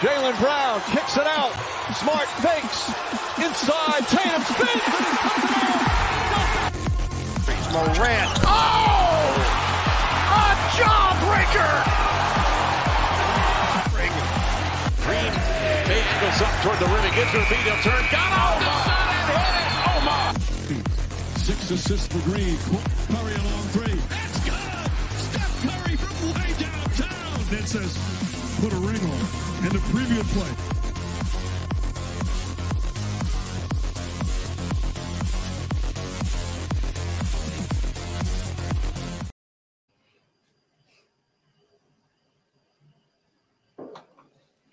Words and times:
Jalen 0.00 0.32
Brown 0.40 0.80
kicks 0.92 1.16
it 1.18 1.26
out. 1.26 1.52
Smart 2.00 2.26
fakes. 2.40 2.88
Inside. 3.36 4.00
Tatum 4.08 4.42
spins 4.48 4.80
and 4.80 5.04
he's 5.04 5.20
touchdown. 5.20 5.76
Morant. 7.70 8.32
Oh! 8.48 9.36
A 10.32 10.56
jawbreaker! 10.80 11.72
Green 15.04 15.34
May 15.86 16.00
angles 16.00 16.40
up 16.40 16.54
toward 16.62 16.78
the 16.78 16.86
rim. 16.86 17.04
He 17.04 17.12
gives 17.14 17.32
her 17.32 17.40
a 17.40 17.48
beat. 17.50 17.60
He'll 17.60 17.76
turn. 17.84 18.00
Got 18.10 18.32
off 18.40 18.56
the 18.56 18.72
shot 18.88 19.04
and 19.04 19.28
hit 19.28 19.52
it. 19.52 19.68
Oh 19.84 20.00
my! 20.08 20.32
Six 21.36 21.60
assists 21.72 22.06
for 22.08 22.20
Green. 22.30 22.56
Curry 22.56 23.34
along 23.34 23.64
three. 23.76 24.00
That's 24.08 24.38
good. 24.48 24.64
Steph 25.28 25.54
Curry 25.60 25.96
from 25.96 26.32
way 26.32 26.50
downtown. 26.58 27.44
That 27.50 27.68
says 27.68 27.92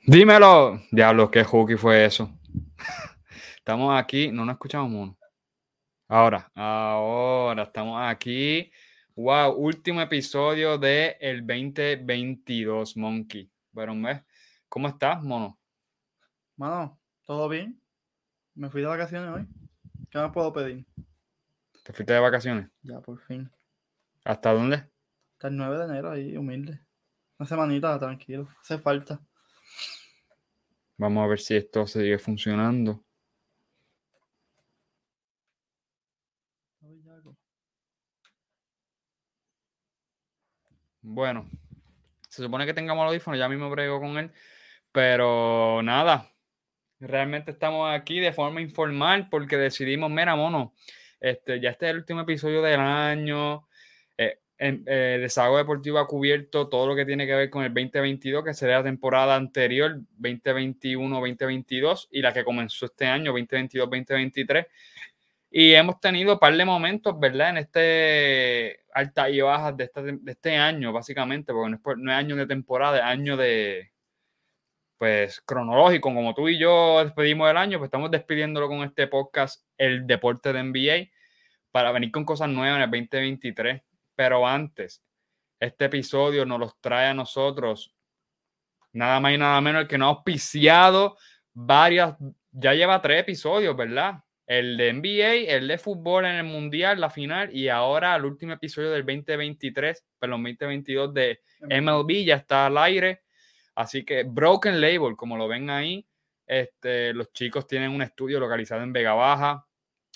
Dímelo. 0.06 0.82
Diablo, 0.92 1.32
qué 1.32 1.46
hooky 1.46 1.78
fue 1.78 2.04
eso. 2.04 2.30
Estamos 3.58 3.98
aquí, 3.98 4.32
no 4.34 4.44
nos 4.44 4.56
escuchamos 4.56 4.90
mono. 4.90 5.18
Ahora, 6.10 6.52
ahora 6.56 7.64
estamos 7.64 8.02
aquí. 8.02 8.70
Wow, 9.16 9.54
último 9.54 10.02
episodio 10.02 10.78
de 10.78 11.16
el 11.22 11.48
2022, 11.48 12.98
Monkey. 12.98 13.50
Bueno, 13.78 13.94
¿ves? 14.02 14.24
¿cómo 14.70 14.88
estás, 14.88 15.22
mono? 15.22 15.60
Mano, 16.56 17.00
¿todo 17.26 17.48
bien? 17.48 17.80
Me 18.56 18.72
fui 18.72 18.82
de 18.82 18.88
vacaciones 18.88 19.30
hoy. 19.30 19.48
¿Qué 20.10 20.18
me 20.18 20.32
puedo 20.32 20.52
pedir? 20.52 20.84
¿Te 21.84 21.94
fuiste 21.94 22.12
de 22.12 22.20
vacaciones? 22.20 22.72
Ya, 22.82 23.00
por 23.02 23.20
fin. 23.20 23.52
¿Hasta 24.26 24.52
dónde? 24.52 24.78
Hasta 25.34 25.50
el 25.50 25.58
9 25.58 25.78
de 25.78 25.84
enero 25.86 26.10
ahí, 26.10 26.36
humilde. 26.36 26.82
Una 27.38 27.48
semanita, 27.48 28.00
tranquilo. 28.00 28.50
Hace 28.60 28.80
falta. 28.80 29.22
Vamos 30.98 31.24
a 31.24 31.28
ver 31.28 31.40
si 31.40 31.56
esto 31.56 31.86
sigue 31.86 32.18
funcionando. 32.18 33.06
Bueno, 41.04 41.48
se 42.38 42.44
supone 42.44 42.68
que 42.68 42.74
tengamos 42.76 43.02
el 43.04 43.08
audífono, 43.08 43.36
ya 43.36 43.50
mismo 43.50 43.68
brego 43.72 44.00
con 44.00 44.18
él, 44.20 44.32
pero 44.92 45.82
nada, 45.82 46.32
realmente 47.00 47.50
estamos 47.50 47.90
aquí 47.92 48.20
de 48.20 48.32
forma 48.32 48.62
informal 48.62 49.28
porque 49.30 49.58
decidimos, 49.58 50.12
mira, 50.12 50.36
mono, 50.36 50.76
este, 51.20 51.60
ya 51.60 51.72
este 51.72 51.88
es 51.88 51.92
el 51.92 51.98
último 51.98 52.22
episodio 52.22 52.62
del 52.62 52.80
año, 52.80 53.68
eh, 54.18 54.40
eh, 54.60 55.18
Desahogo 55.20 55.58
Deportivo 55.58 55.98
ha 55.98 56.06
cubierto 56.06 56.70
todo 56.70 56.86
lo 56.86 56.96
que 56.96 57.06
tiene 57.06 57.26
que 57.26 57.34
ver 57.34 57.50
con 57.50 57.64
el 57.64 57.74
2022, 57.74 58.44
que 58.44 58.54
sería 58.54 58.78
la 58.78 58.84
temporada 58.84 59.36
anterior, 59.36 60.00
2021-2022, 60.20 62.08
y 62.12 62.22
la 62.22 62.34
que 62.34 62.44
comenzó 62.44 62.86
este 62.86 63.08
año, 63.08 63.34
2022-2023. 63.34 64.68
Y 65.50 65.74
hemos 65.74 66.00
tenido 66.02 66.34
un 66.34 66.40
par 66.40 66.56
de 66.56 66.66
momentos, 66.66 67.18
¿verdad? 67.20 67.50
En 67.52 67.58
este 67.58 68.82
alta 68.94 69.30
y 69.30 69.42
bajas 69.42 69.78
de, 69.78 69.84
esta- 69.86 70.02
de 70.02 70.32
este 70.32 70.58
año, 70.58 70.92
básicamente, 70.92 71.54
porque 71.54 71.70
no 71.72 71.76
es, 71.78 71.98
no 71.98 72.12
es 72.12 72.18
año 72.18 72.36
de 72.36 72.48
temporada, 72.48 72.98
es 72.98 73.04
año 73.04 73.38
de, 73.38 73.92
pues, 74.98 75.42
cronológico. 75.42 76.14
Como 76.14 76.34
tú 76.34 76.50
y 76.50 76.60
yo 76.60 77.04
despedimos 77.04 77.50
el 77.50 77.58
año, 77.58 77.78
pues 77.78 77.88
estamos 77.88 78.12
despidiéndolo 78.12 78.68
con 78.68 78.84
este 78.84 79.08
podcast, 79.08 79.64
El 79.78 80.06
Deporte 80.08 80.52
de 80.54 80.64
NBA, 80.64 81.12
para 81.72 81.92
venir 81.92 82.12
con 82.12 82.26
cosas 82.26 82.50
nuevas 82.50 82.78
en 82.78 82.84
el 82.84 82.90
2023. 82.92 83.82
Pero 84.16 84.48
antes, 84.48 85.04
este 85.60 85.86
episodio 85.86 86.46
nos 86.46 86.60
los 86.60 86.80
trae 86.82 87.08
a 87.08 87.14
nosotros, 87.14 87.94
nada 88.94 89.20
más 89.20 89.34
y 89.34 89.38
nada 89.38 89.62
menos, 89.62 89.84
el 89.84 89.88
que 89.88 89.98
nos 89.98 90.08
ha 90.08 90.10
auspiciado 90.18 91.18
varias, 91.54 92.16
ya 92.52 92.74
lleva 92.74 93.02
tres 93.02 93.22
episodios, 93.22 93.76
¿verdad? 93.78 94.16
El 94.48 94.78
de 94.78 94.94
NBA, 94.94 95.52
el 95.56 95.68
de 95.68 95.78
fútbol 95.78 96.26
en 96.26 96.36
el 96.36 96.46
Mundial, 96.46 97.02
la 97.02 97.10
final, 97.10 97.54
y 97.54 97.68
ahora 97.68 98.16
el 98.16 98.24
último 98.24 98.54
episodio 98.54 98.92
del 98.92 99.06
2023, 99.06 100.06
perdón, 100.18 100.44
2022 100.44 101.14
de 101.14 101.42
MLB 101.62 102.26
ya 102.26 102.36
está 102.36 102.68
al 102.68 102.78
aire. 102.78 103.24
Así 103.76 104.06
que 104.06 104.24
Broken 104.24 104.80
Label, 104.80 105.18
como 105.18 105.38
lo 105.38 105.50
ven 105.50 105.70
ahí, 105.70 106.08
este, 106.48 107.14
los 107.14 107.34
chicos 107.34 107.68
tienen 107.68 107.92
un 107.92 108.02
estudio 108.02 108.40
localizado 108.40 108.82
en 108.82 108.94
Vega 108.94 109.14
Baja, 109.14 109.68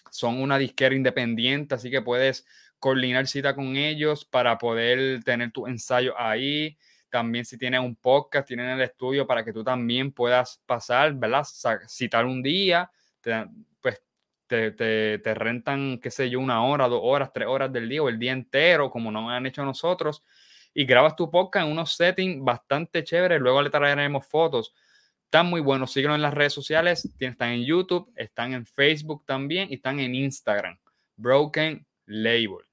son 0.10 0.42
una 0.42 0.58
disquera 0.58 0.96
independiente, 0.96 1.76
así 1.76 1.92
que 1.92 2.02
puedes 2.02 2.46
coordinar 2.80 3.28
cita 3.28 3.54
con 3.54 3.76
ellos 3.76 4.26
para 4.26 4.58
poder 4.58 5.24
tener 5.24 5.52
tu 5.52 5.68
ensayo 5.68 6.18
ahí. 6.18 6.78
También 7.10 7.44
si 7.44 7.58
tienes 7.58 7.82
un 7.82 7.96
podcast, 7.98 8.48
tienen 8.48 8.70
el 8.70 8.82
estudio 8.82 9.28
para 9.28 9.44
que 9.44 9.52
tú 9.52 9.64
también 9.64 10.14
puedas 10.14 10.62
pasar, 10.66 11.14
¿verdad? 11.14 11.46
Citar 11.88 12.26
un 12.26 12.42
día, 12.42 12.90
te 13.20 13.46
te, 14.72 15.18
te- 15.20 15.34
rentan, 15.34 16.00
qué 16.00 16.12
sé 16.12 16.30
yo, 16.30 16.40
una 16.40 16.64
hora, 16.66 16.88
dos 16.88 17.02
horas, 17.04 17.32
tres 17.34 17.48
horas 17.48 17.72
del 17.72 17.88
día 17.88 18.04
o 18.04 18.10
el 18.10 18.20
día 18.20 18.32
entero, 18.34 18.92
como 18.92 19.12
nos 19.12 19.32
han 19.32 19.46
hecho 19.46 19.64
nosotros, 19.64 20.24
y 20.74 20.86
grabas 20.86 21.16
tu 21.16 21.32
podcast 21.32 21.66
en 21.66 21.72
unos 21.72 21.96
settings 21.96 22.44
bastante 22.44 23.04
chéveres, 23.04 23.40
luego 23.40 23.62
le 23.62 23.70
traeremos 23.70 24.26
fotos. 24.26 24.74
Están 25.26 25.48
muy 25.48 25.62
buenos, 25.62 25.92
síguenos 25.94 26.16
en 26.16 26.22
las 26.22 26.34
redes 26.34 26.54
sociales, 26.54 27.10
están 27.20 27.52
en 27.52 27.64
YouTube, 27.66 28.12
están 28.16 28.54
en 28.54 28.66
Facebook 28.66 29.26
también 29.26 29.70
y 29.72 29.76
están 29.76 30.00
en 30.00 30.14
Instagram. 30.14 30.78
Broken 31.16 31.86
Label. 32.06 32.66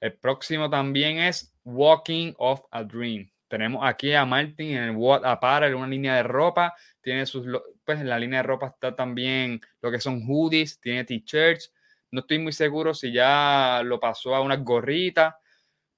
El 0.00 0.12
próximo 0.12 0.68
también 0.68 1.18
es 1.18 1.54
Walking 1.64 2.34
of 2.36 2.60
a 2.70 2.84
Dream. 2.84 3.30
Tenemos 3.48 3.82
aquí 3.84 4.12
a 4.12 4.24
Martin 4.24 4.76
en 4.76 4.82
el 4.84 4.96
What 4.96 5.24
Apparel, 5.24 5.74
una 5.74 5.86
línea 5.86 6.16
de 6.16 6.22
ropa. 6.24 6.74
Tiene 7.00 7.26
sus, 7.26 7.46
pues 7.84 8.00
en 8.00 8.08
la 8.08 8.18
línea 8.18 8.40
de 8.40 8.42
ropa 8.48 8.66
está 8.66 8.94
también 8.94 9.60
lo 9.80 9.90
que 9.90 10.00
son 10.00 10.24
hoodies, 10.26 10.80
tiene 10.80 11.04
t-shirts. 11.04 11.72
No 12.10 12.20
estoy 12.20 12.38
muy 12.38 12.52
seguro 12.52 12.94
si 12.94 13.12
ya 13.12 13.82
lo 13.84 14.00
pasó 14.00 14.34
a 14.34 14.40
unas 14.40 14.62
gorritas, 14.64 15.34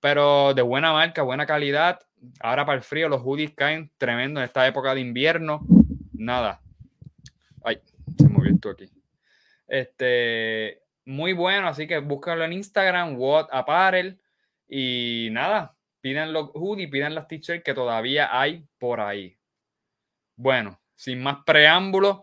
pero 0.00 0.52
de 0.52 0.62
buena 0.62 0.92
marca, 0.92 1.22
buena 1.22 1.46
calidad. 1.46 2.00
Ahora 2.40 2.66
para 2.66 2.76
el 2.76 2.84
frío 2.84 3.08
los 3.08 3.22
hoodies 3.22 3.54
caen 3.54 3.90
tremendo 3.96 4.40
en 4.40 4.44
esta 4.44 4.66
época 4.66 4.94
de 4.94 5.00
invierno. 5.00 5.64
Nada. 6.12 6.60
Ay, 7.64 7.80
se 8.18 8.28
movió 8.28 8.52
esto 8.52 8.70
aquí. 8.70 8.90
Este, 9.66 10.82
muy 11.04 11.32
bueno, 11.32 11.68
así 11.68 11.86
que 11.86 11.98
búscalo 11.98 12.44
en 12.44 12.52
Instagram, 12.52 13.16
What 13.16 13.48
Apparel. 13.50 14.20
Y 14.68 15.28
nada, 15.32 15.77
pidan 16.00 16.32
los 16.32 16.50
hoodies, 16.54 16.90
pidan 16.90 17.14
las 17.14 17.28
t-shirts 17.28 17.64
que 17.64 17.74
todavía 17.74 18.28
hay 18.38 18.66
por 18.78 19.00
ahí. 19.00 19.36
Bueno, 20.36 20.80
sin 20.94 21.22
más 21.22 21.38
preámbulos, 21.44 22.20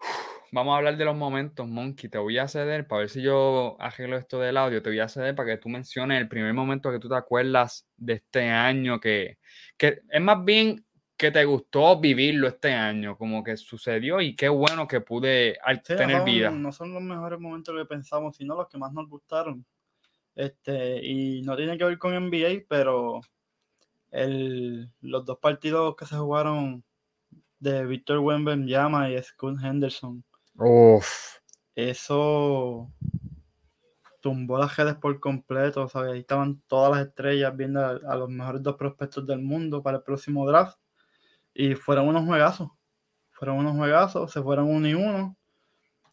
vamos 0.52 0.74
a 0.74 0.78
hablar 0.78 0.96
de 0.96 1.04
los 1.04 1.16
momentos, 1.16 1.66
Monkey. 1.68 2.08
Te 2.10 2.18
voy 2.18 2.38
a 2.38 2.48
ceder 2.48 2.86
para 2.86 3.00
ver 3.00 3.10
si 3.10 3.22
yo 3.22 3.76
arreglo 3.78 4.16
esto 4.16 4.38
del 4.40 4.56
audio. 4.56 4.82
Te 4.82 4.90
voy 4.90 5.00
a 5.00 5.08
ceder 5.08 5.34
para 5.34 5.50
que 5.50 5.58
tú 5.58 5.68
menciones 5.68 6.20
el 6.20 6.28
primer 6.28 6.52
momento 6.54 6.90
que 6.90 6.98
tú 6.98 7.08
te 7.08 7.16
acuerdas 7.16 7.86
de 7.96 8.14
este 8.14 8.48
año, 8.48 9.00
que, 9.00 9.38
que 9.76 10.00
es 10.08 10.20
más 10.20 10.44
bien 10.44 10.84
que 11.16 11.30
te 11.30 11.44
gustó 11.46 11.98
vivirlo 11.98 12.46
este 12.46 12.74
año, 12.74 13.16
como 13.16 13.42
que 13.42 13.56
sucedió 13.56 14.20
y 14.20 14.36
qué 14.36 14.50
bueno 14.50 14.86
que 14.86 15.00
pude 15.00 15.58
Sí, 15.82 15.96
tener 15.96 16.22
vida. 16.24 16.50
no 16.50 16.70
son 16.72 16.92
los 16.92 17.02
mejores 17.02 17.40
momentos 17.40 17.74
que 17.74 17.86
pensamos, 17.86 18.36
sino 18.36 18.54
los 18.54 18.68
que 18.68 18.76
más 18.76 18.92
nos 18.92 19.08
gustaron. 19.08 19.64
Este, 20.36 21.04
y 21.04 21.40
no 21.42 21.56
tiene 21.56 21.78
que 21.78 21.84
ver 21.84 21.98
con 21.98 22.14
NBA, 22.14 22.66
pero 22.68 23.22
el, 24.10 24.90
los 25.00 25.24
dos 25.24 25.38
partidos 25.38 25.96
que 25.96 26.04
se 26.04 26.16
jugaron 26.16 26.84
de 27.58 27.86
Víctor 27.86 28.18
Wembanyama 28.18 29.10
y 29.10 29.22
Scott 29.22 29.56
Henderson, 29.62 30.22
Uf, 30.58 31.38
eso 31.74 32.90
tumbó 34.20 34.58
las 34.58 34.76
redes 34.76 34.96
por 34.96 35.18
completo, 35.20 35.88
¿sabes? 35.88 36.12
Ahí 36.12 36.20
estaban 36.20 36.60
todas 36.66 36.96
las 36.96 37.06
estrellas 37.06 37.56
viendo 37.56 37.80
a, 37.80 37.90
a 37.90 38.16
los 38.16 38.28
mejores 38.28 38.62
dos 38.62 38.76
prospectos 38.76 39.26
del 39.26 39.40
mundo 39.40 39.82
para 39.82 39.98
el 39.98 40.02
próximo 40.02 40.46
draft. 40.46 40.78
Y 41.54 41.74
fueron 41.74 42.08
unos 42.08 42.24
juegazos. 42.24 42.70
Fueron 43.30 43.58
unos 43.58 43.76
juegazos, 43.76 44.32
se 44.32 44.42
fueron 44.42 44.68
uno 44.68 44.88
y 44.88 44.94
uno. 44.94 45.36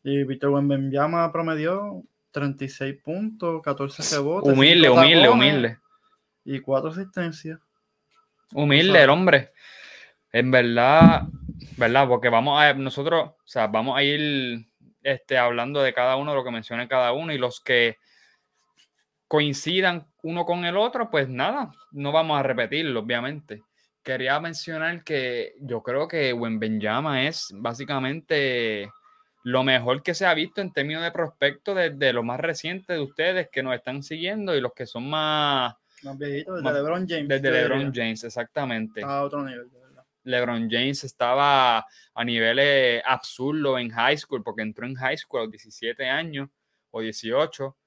Y 0.03 0.23
Víctor 0.25 0.51
Wembanyama 0.51 1.31
promedió 1.31 2.03
36 2.33 3.01
puntos, 3.01 3.61
14 3.61 4.17
rebotes. 4.17 4.51
humilde, 4.51 4.89
humilde, 4.89 5.29
humilde. 5.29 5.77
Y 6.43 6.59
cuatro 6.59 6.89
asistencias. 6.89 7.59
Humilde 8.51 9.03
el 9.03 9.09
hombre. 9.09 9.51
En 10.31 10.51
verdad, 10.51 11.27
¿verdad? 11.77 12.07
Porque 12.07 12.29
vamos 12.29 12.61
a, 12.61 12.73
nosotros, 12.73 13.29
o 13.29 13.47
sea, 13.47 13.67
vamos 13.67 13.95
a 13.95 14.03
ir 14.03 14.65
este, 15.03 15.37
hablando 15.37 15.81
de 15.81 15.93
cada 15.93 16.15
uno, 16.15 16.33
lo 16.33 16.43
que 16.43 16.51
menciona 16.51 16.87
cada 16.87 17.13
uno 17.13 17.31
y 17.31 17.37
los 17.37 17.61
que 17.61 17.97
coincidan 19.27 20.07
uno 20.23 20.45
con 20.45 20.65
el 20.65 20.75
otro, 20.75 21.09
pues 21.09 21.29
nada, 21.29 21.71
no 21.91 22.11
vamos 22.11 22.39
a 22.39 22.43
repetirlo, 22.43 23.01
obviamente. 23.01 23.63
Quería 24.01 24.39
mencionar 24.39 25.03
que 25.03 25.53
yo 25.61 25.81
creo 25.83 26.07
que 26.07 26.33
Benjama 26.33 27.27
es 27.27 27.49
básicamente 27.53 28.91
lo 29.43 29.63
mejor 29.63 30.01
que 30.01 30.13
se 30.13 30.25
ha 30.25 30.33
visto 30.33 30.61
en 30.61 30.71
términos 30.71 31.03
de 31.03 31.11
prospecto 31.11 31.73
desde 31.75 32.13
lo 32.13 32.23
más 32.23 32.39
reciente 32.39 32.93
de 32.93 33.01
ustedes 33.01 33.49
que 33.51 33.61
nos 33.63 33.75
están 33.75 34.01
siguiendo 34.03 34.55
y 34.55 34.61
los 34.61 34.73
que 34.73 34.85
son 34.85 35.09
más... 35.09 35.75
Más 36.03 36.17
viejitos, 36.17 36.61
desde 36.63 36.73
LeBron 36.73 37.07
James. 37.07 37.27
Desde 37.29 37.51
LeBron 37.51 37.93
James, 37.93 38.23
exactamente. 38.23 39.01
A 39.03 39.23
otro 39.23 39.43
nivel, 39.43 39.69
de 39.69 39.79
verdad. 39.79 40.03
LeBron 40.23 40.69
James 40.69 41.03
estaba 41.03 41.79
a 42.13 42.23
niveles 42.25 43.01
absurdos 43.05 43.79
en 43.79 43.89
high 43.89 44.17
school, 44.17 44.43
porque 44.43 44.61
entró 44.61 44.85
en 44.85 44.95
high 44.95 45.17
school 45.17 45.41
a 45.41 45.43
los 45.43 45.51
17 45.51 46.09
años 46.09 46.49
o 46.91 47.01
18. 47.01 47.77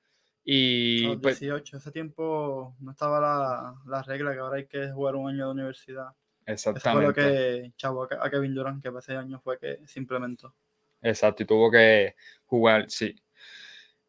Y 0.45 1.05
A 1.07 1.09
los 1.09 1.19
pues, 1.21 1.41
18, 1.41 1.77
ese 1.79 1.91
tiempo 1.91 2.75
no 2.81 2.91
estaba 2.91 3.21
la, 3.21 3.75
la 3.87 4.03
regla 4.03 4.33
que 4.33 4.39
ahora 4.39 4.59
hay 4.59 4.67
que 4.67 4.91
jugar 4.93 5.17
un 5.17 5.29
año 5.31 5.47
de 5.47 5.53
universidad. 5.53 6.09
Eso 6.45 6.71
fue 6.75 6.93
lo 7.03 7.11
exactamente. 7.11 7.21
que 7.23 7.73
chavo 7.77 8.05
a 8.05 8.09
Ke- 8.09 8.19
a 8.21 8.31
Kevin 8.31 8.55
Durant, 8.55 8.83
que 8.83 8.91
ese 8.97 9.17
año 9.17 9.41
fue 9.41 9.59
que 9.59 9.81
se 9.87 9.99
implementó. 9.99 10.55
Exacto, 11.03 11.43
y 11.43 11.47
tuvo 11.47 11.71
que 11.71 12.15
jugar, 12.45 12.87
sí. 12.89 13.15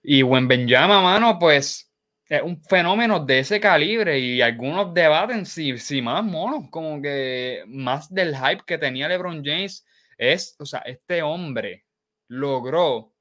Y 0.01 0.23
Benjama, 0.23 1.01
mano, 1.01 1.37
pues 1.39 1.91
es 2.29 2.41
un 2.41 2.61
fenómeno 2.63 3.19
de 3.23 3.39
ese 3.39 3.59
calibre 3.59 4.19
y 4.19 4.41
algunos 4.41 4.93
debaten 4.93 5.45
si, 5.45 5.77
si 5.77 6.01
más 6.01 6.23
mono, 6.23 6.69
como 6.69 7.01
que 7.01 7.63
más 7.67 8.13
del 8.13 8.35
hype 8.35 8.63
que 8.65 8.77
tenía 8.77 9.07
LeBron 9.07 9.43
James 9.43 9.85
es, 10.17 10.55
o 10.59 10.65
sea, 10.65 10.79
este 10.79 11.21
hombre 11.21 11.85
logró 12.27 13.13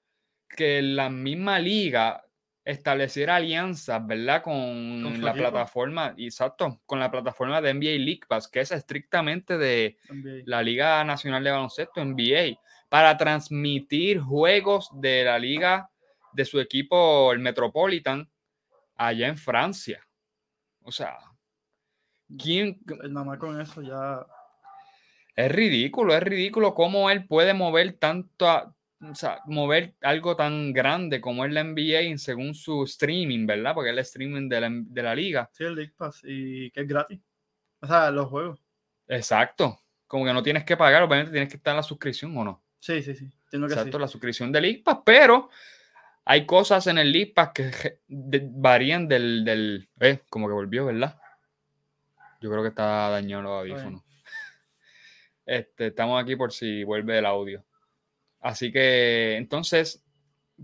que 0.49 0.83
la 0.83 1.11
misma 1.11 1.59
liga 1.59 2.23
estableciera 2.65 3.37
alianzas, 3.37 4.05
¿verdad? 4.05 4.43
Con, 4.43 5.03
la 5.23 5.31
equipo. 5.31 5.35
plataforma, 5.35 6.15
exacto, 6.19 6.81
con 6.85 6.99
la 6.99 7.11
plataforma 7.11 7.61
de 7.61 7.75
NBA 7.75 8.05
League 8.05 8.23
Pass, 8.29 8.49
que 8.49 8.61
es 8.61 8.73
estrictamente 8.73 9.57
de, 9.57 9.99
NBA. 10.11 10.43
la 10.47 10.63
Liga 10.63 11.05
Nacional 11.05 11.45
de 11.45 11.51
Baloncesto, 11.53 12.05
NBA, 12.05 12.59
para 12.89 13.17
transmitir 13.17 14.21
juegos 14.21 14.91
de 15.01 15.25
la 15.25 15.39
liga 15.39 15.91
de 16.33 16.45
su 16.45 16.61
equipo, 16.61 17.33
el 17.33 17.39
Metropolitan, 17.39 18.31
allá 18.97 19.29
en 19.29 19.37
Francia. 19.39 20.07
O 20.83 20.93
sea, 20.93 21.17
¿quién? 22.39 22.81
Nada 23.09 23.25
más 23.25 23.39
con 23.39 23.61
eso 23.61 23.83
ya. 23.83 24.27
Es 25.35 25.53
ridículo, 25.53 26.15
es 26.15 26.23
ridículo 26.23 26.75
cómo 26.75 27.11
él 27.11 27.27
puede 27.27 27.53
mover 27.53 27.95
tanto, 27.99 28.49
a- 28.49 28.75
o 29.01 29.15
sea, 29.15 29.41
mover 29.45 29.95
algo 30.01 30.35
tan 30.37 30.73
grande 30.73 31.21
como 31.21 31.45
es 31.45 31.53
la 31.53 31.61
NBA 31.61 32.17
según 32.17 32.55
su 32.55 32.85
streaming, 32.85 33.47
¿verdad? 33.47 33.75
Porque 33.75 33.91
es 33.91 33.95
el 33.95 33.99
streaming 34.01 34.49
de 34.49 34.61
la, 34.61 34.69
de 34.73 35.03
la 35.03 35.15
liga. 35.15 35.51
Sí, 35.53 35.65
el 35.65 35.75
League 35.75 35.93
Pass 35.97 36.23
y 36.25 36.71
que 36.71 36.81
es 36.81 36.89
gratis. 36.89 37.21
O 37.81 37.87
sea, 37.87 38.11
los 38.11 38.29
juegos. 38.29 38.59
Exacto. 39.09 39.79
Como 40.07 40.25
que 40.25 40.33
no 40.33 40.43
tienes 40.43 40.65
que 40.65 40.77
pagar, 40.77 41.03
obviamente 41.03 41.33
tienes 41.33 41.51
que 41.51 41.57
estar 41.57 41.73
en 41.73 41.77
la 41.79 41.83
suscripción 41.83 42.37
o 42.39 42.45
no. 42.45 42.63
Sí, 42.81 43.03
sí, 43.03 43.15
sí. 43.15 43.25
Entiendo 43.45 43.69
que 43.69 43.75
Exacto, 43.75 43.99
sí. 43.99 44.01
la 44.01 44.09
suscripción 44.09 44.53
del 44.53 44.83
Pass, 44.83 44.99
pero 45.05 45.49
hay 46.25 46.45
cosas 46.45 46.87
en 46.89 46.99
el 46.99 47.33
Pass 47.35 47.51
que 47.55 48.01
varían 48.09 49.09
del, 49.09 49.45
del 49.45 49.89
eh, 50.01 50.23
como 50.29 50.49
que 50.49 50.55
volvió, 50.55 50.87
¿verdad? 50.87 51.19
Yo 52.41 52.51
creo 52.51 52.63
que 52.63 52.69
está 52.69 53.09
dañado 53.11 53.43
los 53.43 53.53
audífonos. 53.61 54.03
Este, 55.49 55.87
estamos 55.87 56.21
aquí 56.21 56.35
por 56.35 56.53
si 56.53 56.83
vuelve 56.83 57.19
el 57.19 57.25
audio. 57.25 57.65
Así 58.41 58.73
que 58.73 59.37
entonces, 59.37 60.05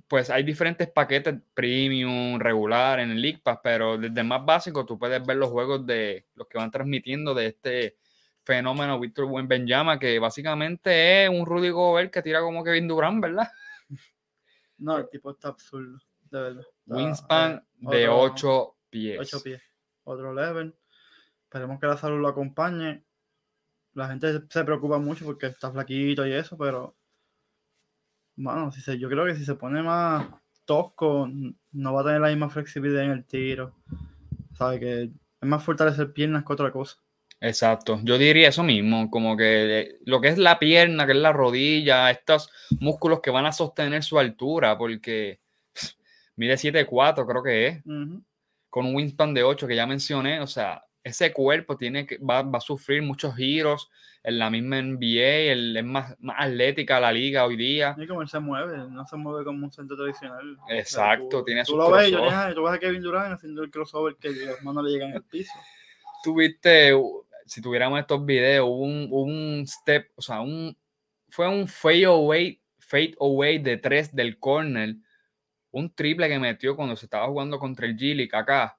pues 0.09 0.29
hay 0.29 0.43
diferentes 0.43 0.91
paquetes 0.91 1.37
premium, 1.55 2.41
regular 2.41 2.99
en 2.99 3.13
el 3.13 3.23
League 3.23 3.41
Pass, 3.45 3.61
pero 3.63 3.97
desde 3.97 4.21
el 4.21 4.27
más 4.27 4.45
básico 4.45 4.85
tú 4.85 4.99
puedes 4.99 5.25
ver 5.25 5.37
los 5.37 5.51
juegos 5.51 5.87
de 5.87 6.27
los 6.35 6.49
que 6.49 6.59
van 6.59 6.73
transmitiendo 6.73 7.33
de 7.33 7.47
este 7.47 7.97
fenómeno 8.45 8.99
Víctor 8.99 9.29
Benjama, 9.47 9.99
que 9.99 10.19
básicamente 10.19 11.25
es 11.25 11.31
un 11.31 11.47
Rudy 11.47 11.71
Gobert 11.71 12.13
que 12.13 12.23
tira 12.23 12.41
como 12.41 12.65
Kevin 12.65 12.89
Durant, 12.89 13.23
¿verdad? 13.23 13.49
No, 14.79 14.99
el 14.99 15.09
tipo 15.09 15.31
está 15.31 15.49
absurdo. 15.49 15.99
De 16.31 16.41
verdad. 16.41 16.63
Wingspan 16.87 17.53
eh, 17.55 17.63
de 17.97 18.09
otro- 18.09 18.67
8 18.67 18.77
pies. 18.91 19.21
ocho 19.21 19.43
pies. 19.43 19.63
Otro 20.05 20.35
level. 20.35 20.75
Esperemos 21.45 21.79
que 21.79 21.87
la 21.87 21.97
salud 21.97 22.21
lo 22.21 22.29
acompañe. 22.29 23.05
La 23.95 24.09
gente 24.09 24.41
se 24.49 24.65
preocupa 24.65 24.99
mucho 24.99 25.25
porque 25.25 25.47
está 25.47 25.71
flaquito 25.71 26.27
y 26.27 26.33
eso, 26.33 26.57
pero. 26.57 26.97
Bueno, 28.35 28.73
si 28.73 28.81
se, 28.81 28.99
yo 28.99 29.09
creo 29.11 29.27
que 29.27 29.35
si 29.37 29.45
se 29.45 29.55
pone 29.55 29.83
más 29.83 30.27
tosco, 30.65 31.29
no 31.73 31.93
va 31.93 32.01
a 32.01 32.05
tener 32.05 32.21
la 32.23 32.29
misma 32.29 32.49
flexibilidad 32.49 33.05
en 33.05 33.11
el 33.11 33.25
tiro. 33.27 33.77
Sabe 34.55 34.81
que 34.81 35.03
es 35.03 35.11
más 35.49 35.63
fortalecer 35.63 36.13
piernas 36.13 36.45
que 36.45 36.53
otra 36.53 36.73
cosa. 36.73 36.97
Exacto, 37.45 37.99
yo 38.05 38.19
diría 38.19 38.49
eso 38.49 38.63
mismo, 38.63 39.11
como 39.11 39.37
que 39.37 39.97
lo 40.07 40.21
que 40.21 40.29
es 40.29 40.39
la 40.39 40.61
pierna, 40.61 41.07
que 41.07 41.13
es 41.13 41.19
la 41.19 41.33
rodilla, 41.33 42.09
estos 42.11 42.49
músculos 42.79 43.21
que 43.21 43.33
van 43.33 43.47
a 43.47 43.53
sostener 43.53 44.05
su 44.05 44.19
altura, 44.19 44.79
porque 44.79 45.41
mide 46.37 46.57
7'4 46.57 47.27
creo 47.27 47.43
que 47.43 47.67
es, 47.67 47.83
con 48.71 48.87
un 48.87 48.95
wingspan 48.95 49.35
de 49.35 49.43
8 49.43 49.67
que 49.67 49.75
ya 49.75 49.87
mencioné, 49.89 50.41
o 50.41 50.47
sea, 50.47 50.85
ese 51.03 51.33
cuerpo 51.33 51.77
tiene 51.77 52.07
que, 52.07 52.19
va, 52.19 52.43
va 52.43 52.59
a 52.59 52.61
sufrir 52.61 53.03
muchos 53.03 53.35
giros 53.35 53.91
en 54.23 54.39
la 54.39 54.49
misma 54.49 54.79
NBA, 54.79 55.51
el- 55.53 55.77
es 55.77 55.85
más, 55.85 56.15
más 56.21 56.37
atlética 56.39 57.01
la 57.01 57.11
liga 57.11 57.45
hoy 57.45 57.57
día. 57.57 57.97
Y 57.99 58.07
como 58.07 58.23
él 58.23 58.29
se 58.29 58.39
mueve, 58.39 58.79
no 58.89 59.05
se 59.05 59.17
mueve 59.17 59.45
como 59.45 59.65
un 59.67 59.73
centro 59.73 59.97
tradicional. 59.97 60.57
O 60.63 60.67
sea, 60.69 60.79
Exacto, 60.79 61.39
tú- 61.41 61.45
tiene 61.45 61.65
Tú 61.65 61.73
sus 61.73 61.79
lo 61.79 61.91
ves, 61.91 62.09
yo, 62.09 62.19
crossover. 62.19 62.35
"Ah, 62.39 62.53
tú 62.55 62.63
ves 62.63 62.73
a 62.75 62.79
Kevin 62.79 63.03
Durant 63.03 63.33
haciendo 63.35 63.65
el 63.65 63.71
crossover 63.73 64.15
que 64.15 64.31
las 64.31 64.63
manos 64.63 64.85
le 64.85 64.91
llegan 64.93 65.13
al 65.13 65.25
piso. 65.25 65.53
tuviste, 66.23 66.93
si 67.47 67.61
tuviéramos 67.61 68.01
estos 68.01 68.25
videos, 68.25 68.69
un, 68.71 69.09
un 69.11 69.67
step, 69.67 70.11
o 70.15 70.23
sea, 70.23 70.41
un, 70.41 70.77
fue 71.29 71.49
un 71.49 71.67
fade 71.67 72.05
away, 72.05 72.61
fade 72.79 73.15
away 73.21 73.59
de 73.59 73.77
tres 73.79 74.15
del 74.15 74.39
corner, 74.39 74.97
un 75.71 75.95
triple 75.95 76.29
que 76.29 76.39
metió 76.39 76.77
cuando 76.77 76.97
se 76.97 77.07
estaba 77.07 77.27
jugando 77.27 77.59
contra 77.59 77.87
el 77.87 77.97
Gilic 77.97 78.35
acá. 78.35 78.77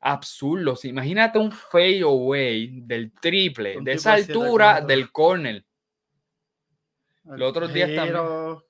Absurdo. 0.00 0.76
Imagínate 0.82 1.38
un 1.38 1.52
fade 1.52 2.00
away 2.02 2.80
del 2.80 3.12
triple, 3.12 3.78
Un 3.78 3.84
de 3.84 3.92
esa 3.92 4.14
altura 4.14 4.80
del 4.80 5.12
corner. 5.12 5.64
El 7.24 7.38
Los 7.38 7.50
otros 7.50 7.72
días 7.72 7.94
también 7.94 8.16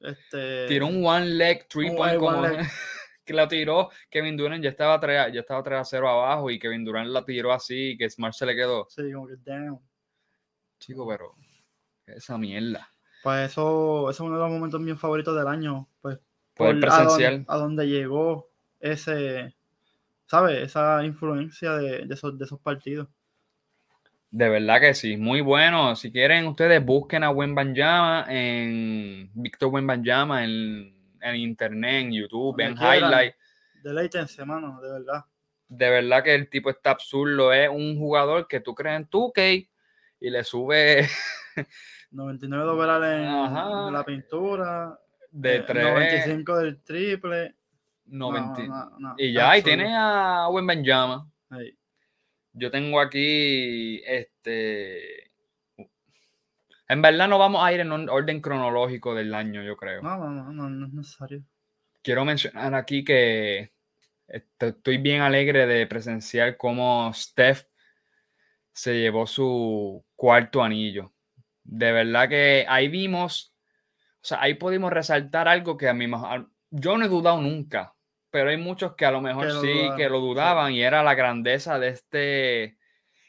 este, 0.00 0.66
Tiró 0.66 0.88
un 0.88 1.06
one 1.06 1.24
leg 1.26 1.66
three 1.68 1.90
que 3.24 3.32
la 3.34 3.46
tiró 3.48 3.90
Kevin 4.10 4.36
Durant, 4.36 4.62
ya 4.62 4.70
estaba 4.70 4.98
3, 4.98 5.32
ya 5.32 5.40
estaba 5.40 5.62
3 5.62 5.78
a 5.80 5.84
0 5.84 6.08
abajo 6.08 6.50
y 6.50 6.58
Kevin 6.58 6.84
Durant 6.84 7.08
la 7.10 7.24
tiró 7.24 7.52
así 7.52 7.96
que 7.98 8.08
Smart 8.10 8.34
se 8.34 8.46
le 8.46 8.54
quedó. 8.56 8.86
Sí, 8.90 9.12
como 9.12 9.26
que 9.28 9.34
damn. 9.44 9.78
Chico, 10.78 11.06
pero 11.08 11.34
esa 12.06 12.36
mierda. 12.38 12.88
Pues 13.22 13.50
eso, 13.52 14.10
eso 14.10 14.24
es 14.24 14.28
uno 14.28 14.36
de 14.36 14.42
los 14.42 14.50
momentos 14.50 14.80
míos 14.80 14.98
favoritos 14.98 15.36
del 15.36 15.46
año. 15.46 15.88
Pues 16.00 16.18
por 16.54 16.66
a 16.66 16.70
dónde- 16.72 16.86
presenciar. 16.86 17.44
A 17.46 17.56
donde 17.56 17.86
llegó 17.88 18.48
ese, 18.80 19.54
¿sabes? 20.26 20.58
Esa 20.62 21.04
influencia 21.04 21.74
de, 21.74 22.04
de 22.06 22.14
esos, 22.14 22.36
de 22.36 22.44
esos 22.44 22.58
partidos. 22.60 23.08
De 24.30 24.48
verdad 24.48 24.80
que 24.80 24.94
sí, 24.94 25.16
muy 25.16 25.40
bueno. 25.42 25.94
Si 25.94 26.10
quieren, 26.10 26.46
ustedes 26.46 26.84
busquen 26.84 27.22
a 27.22 27.30
Wembanyama 27.30 28.24
en 28.28 29.30
Víctor 29.34 29.68
Wembanyama 29.68 30.42
en, 30.42 30.94
en 31.22 31.36
internet, 31.36 32.02
en 32.02 32.12
YouTube, 32.12 32.60
en 32.60 32.74
quieran. 32.76 32.96
highlight. 32.96 33.34
Deleítense, 33.82 34.44
mano, 34.44 34.80
de 34.80 34.90
verdad. 34.90 35.24
De 35.68 35.90
verdad 35.90 36.22
que 36.22 36.34
el 36.34 36.48
tipo 36.48 36.70
está 36.70 36.90
absurdo. 36.90 37.52
Es 37.52 37.68
un 37.68 37.98
jugador 37.98 38.46
que 38.46 38.60
tú 38.60 38.74
crees 38.74 38.96
en 38.96 39.06
tu 39.06 39.32
k 39.32 39.42
y 40.20 40.30
le 40.30 40.44
sube 40.44 41.08
99 42.10 42.64
de 42.64 42.70
overall 42.70 43.04
en, 43.04 43.24
Ajá. 43.26 43.90
la 43.90 44.04
pintura. 44.04 44.98
de 45.30 45.56
eh, 45.56 45.64
3. 45.66 45.84
95 45.84 46.58
del 46.58 46.82
triple. 46.82 47.54
No, 48.06 48.30
90. 48.32 48.66
no, 48.66 48.98
no, 48.98 49.14
y 49.16 49.32
ya, 49.32 49.40
y 49.40 49.60
absurdo. 49.60 49.64
tiene 49.64 49.96
a 49.96 50.48
Wembanyama. 50.50 51.30
Ahí. 51.50 51.76
Yo 52.52 52.70
tengo 52.70 53.00
aquí, 53.00 54.02
este... 54.04 55.21
En 56.92 57.00
verdad 57.00 57.26
no 57.26 57.38
vamos 57.38 57.64
a 57.64 57.72
ir 57.72 57.80
en 57.80 57.90
un 57.90 58.10
orden 58.10 58.42
cronológico 58.42 59.14
del 59.14 59.34
año, 59.34 59.62
yo 59.62 59.78
creo. 59.78 60.02
No, 60.02 60.18
no, 60.18 60.28
no, 60.30 60.52
no, 60.52 60.68
no 60.68 60.86
es 60.86 60.92
necesario. 60.92 61.42
quiero 62.02 62.24
mencionar 62.24 62.74
aquí 62.74 63.02
que 63.02 63.72
est- 64.28 64.62
estoy 64.62 64.98
bien 64.98 65.22
alegre 65.22 65.66
de 65.66 65.86
presenciar 65.86 66.56
cómo 66.58 67.10
Steph 67.14 67.64
se 68.72 68.98
llevó 68.98 69.26
su 69.26 70.04
cuarto 70.16 70.62
anillo. 70.62 71.12
De 71.64 71.92
verdad 71.92 72.28
que 72.28 72.66
ahí 72.68 72.88
vimos, 72.88 73.54
o 74.16 74.24
sea, 74.24 74.42
ahí 74.42 74.54
pudimos 74.54 74.92
resaltar 74.92 75.48
algo 75.48 75.76
que 75.78 75.88
a 75.88 75.94
mí 75.94 76.06
mejor- 76.06 76.50
yo 76.70 76.98
no 76.98 77.04
he 77.06 77.08
dudado 77.08 77.40
nunca, 77.40 77.94
pero 78.30 78.50
hay 78.50 78.56
muchos 78.58 78.94
que 78.96 79.06
a 79.06 79.10
lo 79.12 79.20
mejor 79.22 79.46
Que 79.46 79.52
sí 79.52 79.66
dudaban, 79.66 79.96
que 79.96 80.08
lo 80.10 80.16
sí. 80.18 80.22
dudaban 80.26 80.72
y 80.72 80.82
era 80.82 81.02
la 81.02 81.14
grandeza 81.14 81.78
de 81.78 81.88
este 81.88 82.78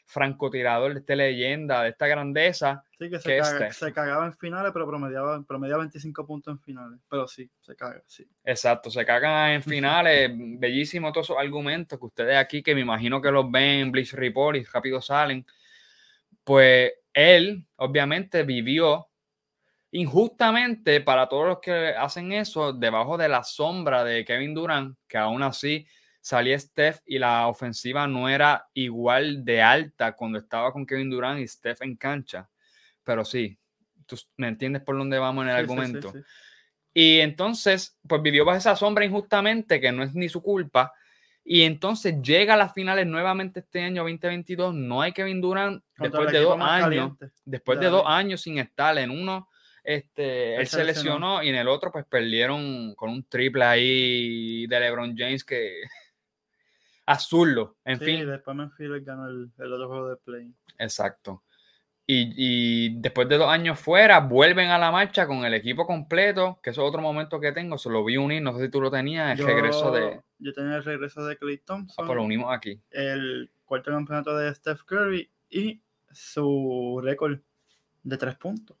francotirador, 0.04 0.92
de 0.92 1.00
esta 1.00 1.14
leyenda, 1.16 1.82
de 1.82 1.90
esta 1.90 2.06
grandeza 2.08 2.83
Sí, 2.98 3.10
que 3.10 3.18
se, 3.18 3.28
¿Qué 3.28 3.38
es 3.38 3.42
caga- 3.48 3.56
Steph? 3.72 3.72
se 3.74 3.92
cagaba 3.92 4.26
en 4.26 4.34
finales, 4.36 4.70
pero 4.72 4.86
promediaba, 4.86 5.42
promediaba 5.42 5.80
25 5.80 6.24
puntos 6.26 6.52
en 6.52 6.60
finales. 6.60 7.00
Pero 7.08 7.26
sí, 7.26 7.50
se 7.60 7.74
caga, 7.74 8.02
sí. 8.06 8.24
Exacto, 8.44 8.90
se 8.90 9.04
cagan 9.04 9.50
en 9.52 9.62
finales, 9.62 10.30
bellísimo 10.34 11.12
todos 11.12 11.26
esos 11.26 11.38
argumentos 11.38 11.98
que 11.98 12.04
ustedes 12.06 12.36
aquí, 12.36 12.62
que 12.62 12.74
me 12.74 12.82
imagino 12.82 13.20
que 13.20 13.30
los 13.32 13.50
ven 13.50 13.80
en 13.80 13.92
Bleach 13.92 14.12
Report 14.12 14.56
y 14.56 14.64
rápido 14.64 15.00
salen, 15.02 15.44
pues 16.44 16.92
él 17.12 17.66
obviamente 17.76 18.42
vivió 18.42 19.08
injustamente 19.90 21.00
para 21.00 21.28
todos 21.28 21.46
los 21.46 21.58
que 21.60 21.88
hacen 21.96 22.32
eso 22.32 22.72
debajo 22.72 23.16
de 23.16 23.28
la 23.28 23.44
sombra 23.44 24.04
de 24.04 24.24
Kevin 24.24 24.54
Durant, 24.54 24.96
que 25.06 25.16
aún 25.18 25.42
así 25.42 25.86
salía 26.20 26.58
Steph 26.58 27.00
y 27.06 27.18
la 27.18 27.46
ofensiva 27.48 28.06
no 28.06 28.28
era 28.28 28.68
igual 28.74 29.44
de 29.44 29.62
alta 29.62 30.12
cuando 30.16 30.38
estaba 30.38 30.72
con 30.72 30.86
Kevin 30.86 31.10
Durant 31.10 31.40
y 31.40 31.46
Steph 31.46 31.82
en 31.82 31.96
cancha. 31.96 32.48
Pero 33.04 33.24
sí, 33.24 33.58
tú 34.06 34.16
me 34.36 34.48
entiendes 34.48 34.82
por 34.82 34.96
dónde 34.98 35.18
vamos 35.18 35.44
en 35.44 35.50
el 35.50 35.56
Sí, 35.56 35.60
argumento. 35.60 36.12
sí. 36.12 36.18
Y 36.96 37.20
entonces, 37.20 37.98
pues 38.08 38.22
vivió 38.22 38.44
bajo 38.44 38.58
esa 38.58 38.76
sombra 38.76 39.04
injustamente, 39.04 39.80
que 39.80 39.92
no 39.92 40.02
es 40.02 40.14
ni 40.14 40.28
su 40.28 40.42
culpa. 40.42 40.92
Y 41.46 41.62
entonces 41.62 42.22
llega 42.22 42.54
a 42.54 42.56
las 42.56 42.72
finales 42.72 43.06
nuevamente 43.06 43.60
este 43.60 43.82
año 43.82 44.02
2022. 44.02 44.74
No 44.74 45.02
hay 45.02 45.12
Kevin 45.12 45.40
Durant 45.40 45.82
Contra 45.98 46.20
después 46.20 46.32
de 46.32 46.40
dos 46.40 46.58
años. 46.60 46.80
caliente. 46.84 47.30
Después 47.44 47.80
de 47.80 47.86
dos 47.88 48.04
años 48.06 48.40
sin 48.40 48.58
estar 48.58 48.96
en 48.96 49.10
uno, 49.10 49.48
este, 49.82 50.54
él, 50.54 50.60
Él 50.62 50.66
se 50.68 50.82
lesionó. 50.84 51.42
y 51.42 51.50
en 51.50 51.56
el 51.56 51.68
otro, 51.68 51.92
pues 51.92 52.06
perdieron 52.06 52.94
con 52.94 53.10
un 53.10 53.24
triple 53.24 53.64
ahí 53.64 54.66
de 54.68 54.80
LeBron 54.80 55.14
James 55.18 55.44
que 55.44 55.82
azullo. 57.06 57.76
En 57.84 57.98
Sí, 57.98 58.04
fin, 58.06 58.26
después 58.26 58.56
Memphis 58.56 58.88
ganó 59.04 59.26
el, 59.28 59.50
el 59.58 59.72
otro 59.72 59.88
juego 59.88 60.08
de 60.10 60.16
play. 60.16 60.54
Exacto. 60.78 61.42
Y, 62.06 62.34
y 62.36 63.00
después 63.00 63.28
de 63.30 63.38
dos 63.38 63.48
años 63.48 63.80
fuera, 63.80 64.20
vuelven 64.20 64.68
a 64.70 64.78
la 64.78 64.90
marcha 64.90 65.26
con 65.26 65.44
el 65.46 65.54
equipo 65.54 65.86
completo, 65.86 66.58
que 66.62 66.70
eso 66.70 66.82
es 66.82 66.88
otro 66.88 67.00
momento 67.00 67.40
que 67.40 67.52
tengo, 67.52 67.78
se 67.78 67.88
lo 67.88 68.04
vi 68.04 68.18
unir, 68.18 68.42
no 68.42 68.54
sé 68.58 68.66
si 68.66 68.70
tú 68.70 68.80
lo 68.80 68.90
tenías, 68.90 69.38
el 69.38 69.46
regreso 69.46 69.90
de... 69.90 70.20
Yo 70.38 70.52
tenía 70.52 70.76
el 70.76 70.84
regreso 70.84 71.24
de 71.24 71.38
Clay 71.38 71.56
Ah, 71.56 71.62
Thompson, 71.64 72.06
pues 72.06 72.16
lo 72.16 72.22
unimos 72.22 72.52
aquí. 72.54 72.78
el 72.90 73.50
cuarto 73.64 73.90
campeonato 73.90 74.36
de 74.36 74.54
Steph 74.54 74.82
Curry 74.82 75.30
y 75.48 75.80
su 76.10 77.00
récord 77.02 77.38
de 78.02 78.16
tres 78.18 78.36
puntos. 78.36 78.76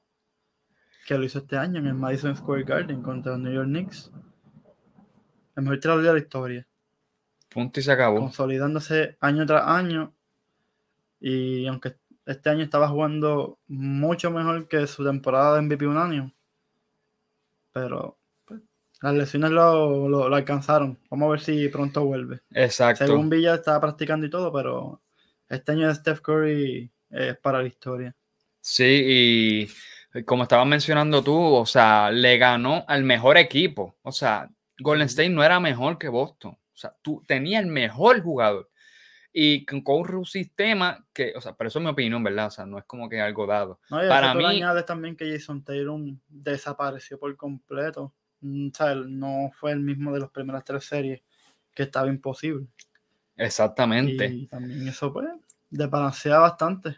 Que 1.06 1.16
lo 1.16 1.24
hizo 1.24 1.38
este 1.38 1.56
año 1.56 1.78
en 1.78 1.86
el 1.86 1.94
Madison 1.94 2.36
Square 2.36 2.64
Garden 2.64 3.00
contra 3.02 3.32
los 3.32 3.40
New 3.40 3.52
York 3.54 3.68
Knicks. 3.68 4.10
El 5.56 5.62
mejor 5.62 5.80
tirador 5.80 6.02
de 6.02 6.12
la 6.12 6.18
historia. 6.18 6.66
Punto 7.48 7.80
y 7.80 7.82
se 7.82 7.92
acabó. 7.92 8.18
consolidándose 8.18 9.16
año 9.20 9.46
tras 9.46 9.66
año. 9.66 10.14
Y 11.20 11.66
aunque 11.66 11.94
este 12.26 12.50
año 12.50 12.62
estaba 12.64 12.88
jugando 12.88 13.58
mucho 13.66 14.30
mejor 14.30 14.66
que 14.68 14.86
su 14.86 15.04
temporada 15.04 15.54
de 15.56 15.62
MVP 15.62 15.86
unánimo, 15.86 16.32
pero 17.72 18.18
pues, 18.44 18.60
las 19.02 19.14
lesiones 19.14 19.50
lo, 19.50 20.08
lo- 20.08 20.28
lo 20.28 20.36
alcanzaron. 20.36 20.98
Vamos 21.10 21.26
a 21.26 21.30
ver 21.32 21.40
si 21.40 21.68
pronto 21.68 22.04
vuelve. 22.04 22.40
Exacto. 22.52 23.06
Según 23.06 23.28
Villa 23.28 23.54
estaba 23.54 23.80
practicando 23.80 24.26
y 24.26 24.30
todo, 24.30 24.52
pero 24.52 25.00
este 25.48 25.72
año 25.72 25.88
de 25.88 25.94
Steph 25.94 26.20
Curry 26.20 26.90
es 27.10 27.36
para 27.38 27.60
la 27.60 27.68
historia. 27.68 28.14
Sí, 28.60 29.68
y 30.16 30.22
como 30.24 30.44
estabas 30.44 30.66
mencionando 30.66 31.22
tú, 31.22 31.36
o 31.36 31.66
sea, 31.66 32.10
le 32.10 32.38
ganó 32.38 32.84
al 32.88 33.02
mejor 33.04 33.36
equipo. 33.36 33.96
O 34.02 34.12
sea, 34.12 34.48
Golden. 34.78 35.06
State 35.06 35.28
no 35.28 35.44
era 35.44 35.60
mejor 35.60 35.98
que 35.98 36.08
Boston. 36.08 36.52
O 36.52 36.76
sea, 36.76 36.94
tú 37.02 37.22
tenías 37.26 37.62
el 37.62 37.68
mejor 37.70 38.22
jugador. 38.22 38.70
Y 39.36 39.66
con, 39.66 39.80
con 39.82 40.14
un 40.14 40.24
sistema 40.24 41.04
que, 41.12 41.32
o 41.34 41.40
sea, 41.40 41.56
pero 41.56 41.66
eso 41.66 41.80
es 41.80 41.84
mi 41.84 41.90
opinión, 41.90 42.22
¿verdad? 42.22 42.46
O 42.46 42.50
sea, 42.50 42.64
no 42.66 42.78
es 42.78 42.84
como 42.84 43.08
que 43.08 43.20
algo 43.20 43.46
dado. 43.48 43.80
No, 43.90 44.04
y 44.04 44.08
Para 44.08 44.32
mí- 44.32 44.44
añades 44.44 44.86
también 44.86 45.16
que 45.16 45.28
Jason 45.32 45.64
Tatum 45.64 46.20
desapareció 46.28 47.18
por 47.18 47.36
completo. 47.36 48.14
Mm, 48.40 48.68
o 48.68 48.74
sea, 48.76 48.92
él 48.92 49.18
no 49.18 49.50
fue 49.52 49.72
el 49.72 49.80
mismo 49.80 50.12
de 50.12 50.20
las 50.20 50.30
primeras 50.30 50.62
tres 50.64 50.84
series, 50.84 51.20
que 51.74 51.82
estaba 51.82 52.06
imposible. 52.06 52.68
Exactamente. 53.36 54.26
Y 54.26 54.46
también 54.46 54.86
eso, 54.86 55.12
pues, 55.12 55.26
desbalancea 55.68 56.38
bastante. 56.38 56.96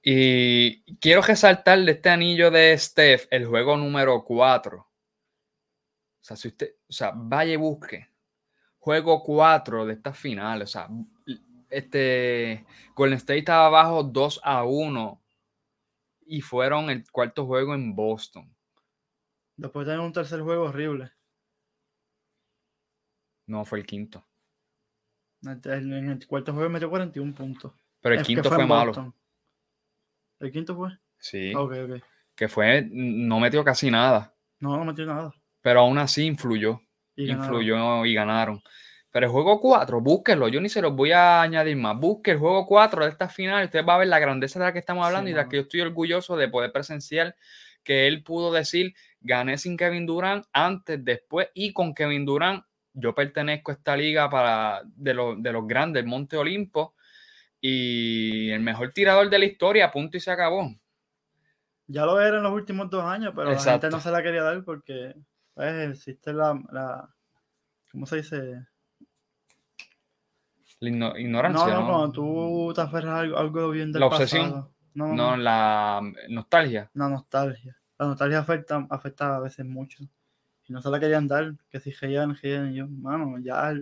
Y 0.00 0.82
quiero 0.98 1.22
resaltar 1.22 1.80
de 1.80 1.90
este 1.90 2.08
anillo 2.10 2.52
de 2.52 2.78
Steph 2.78 3.26
el 3.32 3.46
juego 3.46 3.76
número 3.76 4.22
4. 4.22 4.78
O 4.78 4.86
sea, 6.20 6.36
si 6.36 6.46
usted, 6.48 6.76
o 6.88 6.92
sea, 6.92 7.12
vaya 7.16 7.54
y 7.54 7.56
busque. 7.56 8.08
Juego 8.78 9.22
4 9.24 9.86
de 9.86 9.94
estas 9.94 10.16
finales. 10.16 10.68
O 10.68 10.72
sea, 10.72 10.88
este 11.76 12.64
Golden 12.94 13.18
State 13.18 13.38
estaba 13.38 13.66
abajo 13.66 14.02
2 14.02 14.40
a 14.42 14.64
1 14.64 15.22
y 16.26 16.40
fueron 16.40 16.90
el 16.90 17.04
cuarto 17.10 17.46
juego 17.46 17.74
en 17.74 17.94
Boston. 17.94 18.54
Después 19.56 19.86
tener 19.86 20.00
un 20.00 20.12
tercer 20.12 20.40
juego 20.40 20.64
horrible. 20.64 21.12
No 23.46 23.64
fue 23.64 23.80
el 23.80 23.86
quinto. 23.86 24.26
En 25.42 25.92
el, 25.92 26.26
cuarto 26.26 26.54
juego 26.54 26.70
metió 26.70 26.88
41 26.88 27.34
puntos. 27.34 27.72
Pero 28.00 28.14
el 28.14 28.20
Es 28.22 28.26
quinto 28.26 28.50
fue 28.50 28.66
malo. 28.66 29.14
¿El 30.40 30.50
quinto 30.50 30.74
fue? 30.74 30.90
Sí. 31.18 31.54
Ok, 31.54 31.72
ok. 31.72 32.02
Que 32.34 32.48
fue, 32.48 32.88
no 32.90 33.38
metió 33.38 33.62
casi 33.62 33.90
nada. 33.90 34.34
No, 34.58 34.76
no 34.76 34.84
metió 34.84 35.06
nada. 35.06 35.32
Pero 35.60 35.80
aún 35.80 35.98
así 35.98 36.24
influyó. 36.24 36.80
Y 37.14 37.26
ganaron. 37.26 37.44
influyó 37.44 38.04
y 38.06 38.14
ganaron. 38.14 38.62
Pero 39.14 39.26
el 39.26 39.32
juego 39.32 39.60
4, 39.60 40.00
búsquenlo, 40.00 40.48
yo 40.48 40.60
ni 40.60 40.68
se 40.68 40.82
los 40.82 40.92
voy 40.92 41.12
a 41.12 41.40
añadir 41.40 41.76
más. 41.76 41.96
Busque 41.96 42.32
el 42.32 42.38
juego 42.38 42.66
4 42.66 43.04
de 43.04 43.12
esta 43.12 43.28
final, 43.28 43.64
usted 43.64 43.86
va 43.86 43.94
a 43.94 43.98
ver 43.98 44.08
la 44.08 44.18
grandeza 44.18 44.58
de 44.58 44.64
la 44.64 44.72
que 44.72 44.80
estamos 44.80 45.06
hablando 45.06 45.28
Sí, 45.28 45.30
y 45.30 45.34
de 45.34 45.40
la 45.40 45.48
que 45.48 45.58
yo 45.58 45.62
estoy 45.62 45.82
orgulloso 45.82 46.36
de 46.36 46.48
poder 46.48 46.72
presenciar 46.72 47.36
que 47.84 48.08
él 48.08 48.24
pudo 48.24 48.52
decir, 48.52 48.92
gané 49.20 49.56
sin 49.56 49.76
Kevin 49.76 50.04
Durant, 50.04 50.46
antes, 50.52 51.04
después 51.04 51.46
y 51.54 51.72
con 51.72 51.94
Kevin 51.94 52.24
Durant, 52.24 52.64
yo 52.92 53.14
pertenezco 53.14 53.70
a 53.70 53.74
esta 53.74 53.96
liga 53.96 54.28
para, 54.28 54.82
de, 54.84 55.14
los, 55.14 55.40
de 55.40 55.52
los 55.52 55.64
grandes, 55.64 56.04
Monte 56.04 56.36
Olimpo, 56.36 56.96
y 57.60 58.50
el 58.50 58.62
mejor 58.62 58.90
tirador 58.90 59.30
de 59.30 59.38
la 59.38 59.44
historia, 59.44 59.92
punto 59.92 60.16
y 60.16 60.20
se 60.20 60.32
acabó. 60.32 60.74
Ya 61.86 62.04
lo 62.04 62.20
era 62.20 62.38
en 62.38 62.42
los 62.42 62.52
últimos 62.52 62.90
dos 62.90 63.04
años, 63.04 63.32
pero 63.32 63.50
la 63.50 63.52
Exacto. 63.52 63.82
gente 63.82 63.96
no 63.96 64.02
se 64.02 64.10
la 64.10 64.24
quería 64.24 64.42
dar 64.42 64.64
porque 64.64 65.14
pues, 65.54 65.88
existe 65.90 66.32
la, 66.32 66.60
la. 66.72 67.14
¿Cómo 67.92 68.06
se 68.06 68.16
dice? 68.16 68.73
La 70.80 70.88
igno- 70.90 71.10
No, 71.12 71.18
ignorancia, 71.18 71.66
no, 71.74 71.80
¿no? 71.80 71.86
cuando 71.86 72.12
tú 72.12 72.72
te 72.74 72.80
aferras 72.80 73.10
a 73.12 73.18
algo, 73.20 73.38
algo 73.38 73.70
bien 73.70 73.92
del 73.92 74.00
La 74.00 74.06
obsesión. 74.06 74.42
pasado. 74.50 74.70
No, 74.94 75.08
no, 75.08 75.14
No, 75.14 75.30
no. 75.32 75.42
la 75.42 76.00
nostalgia. 76.28 76.90
La 76.94 77.08
nostalgia. 77.08 77.76
La 77.98 78.06
nostalgia 78.06 78.38
afecta, 78.40 78.86
afecta 78.90 79.36
a 79.36 79.40
veces 79.40 79.64
mucho. 79.64 80.02
Y 80.66 80.72
no 80.72 80.80
se 80.80 80.88
la 80.90 80.98
querían 81.00 81.26
dar, 81.28 81.52
que 81.70 81.80
si 81.80 81.90
Real, 81.92 82.36
Real, 82.40 82.70
y 82.72 82.76
yo, 82.76 82.86
mano, 82.88 83.36
ya 83.38 83.74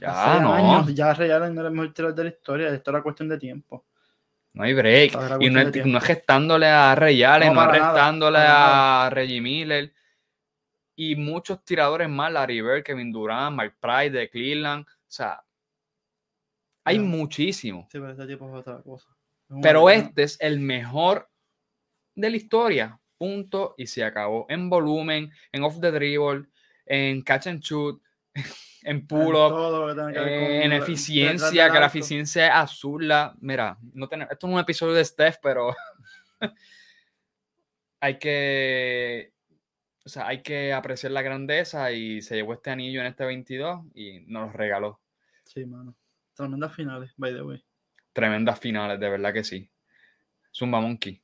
Ya, 0.00 0.38
no. 0.40 0.52
años, 0.52 0.94
ya 0.94 1.12
Real 1.14 1.52
no 1.54 1.60
era 1.60 1.68
el 1.68 1.74
mejor 1.74 1.92
tirador 1.92 2.14
de 2.16 2.24
la 2.24 2.30
historia, 2.30 2.68
esto 2.68 2.90
era 2.90 3.02
cuestión 3.02 3.28
de 3.28 3.38
tiempo. 3.38 3.84
No 4.52 4.64
hay 4.64 4.74
break. 4.74 5.12
Y 5.40 5.48
no 5.50 5.60
es, 5.60 5.86
no 5.86 5.98
es 5.98 6.04
gestándole 6.04 6.66
a 6.66 6.94
Ray 6.94 7.22
Allen, 7.22 7.54
No, 7.54 7.64
no, 7.64 7.72
es 7.72 7.80
nada, 7.80 8.12
para 8.20 9.06
a 9.06 9.10
Reggie 9.10 9.40
Miller. 9.40 9.92
Y 10.94 11.16
muchos 11.16 11.64
tiradores 11.64 12.08
más, 12.08 12.30
Larry 12.30 12.60
Bird, 12.60 12.82
Kevin 12.84 13.10
Durant, 13.10 13.56
Mark 13.56 13.74
Price 13.80 14.10
de 14.10 14.28
Cleveland. 14.28 14.84
O 14.86 14.90
sea, 15.08 15.42
hay 16.84 16.96
Ya. 16.96 17.02
muchísimos. 17.02 17.84
Sí, 17.90 17.98
pero 17.98 18.10
este 18.10 18.26
tipo 18.26 18.48
es 18.48 18.54
otra 18.54 18.82
cosa. 18.82 19.08
Es 19.50 19.56
Pero 19.62 19.90
este 19.90 20.22
es 20.22 20.40
el 20.40 20.60
mejor 20.60 21.28
de 22.14 22.30
la 22.30 22.36
historia. 22.36 22.98
Punto. 23.18 23.74
Y 23.76 23.86
se 23.86 24.02
acabó. 24.04 24.46
En 24.48 24.68
volumen, 24.68 25.30
en 25.52 25.62
off 25.62 25.80
the 25.80 25.92
dribble, 25.92 26.48
en 26.86 27.22
catch 27.22 27.46
and 27.46 27.60
shoot, 27.60 28.02
en 28.82 29.06
pull 29.06 29.36
eh, 29.36 30.64
en 30.64 30.72
eficiencia, 30.72 31.70
que 31.70 31.78
la 31.78 31.86
eficiencia 31.86 32.46
es 32.48 32.52
azul. 32.52 33.12
Mira, 33.40 33.78
no 33.92 34.08
tenemos, 34.08 34.32
esto 34.32 34.46
no 34.46 34.54
es 34.54 34.56
un 34.56 34.60
episodio 34.62 34.94
de 34.94 35.04
Steph, 35.04 35.36
pero 35.40 35.74
hay 38.00 38.18
que, 38.18 39.32
o 40.04 40.08
sea, 40.08 40.26
hay 40.26 40.42
que 40.42 40.72
apreciar 40.72 41.12
la 41.12 41.22
grandeza 41.22 41.92
y 41.92 42.22
se 42.22 42.34
llevó 42.36 42.54
este 42.54 42.70
anillo 42.70 43.00
en 43.00 43.06
este 43.06 43.24
22 43.24 43.84
y 43.94 44.20
nos 44.26 44.48
lo 44.48 44.52
regaló. 44.52 45.00
Sí, 45.44 45.64
mano. 45.64 45.94
Tremendas 46.42 46.74
finales, 46.74 47.12
by 47.16 47.32
the 47.32 47.42
way. 47.42 47.64
Tremendas 48.12 48.58
finales, 48.58 48.98
de 48.98 49.08
verdad 49.08 49.32
que 49.32 49.44
sí. 49.44 49.70
Zumba 50.52 50.80
Monkey. 50.80 51.22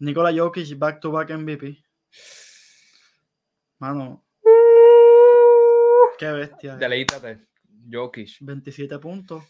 Nikola 0.00 0.30
Jokic, 0.32 0.78
back 0.78 1.00
to 1.00 1.10
back 1.10 1.30
MVP. 1.30 1.82
Mano, 3.78 4.22
qué 6.18 6.30
bestia. 6.30 6.76
Deleítate, 6.76 7.46
Jokic. 7.90 8.36
27 8.40 8.98
puntos, 8.98 9.44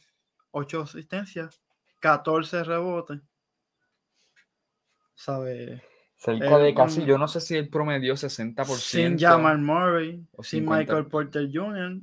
8 0.52 0.82
asistencias, 0.82 1.60
14 1.98 2.62
rebotes. 2.62 3.20
¿Sabe? 5.14 5.82
Cerca 6.16 6.56
El- 6.58 6.62
de 6.62 6.74
casi, 6.74 7.00
un- 7.00 7.06
yo 7.06 7.18
no 7.18 7.26
sé 7.26 7.40
si 7.40 7.56
él 7.56 7.68
promedió 7.68 8.16
60%. 8.16 8.64
Sin 8.80 9.18
Jamal 9.18 9.58
Murray, 9.58 10.24
o 10.32 10.42
sin 10.44 10.60
50. 10.60 10.78
Michael 10.94 11.06
Porter 11.10 11.48
Jr., 11.52 12.00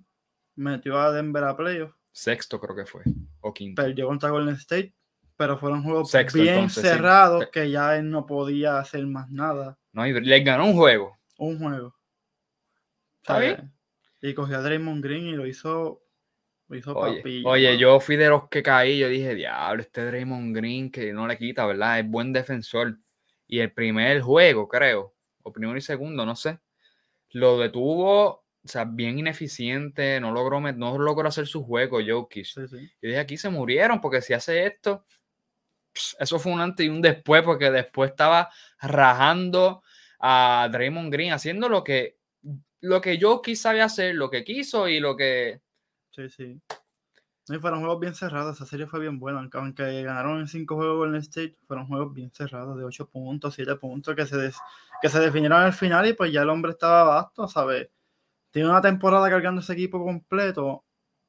metió 0.55 0.99
a 0.99 1.11
Denver 1.11 1.43
a 1.43 1.55
playoff, 1.55 1.93
Sexto 2.17 2.59
creo 2.59 2.75
que 2.75 2.85
fue, 2.87 3.03
o 3.41 3.53
quinto. 3.53 3.79
perdió 3.79 4.07
contra 4.07 4.31
Golden 4.31 4.55
State, 4.55 4.91
pero 5.35 5.55
fueron 5.55 5.83
juegos 5.83 6.09
Sexto, 6.09 6.39
bien 6.41 6.55
entonces, 6.55 6.83
cerrados 6.83 7.43
Sí. 7.43 7.49
que 7.53 7.69
ya 7.69 7.95
él 7.95 8.09
no 8.09 8.25
podía 8.25 8.79
hacer 8.79 9.05
más 9.05 9.29
nada. 9.29 9.77
No, 9.93 10.07
y 10.07 10.19
les 10.19 10.43
ganó 10.43 10.65
un 10.65 10.73
juego. 10.73 11.15
Un 11.37 11.59
juego. 11.59 11.95
Está. 13.21 13.69
Y 14.21 14.33
cogió 14.33 14.57
a 14.57 14.61
Draymond 14.61 15.03
Green 15.03 15.27
y 15.27 15.33
lo 15.33 15.45
hizo, 15.45 16.01
lo 16.67 16.75
hizo 16.75 16.95
Oye, 16.97 17.17
papilla, 17.17 17.49
oye, 17.49 17.77
yo 17.77 17.99
fui 17.99 18.15
de 18.15 18.29
los 18.29 18.49
que 18.49 18.63
caí. 18.63 18.97
Yo 18.97 19.09
dije, 19.09 19.35
diablo, 19.35 19.83
este 19.83 20.03
Draymond 20.03 20.55
Green 20.55 20.89
que 20.89 21.13
no 21.13 21.27
le 21.27 21.37
quita, 21.37 21.67
¿verdad? 21.67 21.99
Es 21.99 22.09
buen 22.09 22.33
defensor. 22.33 22.97
Y 23.45 23.59
el 23.59 23.71
primer 23.73 24.21
juego, 24.21 24.67
creo, 24.67 25.13
o 25.43 25.51
primero 25.53 25.77
y 25.77 25.81
segundo, 25.81 26.25
no 26.25 26.35
sé, 26.35 26.59
lo 27.29 27.59
detuvo, 27.59 28.46
o 28.67 28.71
sea, 28.71 28.85
bien 28.85 29.17
ineficiente. 29.17 30.19
No 30.19 30.31
logró, 30.31 30.59
no 30.59 30.97
logró 30.97 31.27
hacer 31.27 31.47
su 31.47 31.63
juego, 31.63 31.99
Jokic. 32.05 32.45
Sí, 32.45 32.67
sí. 32.67 32.77
Yo 33.01 33.07
dije, 33.09 33.19
aquí 33.19 33.37
se 33.37 33.49
murieron, 33.49 34.01
porque 34.01 34.21
si 34.21 34.33
hace 34.33 34.65
esto, 34.65 35.05
eso 36.19 36.37
fue 36.39 36.51
un 36.51 36.59
antes 36.61 36.85
y 36.85 36.89
un 36.89 37.01
después, 37.01 37.43
porque 37.43 37.71
después 37.71 38.11
estaba 38.11 38.49
rajando 38.79 39.81
a 40.19 40.67
Draymond 40.71 41.11
Green, 41.11 41.33
haciendo 41.33 41.69
lo 41.69 41.83
que, 41.83 42.17
lo 42.81 43.01
que 43.01 43.19
Jokic 43.19 43.55
sabía 43.55 43.85
hacer, 43.85 44.15
lo 44.15 44.29
que 44.29 44.43
quiso 44.43 44.87
y 44.87 44.99
lo 44.99 45.15
que... 45.15 45.61
Sí, 46.11 46.29
sí. 46.29 46.61
Y 47.49 47.59
fueron 47.59 47.79
juegos 47.79 48.01
bien 48.01 48.13
cerrados. 48.13 48.57
Esa 48.57 48.65
serie 48.65 48.87
fue 48.87 48.99
bien 48.99 49.19
buena. 49.19 49.47
Aunque, 49.53 50.03
ganaron 50.03 50.41
en 50.41 50.47
5 50.49 50.75
juegos 50.75 50.97
Golden 50.97 51.21
State, 51.21 51.55
fueron 51.65 51.87
juegos 51.87 52.13
bien 52.13 52.29
cerrados, 52.31 52.77
de 52.77 52.83
8 52.83 53.07
puntos, 53.09 53.53
7 53.53 53.75
puntos, 53.77 54.15
que 54.15 54.25
se, 54.25 54.35
des- 54.35 54.57
que 55.01 55.07
se 55.07 55.19
definieron 55.21 55.61
al 55.61 55.71
final 55.71 56.05
y 56.07 56.13
pues 56.13 56.31
ya 56.33 56.41
el 56.41 56.49
hombre 56.49 56.71
estaba 56.71 57.03
vasto, 57.03 57.47
¿sabes? 57.47 57.89
Tiene 58.57 58.71
una 58.71 58.81
temporada 58.81 59.29
cargando 59.29 59.61
ese 59.61 59.73
equipo 59.73 60.03
completo 60.03 60.83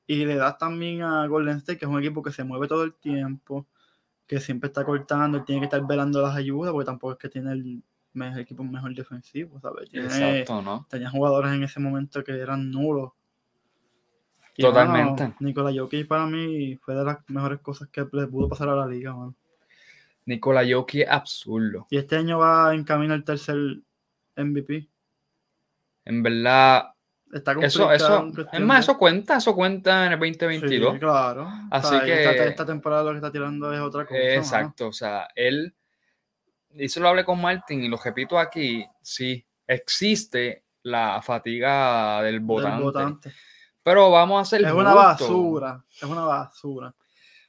y 0.06 0.24
le 0.24 0.36
das 0.36 0.56
también 0.56 1.02
a 1.02 1.26
Golden 1.26 1.58
State, 1.58 1.78
que 1.78 1.84
es 1.84 1.90
un 1.90 1.98
equipo 1.98 2.22
que 2.22 2.32
se 2.32 2.42
mueve 2.42 2.66
todo 2.66 2.84
el 2.84 2.94
tiempo, 2.94 3.66
que 4.26 4.40
siempre 4.40 4.68
está 4.68 4.82
cortando, 4.82 5.44
tiene 5.44 5.60
que 5.60 5.66
estar 5.66 5.86
velando 5.86 6.22
las 6.22 6.34
ayudas, 6.34 6.72
porque 6.72 6.86
tampoco 6.86 7.12
es 7.12 7.18
que 7.18 7.28
tiene 7.28 7.52
el, 7.52 7.82
equipo 8.38 8.64
mejor 8.64 8.94
defensivo, 8.94 9.60
¿sabes? 9.60 9.90
Tiene, 9.90 10.06
Exacto, 10.06 10.62
¿no? 10.62 10.86
tenía 10.88 11.10
jugadores 11.10 11.52
en 11.52 11.64
ese 11.64 11.78
momento 11.80 12.24
que 12.24 12.32
eran 12.32 12.70
nulos. 12.70 13.12
Y, 14.56 14.62
Totalmente. 14.62 15.34
Nikola 15.40 15.70
Jokic 15.78 16.08
para 16.08 16.24
mí 16.24 16.76
fue 16.76 16.94
de 16.94 17.04
las 17.04 17.18
mejores 17.28 17.60
cosas 17.60 17.90
que 17.90 18.08
le 18.10 18.26
pudo 18.26 18.48
pasar 18.48 18.70
a 18.70 18.74
la 18.74 18.86
liga, 18.86 19.14
mano. 19.14 19.34
Nikola 20.24 20.62
Jokic 20.66 21.02
es 21.02 21.10
absurdo. 21.10 21.86
Y 21.90 21.98
este 21.98 22.16
año 22.16 22.38
va 22.38 22.74
en 22.74 22.84
camino 22.84 23.12
al 23.12 23.22
tercer 23.22 23.58
MVP. 24.34 24.88
En 26.06 26.22
verdad, 26.22 26.94
Está 27.32 27.52
eso, 27.60 27.86
complicado 27.86 28.30
eso, 28.30 28.48
es 28.52 28.60
más, 28.60 28.80
eso 28.80 28.96
cuenta, 28.96 29.36
eso 29.36 29.54
cuenta 29.54 30.06
en 30.06 30.12
el 30.12 30.18
2022. 30.18 30.94
Sí, 30.94 30.98
claro. 30.98 31.48
Así 31.70 32.00
que- 32.00 32.30
Esta, 32.30 32.44
esta 32.44 32.66
temporada 32.66 33.02
lo 33.04 33.10
que 33.10 33.16
está 33.16 33.30
tirando 33.30 33.72
es 33.72 33.80
otra 33.80 34.06
cosa. 34.06 34.18
Exacto, 34.20 34.88
o 34.88 34.92
sea, 34.92 35.28
él, 35.34 35.74
y 36.70 36.86
eso 36.86 37.00
lo 37.00 37.08
hablé 37.08 37.24
con 37.24 37.40
Martin 37.40 37.82
y 37.82 37.88
lo 37.88 37.98
repito 37.98 38.38
aquí, 38.38 38.86
sí, 39.02 39.44
existe 39.66 40.64
la 40.82 41.20
fatiga 41.22 42.22
del 42.22 42.34
Del 42.34 42.40
votante, 42.40 43.32
pero 43.82 44.10
vamos 44.10 44.40
a 44.40 44.44
ser 44.48 44.64
Es 44.64 44.72
una 44.72 44.94
basura. 44.94 45.84
Es 45.94 46.04
una 46.04 46.24
basura. 46.24 46.94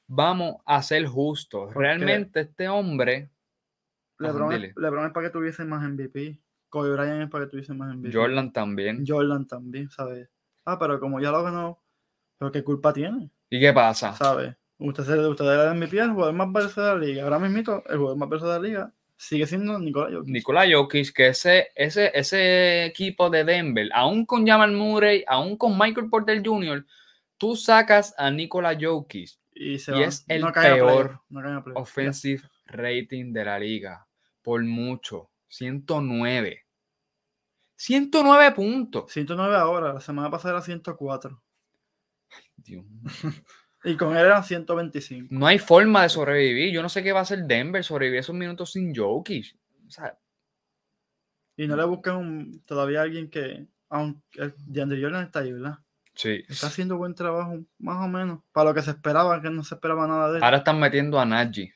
Vamos 0.07 0.55
a 0.65 0.81
ser 0.81 1.05
justos. 1.05 1.73
Realmente 1.73 2.41
este 2.41 2.67
hombre, 2.67 3.29
LeBron, 4.17 4.73
LeBron 4.75 5.05
es 5.05 5.11
para 5.13 5.27
que 5.27 5.31
tuviese 5.31 5.63
más 5.63 5.83
MVP. 5.87 6.39
Kobe 6.69 6.91
Bryant 6.91 7.23
es 7.23 7.29
para 7.29 7.45
que 7.45 7.51
tuviese 7.51 7.73
más 7.73 7.95
MVP. 7.95 8.15
Jordan 8.15 8.53
también. 8.53 9.03
Jordan 9.05 9.47
también, 9.47 9.89
¿sabes? 9.89 10.29
Ah, 10.65 10.77
pero 10.79 10.99
como 10.99 11.19
ya 11.19 11.31
lo 11.31 11.43
ganó, 11.43 11.81
¿pero 12.37 12.51
qué 12.51 12.63
culpa 12.63 12.93
tiene? 12.93 13.31
¿Y 13.49 13.59
qué 13.59 13.73
pasa? 13.73 14.13
¿Sabes? 14.13 14.55
Usted, 14.77 15.25
usted 15.25 15.45
era 15.45 15.71
el 15.71 15.77
MVP, 15.77 15.99
el 15.99 16.11
jugador 16.11 16.33
más 16.33 16.51
valioso 16.51 16.81
de 16.81 16.87
la 16.87 16.97
liga. 16.97 17.23
Ahora 17.23 17.39
mismo, 17.39 17.83
el 17.87 17.97
jugador 17.97 18.17
más 18.17 18.29
valioso 18.29 18.47
de 18.47 18.59
la 18.59 18.67
liga 18.67 18.93
sigue 19.19 19.45
siendo 19.45 19.77
Nikola 19.77 20.15
Jokic. 20.15 20.31
Nikola 20.31 20.65
Jokic, 20.71 21.13
que 21.13 21.27
ese, 21.27 21.67
ese, 21.75 22.11
ese 22.13 22.85
equipo 22.85 23.29
de 23.29 23.43
Denver, 23.43 23.89
aún 23.93 24.25
con 24.25 24.47
Jamal 24.47 24.71
Murray, 24.71 25.25
aún 25.27 25.57
con 25.57 25.77
Michael 25.77 26.09
Porter 26.09 26.41
Jr., 26.43 26.85
tú 27.37 27.55
sacas 27.55 28.15
a 28.17 28.31
Nikola 28.31 28.77
Jokic, 28.79 29.31
y 29.53 29.77
se 29.77 29.97
y 29.97 30.03
es 30.03 30.23
el 30.29 30.41
no 30.41 30.53
peor 30.53 31.19
no 31.29 31.63
offensive 31.75 32.43
rating 32.65 33.33
de 33.33 33.43
la 33.43 33.59
liga, 33.59 34.07
por 34.41 34.63
mucho, 34.63 35.29
109. 35.49 36.65
109 37.79 38.51
puntos. 38.51 39.11
109 39.11 39.55
ahora, 39.55 39.93
la 39.93 40.01
semana 40.01 40.29
pasada 40.29 40.55
era 40.55 40.61
104. 40.61 41.41
Dios 42.57 42.85
mío. 42.85 43.01
Y 43.85 43.95
con 43.95 44.11
él 44.17 44.25
eran 44.25 44.43
125. 44.43 45.27
No 45.31 45.47
hay 45.47 45.57
forma 45.57 46.03
de 46.03 46.09
sobrevivir. 46.09 46.73
Yo 46.73 46.81
no 46.81 46.89
sé 46.89 47.01
qué 47.01 47.13
va 47.13 47.19
a 47.19 47.21
hacer 47.21 47.45
Denver, 47.45 47.81
sobrevivir 47.81 48.19
esos 48.19 48.35
minutos 48.35 48.73
sin 48.73 48.93
Jokic. 48.93 49.55
O 49.87 49.89
sea, 49.89 50.19
Y 51.55 51.65
no 51.65 51.77
le 51.77 51.85
buscan 51.85 52.17
un- 52.17 52.61
todavía 52.65 53.01
alguien 53.03 53.29
que, 53.29 53.67
aunque 53.89 54.53
DeAndre 54.65 55.01
Jordan 55.01 55.23
está 55.23 55.39
ahí, 55.39 55.53
¿verdad? 55.53 55.77
sí. 56.13 56.43
Está 56.49 56.67
haciendo 56.67 56.97
buen 56.97 57.15
trabajo, 57.15 57.57
más 57.77 58.03
o 58.03 58.09
menos, 58.09 58.41
para 58.51 58.71
lo 58.71 58.75
que 58.75 58.81
se 58.81 58.91
esperaba, 58.91 59.41
que 59.41 59.49
no 59.49 59.63
se 59.63 59.75
esperaba 59.75 60.05
nada 60.05 60.29
de 60.31 60.37
él. 60.39 60.43
Ahora 60.43 60.57
están 60.57 60.77
metiendo 60.77 61.17
a 61.17 61.25
Najee. 61.25 61.73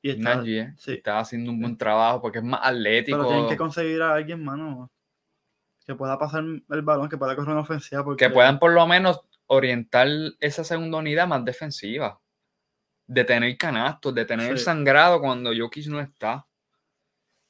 y 0.00 0.10
está, 0.10 0.36
Najee, 0.36 0.58
¿eh? 0.60 0.74
sí. 0.78 0.92
está 0.92 1.18
haciendo 1.18 1.50
un 1.50 1.60
buen 1.60 1.76
trabajo 1.76 2.22
porque 2.22 2.38
es 2.38 2.44
más 2.44 2.60
atlético. 2.62 3.18
pero 3.18 3.28
tienen 3.28 3.48
que 3.48 3.56
conseguir 3.56 4.00
a 4.02 4.14
alguien, 4.14 4.44
mano, 4.44 4.92
que 5.92 5.98
pueda 5.98 6.18
pasar 6.18 6.42
el 6.42 6.82
balón, 6.82 7.08
que 7.08 7.16
pueda 7.16 7.34
correr 7.36 7.52
una 7.52 7.60
ofensiva. 7.60 8.04
Porque 8.04 8.24
que 8.26 8.30
puedan 8.30 8.58
por 8.58 8.72
lo 8.72 8.86
menos 8.86 9.20
orientar 9.46 10.08
esa 10.40 10.64
segunda 10.64 10.98
unidad 10.98 11.26
más 11.26 11.44
defensiva. 11.44 12.18
De 13.06 13.24
tener 13.24 13.56
canastos, 13.58 14.14
de 14.14 14.24
tener 14.24 14.56
Sí. 14.58 14.64
sangrado 14.64 15.20
cuando 15.20 15.50
Jokic 15.56 15.86
no 15.86 16.00
está. 16.00 16.46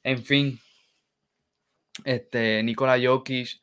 En 0.03 0.23
fin. 0.23 0.59
Este, 2.03 2.61
Nikola 2.63 2.97
Jokic. 3.01 3.61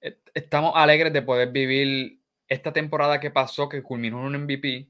eh, 0.00 0.18
Estamos 0.34 0.72
alegres 0.74 1.12
de 1.12 1.22
poder 1.22 1.50
vivir 1.50 2.18
esta 2.48 2.72
temporada 2.72 3.20
que 3.20 3.30
pasó, 3.30 3.68
que 3.68 3.82
culminó 3.82 4.20
en 4.20 4.26
un 4.26 4.34
MVP. 4.44 4.88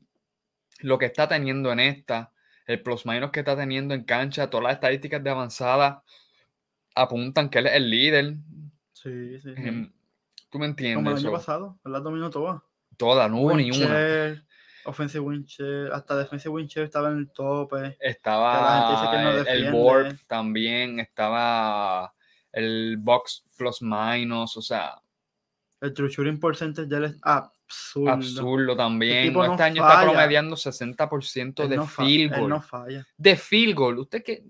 Lo 0.81 0.99
que 0.99 1.07
está 1.07 1.29
teniendo 1.29 1.71
en 1.73 1.81
esta, 1.81 2.33
el 2.67 2.83
plus 2.83 3.05
minus 3.07 3.31
que 3.31 3.41
está 3.41 3.57
teniendo 3.57 3.95
en 3.95 4.05
cancha, 4.05 4.49
todas 4.49 4.65
las 4.65 4.75
estadísticas 4.75 5.23
de 5.23 5.31
avanzada 5.31 6.03
apuntan 6.95 7.49
que 7.49 7.59
él 7.59 7.67
es 7.67 7.75
el 7.75 7.91
líder. 7.91 8.35
Sí, 8.93 9.39
sí. 9.41 9.55
sí. 9.55 9.55
Em, 9.57 9.93
¿Tú 10.51 10.59
me 10.59 10.65
Como 10.65 10.65
entiendes? 10.67 11.13
el 11.13 11.19
año 11.19 11.27
So, 11.27 11.33
pasado, 11.33 11.79
¿verdad? 11.85 12.03
Dominó 12.03 12.31
todas. 12.31 12.63
Toda, 12.97 13.29
no 13.29 13.41
hubo 13.41 13.57
ni 13.57 13.71
una. 13.71 14.41
Offensive 14.87 15.21
Winchell, 15.25 15.91
hasta 15.93 16.15
Defensive 16.17 16.51
Winchell 16.55 16.85
estaba 16.85 17.11
en 17.11 17.17
el 17.19 17.31
tope. 17.31 17.77
la 17.77 17.83
gente 17.91 17.97
Estaba 18.01 18.91
dice 18.91 19.11
que 19.11 19.23
no 19.23 19.51
el- 19.69 19.73
board 19.73 20.17
también, 20.27 21.01
estaba 21.01 22.15
el 22.53 22.99
box 22.99 23.45
plus 23.57 23.81
minus, 23.81 24.57
o 24.59 24.63
sea, 24.63 25.01
El 25.81 25.93
true 25.95 26.09
shooting 26.11 26.39
percentage 26.39 26.95
él 26.95 27.05
es 27.05 27.17
absurdo. 27.23 28.11
absurdo 28.13 28.77
también. 28.77 29.33
no 29.33 29.45
este 29.45 29.63
año 29.63 29.83
está 29.89 30.03
promediando 30.03 30.55
60% 30.55 31.63
Él 31.65 31.71
de 31.71 31.77
no 31.77 31.87
field 31.87 32.33
él 32.35 32.41
goal. 32.41 32.51
no 32.51 32.61
falla. 32.61 33.07
De 33.17 33.37
field 33.37 33.75
goal. 33.75 33.99
Usted 34.01 34.23
que. 34.23 34.45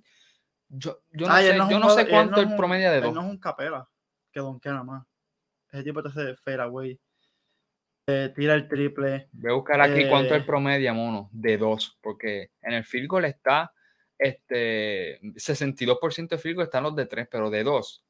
Yo, 0.76 1.02
yo 1.10 1.26
no 1.28 1.36
él 1.38 1.44
sé, 1.46 1.56
yo 1.56 1.78
no 1.78 1.98
él 1.98 2.08
cuánto 2.08 2.40
es 2.40 2.48
el 2.50 2.56
promedio 2.56 2.90
de 2.90 2.96
él 2.98 3.02
dos. 3.04 3.14
no 3.14 3.20
es 3.22 3.26
un 3.30 3.38
capela 3.38 3.88
que 4.32 4.40
donkea 4.40 4.72
nada 4.72 4.84
más. 4.84 5.06
Ese 5.72 5.84
tipo 5.84 6.02
te 6.02 6.08
hace 6.08 6.34
fadeaway. 6.36 7.00
Eh, 8.06 8.32
tira 8.34 8.54
el 8.54 8.68
triple. 8.68 9.28
Voy 9.32 9.50
a 9.50 9.54
buscar 9.54 9.80
aquí 9.80 10.08
cuánto 10.08 10.34
eh, 10.34 10.38
el 10.38 10.44
promedio, 10.44 10.94
mono, 10.94 11.30
de 11.32 11.56
dos, 11.56 11.96
porque 12.02 12.50
en 12.62 12.74
el 12.74 12.84
field 12.84 13.08
goal 13.08 13.24
está 13.24 13.72
este 14.18 15.20
62% 15.20 16.28
de 16.28 16.38
field 16.38 16.56
goal 16.56 16.66
están 16.66 16.82
los 16.84 16.94
de 16.94 17.06
tres, 17.06 17.26
pero 17.30 17.50
de 17.50 17.64
dos 17.64 18.04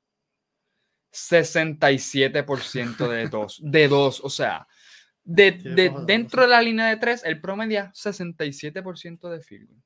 67% 1.12 3.08
de 3.08 3.28
dos, 3.28 3.60
de 3.62 3.88
dos, 3.88 4.20
o 4.22 4.28
sea, 4.30 4.66
de, 5.22 5.52
de- 5.52 5.92
dentro 6.06 6.42
de 6.42 6.48
la 6.48 6.60
línea 6.60 6.86
de 6.88 6.96
tres, 6.96 7.24
el 7.24 7.40
promedio 7.40 7.84
67% 7.92 9.28
de 9.30 9.40
field 9.40 9.68
goal. 9.68 9.82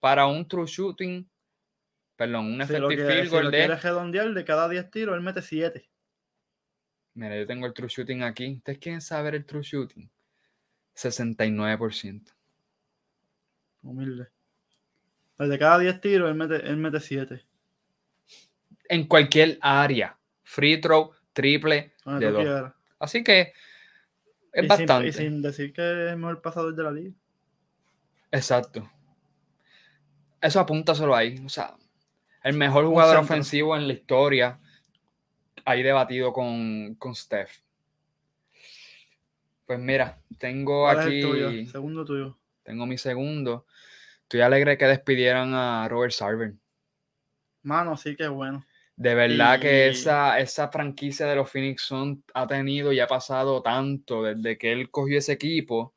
Para 0.00 0.26
un 0.26 0.46
true 0.48 0.66
shooting, 0.66 1.30
perdón, 2.22 2.46
un 2.46 2.66
Si 2.66 2.72
lo, 2.78 2.88
effective 2.88 3.08
que, 3.08 3.12
field 3.14 3.24
si 3.24 3.30
goal 3.30 3.44
lo 3.46 3.50
de 3.50 3.76
redondear, 3.76 4.32
de 4.32 4.44
cada 4.44 4.68
10 4.68 4.90
tiros, 4.92 5.16
él 5.16 5.22
mete 5.22 5.42
7. 5.42 5.90
Mira, 7.14 7.36
yo 7.36 7.46
tengo 7.48 7.66
el 7.66 7.74
true 7.74 7.88
shooting 7.88 8.22
aquí. 8.22 8.58
¿Ustedes 8.58 8.78
quieren 8.78 9.00
saber 9.00 9.34
el 9.34 9.44
true 9.44 9.62
shooting? 9.62 10.08
69%. 10.94 12.32
Humilde. 13.82 14.28
De 15.36 15.58
cada 15.58 15.80
10 15.80 16.00
tiros, 16.00 16.30
él 16.30 16.36
mete, 16.36 16.56
él 16.64 16.76
mete 16.76 17.00
7. 17.00 17.44
En 18.88 19.08
cualquier 19.08 19.58
área. 19.60 20.16
Free 20.44 20.80
throw, 20.80 21.12
triple, 21.32 21.94
de 22.04 22.30
dos. 22.30 22.42
quieras. 22.42 22.74
Así 23.00 23.24
que 23.24 23.52
es 24.52 24.58
Y 24.58 24.60
sin, 24.60 24.68
bastante. 24.68 25.08
y 25.08 25.12
sin 25.12 25.42
decir 25.42 25.72
que 25.72 25.82
es 25.82 26.12
el 26.12 26.18
mejor 26.18 26.40
pasador 26.40 26.72
de 26.74 26.82
la 26.84 26.92
liga. 26.92 27.14
Exacto. 28.30 28.88
Eso 30.40 30.60
apúntaselo 30.60 31.16
ahí. 31.16 31.42
O 31.44 31.48
sea, 31.48 31.74
el 32.42 32.54
mejor 32.56 32.86
jugador 32.86 33.16
ofensivo 33.18 33.76
en 33.76 33.86
la 33.86 33.94
historia. 33.94 34.58
Ahí 35.64 35.82
debatido 35.82 36.32
con, 36.32 36.94
con 36.96 37.14
Steph. 37.14 37.60
Pues 39.66 39.78
mira, 39.78 40.20
tengo 40.38 40.82
¿Cuál 40.82 40.98
es 40.98 41.06
aquí. 41.06 41.22
tuyo? 41.22 41.70
Segundo 41.70 42.04
tuyo. 42.04 42.38
tengo 42.62 42.86
mi 42.86 42.98
segundo. 42.98 43.66
Estoy 44.22 44.40
alegre 44.40 44.76
que 44.76 44.86
despidieran 44.86 45.54
a 45.54 45.86
Robert 45.88 46.12
Sarver. 46.12 46.54
Mano, 47.62 47.96
sí 47.96 48.16
que 48.16 48.28
bueno. 48.28 48.64
De 48.96 49.14
verdad 49.14 49.60
que 49.60 49.88
esa, 49.88 50.38
esa 50.38 50.68
franquicia 50.68 51.26
de 51.26 51.36
los 51.36 51.50
Phoenix 51.50 51.82
Suns 51.82 52.18
ha 52.34 52.46
tenido 52.46 52.92
y 52.92 53.00
ha 53.00 53.06
pasado 53.06 53.62
tanto 53.62 54.22
desde 54.22 54.58
que 54.58 54.72
él 54.72 54.90
cogió 54.90 55.18
ese 55.18 55.32
equipo. 55.32 55.94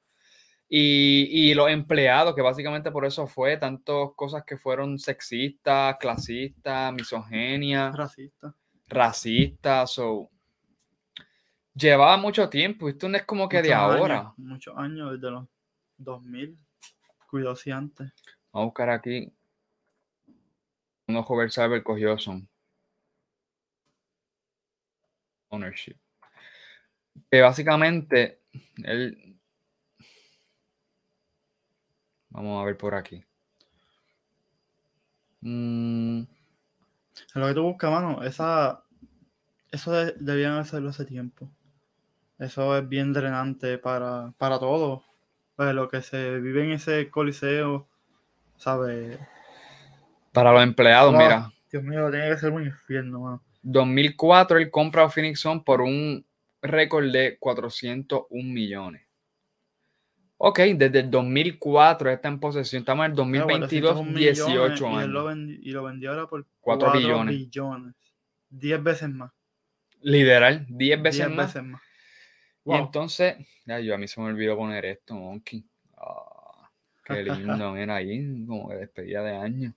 Y, 0.68 1.28
y 1.32 1.54
los 1.54 1.70
empleados, 1.70 2.34
que 2.34 2.42
básicamente 2.42 2.92
por 2.92 3.06
eso 3.06 3.28
fue, 3.28 3.58
tantas 3.58 4.10
cosas 4.16 4.44
que 4.44 4.58
fueron 4.58 4.98
sexistas, 4.98 5.98
clasistas, 6.00 6.92
misogenia, 6.94 7.92
Racista. 7.92 8.56
racistas. 8.88 9.92
So, 9.92 10.30
llevaba 11.76 12.18
mucho 12.18 12.50
tiempo. 12.50 12.90
Esto 12.90 13.08
no 13.08 13.18
es 13.18 13.24
como 13.26 13.48
que 13.48 13.62
de 13.62 13.74
años, 13.74 14.00
ahora. 14.00 14.34
muchos 14.38 14.76
años, 14.78 15.12
desde 15.14 15.32
los 15.32 15.46
2000. 15.98 16.58
Cuidado 17.30 17.56
si 17.56 17.70
antes. 17.72 18.12
Vamos 18.52 18.64
a 18.64 18.66
buscar 18.66 18.90
aquí. 18.90 19.32
Uno 21.08 21.24
Robert 21.28 21.52
Sarver 21.52 21.84
cogió 21.84 22.18
son. 22.18 22.48
Ownership. 25.50 25.98
Que 27.30 27.42
básicamente 27.42 28.42
él. 28.84 29.35
Vamos 32.36 32.62
a 32.62 32.66
ver 32.66 32.78
por 32.78 32.94
aquí. 32.96 33.24
Mm, 35.42 36.24
lo 37.36 37.48
que 37.48 37.54
tú 37.54 37.64
buscas, 37.64 37.92
mano. 37.92 38.24
Esa, 38.24 38.84
eso 39.72 39.92
de- 39.94 40.16
debían 40.20 40.54
hacerlo 40.58 40.90
hace 40.90 41.06
tiempo. 41.06 41.50
Eso 42.38 42.78
es 42.78 42.88
bien 42.90 43.14
drenante 43.14 43.78
para, 43.78 44.34
para 44.38 44.60
todos. 44.60 45.04
Pues 45.56 45.74
lo 45.74 45.88
que 45.88 46.02
se 46.02 46.40
vive 46.40 46.66
en 46.66 46.72
ese 46.74 47.10
coliseo, 47.10 47.88
¿sabes? 48.58 49.18
para 50.34 50.52
los 50.52 50.64
empleados, 50.64 51.14
mira. 51.14 51.50
Dios 51.72 51.82
mío, 51.84 52.12
tiene 52.12 52.30
que 52.30 52.38
ser 52.38 52.52
un 52.52 52.66
infierno, 52.66 53.22
mano. 53.22 53.44
2004 53.62 54.58
él 54.58 54.70
compra 54.70 55.06
a 55.06 55.10
Phoenix 55.10 55.40
Suns 55.40 55.64
por 55.64 55.80
un 55.80 56.26
récord 56.62 57.10
de 57.10 57.38
401 57.40 58.54
millones. 58.54 59.05
Ok, 60.38 60.60
desde 60.76 61.00
el 61.00 61.10
2004 61.12 62.12
está 62.12 62.28
en 62.28 62.40
posesión. 62.40 62.82
Estamos 62.82 63.06
en 63.06 63.12
el 63.12 63.16
2022, 63.16 63.94
401 63.94 64.20
18 64.20 64.48
millones, 64.50 64.80
Y, 64.82 65.04
él 65.06 65.12
lo 65.12 65.28
años. 65.28 65.38
vendi- 65.38 65.60
y 65.62 65.72
lo 65.72 65.84
vendió 65.84 66.10
ahora 66.12 66.28
por 66.28 66.46
Cuatro 66.60 66.88
4 66.88 67.00
billones. 67.00 67.36
billones. 67.36 67.96
10 68.50 68.84
veces 68.84 69.10
más. 69.10 69.32
Literal, 70.02 70.66
10 70.70 71.02
veces 71.02 71.26
10 71.28 71.36
más. 71.38 71.54
veces 71.54 71.64
más. 71.70 71.82
Y 72.66 72.70
Wow. 72.70 72.78
entonces, 72.80 73.36
ya, 73.66 73.80
yo 73.80 73.96
a 73.96 73.98
mí 73.98 74.08
se 74.08 74.20
me 74.20 74.28
olvidó 74.28 74.58
poner 74.58 74.86
esto, 74.86 75.16
Monkey. 75.16 75.64
Ah, 75.98 76.70
qué 77.06 77.24
lindo, 77.24 77.72
mira 77.74 77.96
ahí, 77.96 78.46
como 78.46 78.70
que 78.70 78.76
despedida 78.76 79.24
de 79.24 79.36
año. 79.38 79.74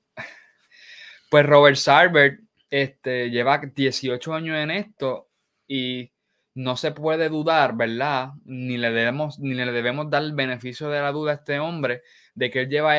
Pues 1.30 1.46
Robert 1.46 1.76
Sarver 1.76 2.40
este, 2.70 3.30
lleva 3.30 3.58
18 3.58 4.34
años 4.34 4.56
en 4.56 4.70
esto 4.70 5.28
y 5.66 6.10
no 6.58 6.76
se 6.76 6.90
puede 6.90 7.28
dudar, 7.28 7.76
¿verdad? 7.76 8.30
Ni 8.44 8.78
le 8.78 8.90
debemos, 8.90 9.38
ni 9.38 9.54
le 9.54 9.70
debemos 9.70 10.10
dar 10.10 10.24
el 10.24 10.32
beneficio 10.32 10.88
de 10.88 11.00
la 11.00 11.12
duda 11.12 11.30
a 11.30 11.34
este 11.36 11.60
hombre 11.60 12.02
de 12.34 12.50
que 12.50 12.62
él 12.62 12.68
lleva, 12.68 12.94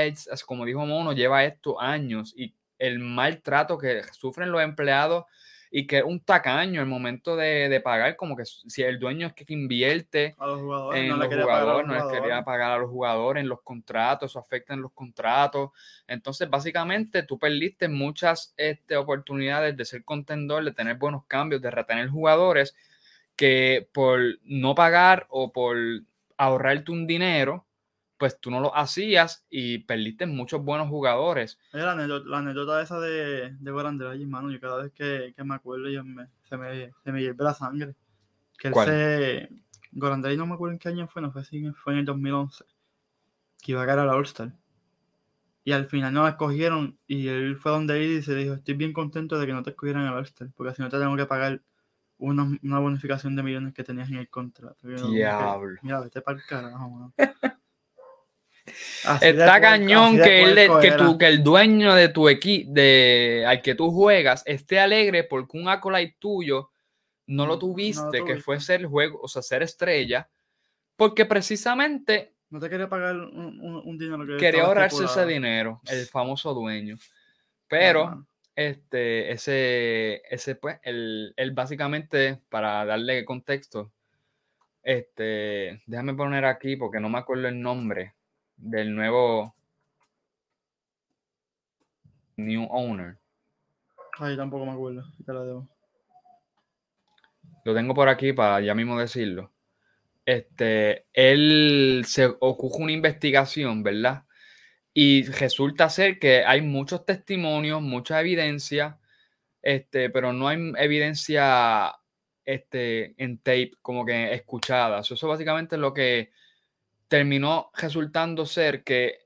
como 0.46 0.64
dijo 0.64 0.86
Mono, 0.86 1.12
lleva 1.12 1.44
estos 1.44 1.76
años 1.78 2.34
y 2.38 2.56
el 2.78 3.00
maltrato 3.00 3.78
que 3.78 4.02
sufren 4.14 4.54
los 4.54 4.62
empleados 4.62 5.26
y 5.70 5.88
que 5.88 5.98
es 5.98 6.04
un 6.06 6.22
tacaño 6.22 6.80
el 6.80 6.88
momento 6.88 7.36
de, 7.36 7.68
de 7.68 7.82
pagar, 7.82 8.16
como 8.16 8.38
que 8.38 8.46
si 8.46 8.82
el 8.82 8.98
dueño 8.98 9.28
es 9.28 9.34
que 9.34 9.44
invierte 9.50 10.36
A 10.40 10.48
los 10.48 10.62
jugadores. 10.62 11.02
en 11.02 11.10
no 11.10 11.18
le 11.18 11.20
los 11.20 11.30
quería 11.30 11.46
pagar 11.46 11.60
a 11.60 11.66
los 11.66 11.84
jugadores, 11.84 11.88
no 11.88 11.94
les 11.94 12.20
quería 12.22 12.44
pagar 12.46 12.72
a 12.72 12.78
los 12.78 12.90
jugadores, 12.90 13.42
en 13.42 13.50
los 13.50 13.62
contratos, 13.62 14.32
eso 14.32 14.40
afecta 14.40 14.74
en 14.74 14.82
los 14.82 14.94
contratos. 14.94 15.72
Entonces, 16.08 16.50
básicamente, 16.50 17.24
tú 17.24 17.38
perdiste 17.38 17.90
muchas 17.90 18.54
este, 18.56 18.96
oportunidades 18.96 19.76
de 19.76 19.84
ser 19.84 20.06
contendor, 20.06 20.64
de 20.64 20.72
tener 20.72 20.96
buenos 20.96 21.26
cambios, 21.26 21.62
de 21.62 21.70
retener 21.70 22.08
jugadores 22.08 22.74
que 23.40 23.88
por 23.94 24.20
no 24.44 24.76
pagar 24.76 25.26
o 25.30 25.54
por 25.54 25.78
ahorrarte 26.36 26.92
un 26.92 27.08
dinero, 27.08 27.66
pues 28.18 28.38
tú 28.38 28.52
no 28.52 28.60
lo 28.60 28.76
hacías 28.76 29.46
y 29.50 29.78
perdiste 29.78 30.26
muchos 30.26 30.62
buenos 30.62 30.90
jugadores. 30.90 31.58
La, 31.72 31.94
anécdota, 31.94 32.28
la 32.28 32.40
anécdota 32.40 32.82
esa 32.82 33.00
de, 33.00 33.56
de 33.58 33.72
Goran 33.72 33.98
Dragic, 33.98 34.28
mano, 34.28 34.52
yo 34.52 34.60
cada 34.60 34.84
vez 34.84 34.92
que, 34.92 35.34
que 35.34 35.44
me 35.46 35.56
acuerdo 35.56 35.88
yo 35.88 36.04
me, 36.04 36.28
se, 36.50 36.58
me, 36.58 36.92
se 37.02 37.12
me 37.14 37.22
hierve 37.22 37.42
la 37.46 37.54
sangre. 37.54 37.96
Que 38.58 38.68
él 38.68 38.74
¿Cuál? 38.74 38.88
se... 38.90 39.50
No 39.94 40.46
me 40.46 40.56
acuerdo 40.56 40.74
en 40.74 40.80
qué 40.80 40.90
año 40.90 41.08
fue, 41.08 41.22
no 41.22 41.32
fue 41.32 41.46
si 41.46 41.66
fue 41.72 41.94
en 41.94 42.00
el 42.00 42.06
2011, 42.06 42.66
que 43.62 43.72
iba 43.72 43.84
a 43.84 43.86
ganar 43.86 44.04
a 44.04 44.12
la 44.12 44.18
All-Star. 44.18 44.52
Y 45.64 45.72
al 45.72 45.86
final 45.86 46.14
no 46.14 46.24
la 46.24 46.32
escogieron 46.32 47.00
y 47.08 47.30
él 47.30 47.56
fue 47.56 47.72
donde 47.72 48.04
él 48.04 48.18
y 48.18 48.22
se 48.22 48.36
dijo, 48.36 48.56
estoy 48.56 48.74
bien 48.74 48.92
contento 48.92 49.40
de 49.40 49.48
que 49.48 49.54
no 49.54 49.64
te 49.64 49.70
escogieran 49.70 50.06
al 50.06 50.16
All-Star, 50.16 50.50
porque 50.58 50.76
si 50.76 50.82
no 50.82 50.90
te 50.90 51.00
tengo 51.00 51.16
que 51.16 51.26
pagar 51.26 51.62
una, 52.20 52.48
una 52.62 52.80
bonificación 52.80 53.36
de 53.36 53.44
millones 53.44 53.74
que 53.74 53.84
tenías 53.84 54.10
en 54.10 54.18
el 54.18 54.30
contrato. 54.30 54.88
Que, 54.88 54.96
Diablo. 54.96 55.80
Mira, 55.82 56.02
vete 56.02 56.22
para 56.22 56.38
el 56.38 56.46
carajo, 56.46 57.14
Está 59.22 59.60
cañón 59.60 60.18
que, 60.18 60.44
él, 60.44 60.68
puerco 60.68 61.18
que, 61.18 61.26
que 61.26 61.28
el 61.28 61.44
dueño 61.44 61.96
de 61.96 62.10
tu 62.10 62.30
equipo, 62.30 62.72
de, 62.72 63.44
al 63.48 63.62
que 63.64 63.74
tú 63.74 63.92
juegas, 63.92 64.44
esté 64.46 64.80
alegre 64.80 65.24
porque 65.24 65.58
un 65.58 65.68
acolyte 65.70 66.18
tuyo 66.20 66.70
no 67.26 67.46
lo 67.46 67.48
No, 67.48 67.48
no 67.48 67.54
lo 67.54 67.60
tuviste, 67.60 68.18
que 68.20 68.24
tuviste. 68.24 68.42
fue 68.42 68.60
ser 68.60 68.86
juego, 68.86 69.20
o 69.22 69.28
sea, 69.28 69.42
ser 69.42 69.64
estrella, 69.64 70.30
porque 70.96 71.26
precisamente 71.26 72.34
No 72.52 72.60
te 72.60 72.70
quería 72.70 72.90
pagar 72.90 73.16
un, 73.16 73.60
un- 73.62 73.82
un 73.86 73.98
dinero 73.98 74.26
que 74.26 74.38
quería 74.38 74.66
ahorrarse 74.66 75.06
ese 75.06 75.26
dinero, 75.26 75.82
el 75.88 76.06
famoso 76.08 76.54
dueño. 76.54 76.98
Pero, 77.68 78.04
Ajá. 78.06 78.24
Este, 78.60 79.32
ese, 79.32 80.22
ese, 80.30 80.56
pues, 80.56 80.80
él, 80.84 81.34
él 81.38 81.52
básicamente, 81.52 82.42
para 82.50 82.84
darle 82.84 83.24
contexto, 83.24 83.90
este, 84.84 85.82
déjame 85.86 86.14
poner 86.14 86.44
aquí 86.44 86.76
porque 86.76 87.00
no 87.00 87.08
me 87.08 87.20
acuerdo 87.20 87.48
el 87.48 87.62
nombre 87.62 88.16
del 88.58 88.94
nuevo 88.94 89.56
new 92.36 92.68
owner. 92.70 93.18
Ay, 94.18 94.36
tampoco 94.36 94.66
me 94.66 94.74
acuerdo. 94.74 95.06
Te 95.26 95.32
la 95.32 95.44
debo. 95.46 95.70
Lo 97.64 97.74
tengo 97.74 97.94
por 97.94 98.10
aquí 98.10 98.34
para 98.34 98.60
ya 98.60 98.76
mismo 98.76 99.00
decirlo. 99.00 99.54
Este, 100.26 101.06
él 101.14 102.04
se 102.06 102.26
ocurre 102.26 102.84
una 102.84 102.92
investigación, 102.92 103.84
¿verdad? 103.84 104.26
Y 104.94 105.24
resulta 105.24 105.90
ser 105.90 106.20
que 106.20 106.44
hay 106.46 106.62
muchos 106.62 107.06
testimonios, 107.06 107.82
mucha 107.82 108.20
evidencia, 108.20 109.00
este, 109.62 110.10
pero 110.10 110.34
no 110.34 110.48
hay 110.48 110.74
evidencia 110.78 111.96
este, 112.46 113.14
en 113.24 113.38
tape, 113.38 113.74
como 113.82 114.06
que 114.06 114.34
escuchada. 114.34 115.04
So, 115.04 115.14
Eso 115.14 115.28
básicamente 115.28 115.78
lo 115.78 115.94
que 115.94 116.32
terminó 117.08 117.72
resultando 117.76 118.46
ser 118.46 118.84
que 118.84 119.20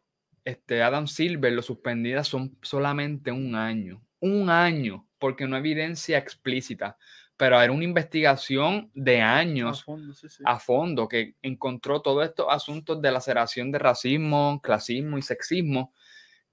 este, 0.44 0.82
Adam 0.82 1.08
Silver 1.08 1.54
lo 1.54 1.62
suspendida 1.62 2.24
son 2.24 2.58
solamente 2.62 3.32
un 3.32 3.56
año. 3.56 4.04
Un 4.20 4.50
año, 4.50 5.08
porque 5.20 5.48
no 5.48 5.56
hay 5.56 5.62
evidencia 5.62 6.18
explícita. 6.18 6.98
Pero 7.36 7.60
era 7.60 7.72
una 7.72 7.84
investigación 7.84 8.92
de 8.94 9.22
A 9.22 9.38
años 9.38 9.84
fondo, 9.84 10.14
sí, 10.14 10.30
sí. 10.30 10.44
a 10.46 10.60
fondo 10.60 11.08
que 11.08 11.36
encontró 11.42 12.02
todos 12.02 12.26
estos 12.26 12.46
asuntos 12.50 13.02
de 13.02 13.12
laceración 13.12 13.72
de 13.72 13.80
racismo, 13.80 14.62
clasismo 14.62 15.18
y 15.18 15.22
sexismo, 15.24 15.92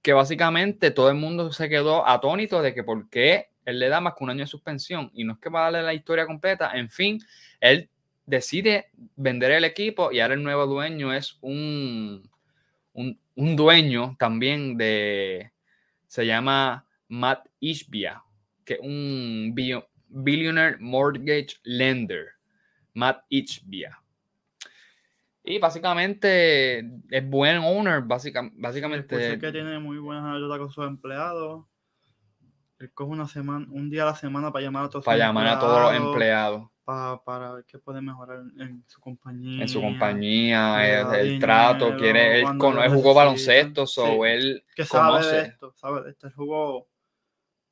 que 0.01 0.13
básicamente 0.13 0.89
todo 0.89 1.09
el 1.09 1.17
mundo 1.17 1.51
se 1.51 1.69
quedó 1.69 2.07
atónito 2.07 2.61
de 2.63 2.73
que 2.73 2.83
por 2.83 3.09
qué 3.09 3.49
él 3.63 3.77
le 3.77 3.89
da 3.89 4.01
más 4.01 4.15
que 4.15 4.23
un 4.23 4.31
año 4.31 4.39
de 4.39 4.47
suspensión. 4.47 5.11
Y 5.13 5.23
no 5.23 5.33
es 5.33 5.39
que 5.39 5.49
va 5.49 5.59
a 5.59 5.63
darle 5.71 5.83
la 5.83 5.93
historia 5.93 6.25
completa, 6.25 6.71
en 6.73 6.89
fin, 6.89 7.19
él 7.59 7.87
decide 8.25 8.89
vender 9.15 9.51
el 9.51 9.65
equipo 9.65 10.11
y 10.11 10.19
ahora 10.19 10.33
el 10.33 10.41
nuevo 10.43 10.65
dueño 10.65 11.13
es 11.13 11.37
un, 11.41 12.27
un, 12.93 13.19
un 13.35 13.55
dueño 13.55 14.15
también 14.17 14.77
de, 14.77 15.51
se 16.07 16.25
llama 16.25 16.87
Matt 17.07 17.47
Ishbia, 17.59 18.23
que 18.65 18.73
es 18.75 18.79
un 18.79 19.51
bio- 19.53 19.87
billionaire 20.11 20.77
mortgage 20.79 21.57
lender. 21.63 22.27
Matt 22.93 23.23
Ishbia. 23.29 23.97
Y 25.43 25.57
básicamente 25.59 26.79
es 27.09 27.29
buen 27.29 27.57
owner, 27.57 28.01
básica- 28.01 28.41
Escuché 28.41 28.61
básicamente. 28.61 29.39
que 29.39 29.51
tiene 29.51 29.79
muy 29.79 29.97
buenas 29.97 30.25
anécdotas 30.25 30.59
con 30.59 30.71
sus 30.71 30.85
empleados. 30.85 31.65
Él 32.79 32.91
coge 32.93 33.11
una 33.11 33.27
semana, 33.27 33.65
un 33.71 33.89
día 33.89 34.03
a 34.03 34.07
la 34.07 34.15
semana 34.15 34.51
para 34.51 34.63
llamar 34.65 34.85
a 34.85 34.89
todos 34.89 35.05
Para 35.05 35.17
sus 35.17 35.25
llamar 35.25 35.47
a 35.47 35.59
todos 35.59 35.81
los 35.81 35.93
empleados 35.95 36.69
pa- 36.83 37.23
para 37.23 37.53
ver 37.53 37.65
qué 37.65 37.77
puede 37.79 38.01
mejorar 38.01 38.41
en 38.59 38.83
su 38.87 38.99
compañía. 38.99 39.61
en 39.61 39.69
su 39.69 39.79
compañía, 39.81 41.19
el, 41.21 41.39
trato, 41.39 41.95
quiere, 41.95 42.41
él, 42.41 42.45
lo 42.59 42.83
él 42.83 42.91
jugó 42.91 43.13
baloncesto, 43.13 43.85
Sí, 43.87 44.01
él 44.25 44.63
Que 44.75 44.83
sabe 44.83 45.25
de 45.25 45.41
esto, 45.43 45.73
sabe 45.75 46.03
de 46.03 46.09
esto. 46.11 46.27
Él 46.27 46.33
jugó 46.33 46.87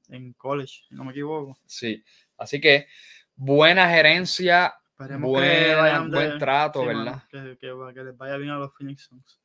en 0.10 0.34
college, 0.34 0.84
si 0.88 0.96
no 0.96 1.04
me 1.04 1.12
equivoco. 1.12 1.58
Sí. 1.66 2.04
Así 2.40 2.60
que 2.62 2.88
buena 3.36 3.90
gerencia, 3.90 4.74
Esperemos 4.92 5.30
Buena- 5.32 5.48
que 5.66 5.76
vayan 5.76 6.12
buen 6.12 6.38
trato, 6.40 6.86
¿verdad? 6.86 7.24
que, 7.32 7.58
que, 7.58 7.72
va- 7.72 7.94
que 7.94 8.04
les 8.04 8.18
vaya 8.18 8.36
bien 8.36 8.50
a 8.52 8.58
los 8.58 8.74
Phoenix 8.76 9.04
Suns. 9.04 9.40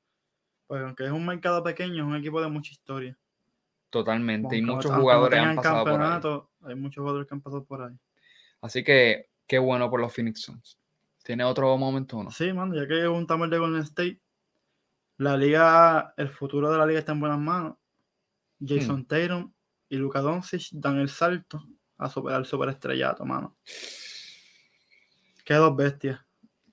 Pues 0.66 0.82
aunque 0.82 1.04
es 1.04 1.12
un 1.12 1.24
mercado 1.24 1.62
pequeño, 1.62 2.02
es 2.02 2.08
un 2.08 2.16
equipo 2.16 2.40
de 2.42 2.48
mucha 2.48 2.72
historia. 2.72 3.16
Totalmente. 3.90 4.56
Y 4.56 4.62
muchos 4.62 4.90
jugadores 4.92 5.38
han 5.38 5.54
pasado 5.54 5.84
por 5.84 6.02
ahí. 6.02 6.20
Hay 6.70 6.74
muchos 6.74 7.00
jugadores 7.02 7.28
que 7.28 7.34
han 7.34 7.40
pasado 7.40 7.64
por 7.64 7.82
ahí. 7.82 7.94
Así 8.62 8.82
que 8.82 9.28
qué 9.46 9.58
bueno 9.60 9.88
por 9.88 10.00
los 10.00 10.12
Phoenix 10.12 10.40
Suns. 10.42 10.76
¿Tiene 11.22 11.44
otro 11.44 11.76
momento 11.76 12.18
o 12.18 12.24
no? 12.24 12.30
Sí, 12.32 12.52
mano, 12.52 12.74
ya 12.74 12.88
que 12.88 13.06
juntamos 13.06 13.44
el 13.44 13.50
de 13.52 13.58
Golden 13.58 13.82
State, 13.82 14.20
la 15.18 15.36
liga, 15.36 16.12
el 16.16 16.28
futuro 16.30 16.72
de 16.72 16.78
la 16.78 16.86
liga 16.86 16.98
está 16.98 17.12
en 17.12 17.20
buenas 17.20 17.38
manos. 17.38 17.76
Jason 18.60 19.00
Hmm. 19.00 19.04
Tatum 19.06 19.52
y 19.88 19.96
Luka 19.98 20.20
Doncic 20.20 20.68
dan 20.72 20.98
el 20.98 21.08
salto 21.08 21.62
a 22.04 22.08
superar 22.08 22.40
el 22.40 22.46
superestrellato, 22.46 23.24
mano. 23.24 23.56
Qué 25.44 25.54
dos 25.54 25.76
bestias. 25.76 26.20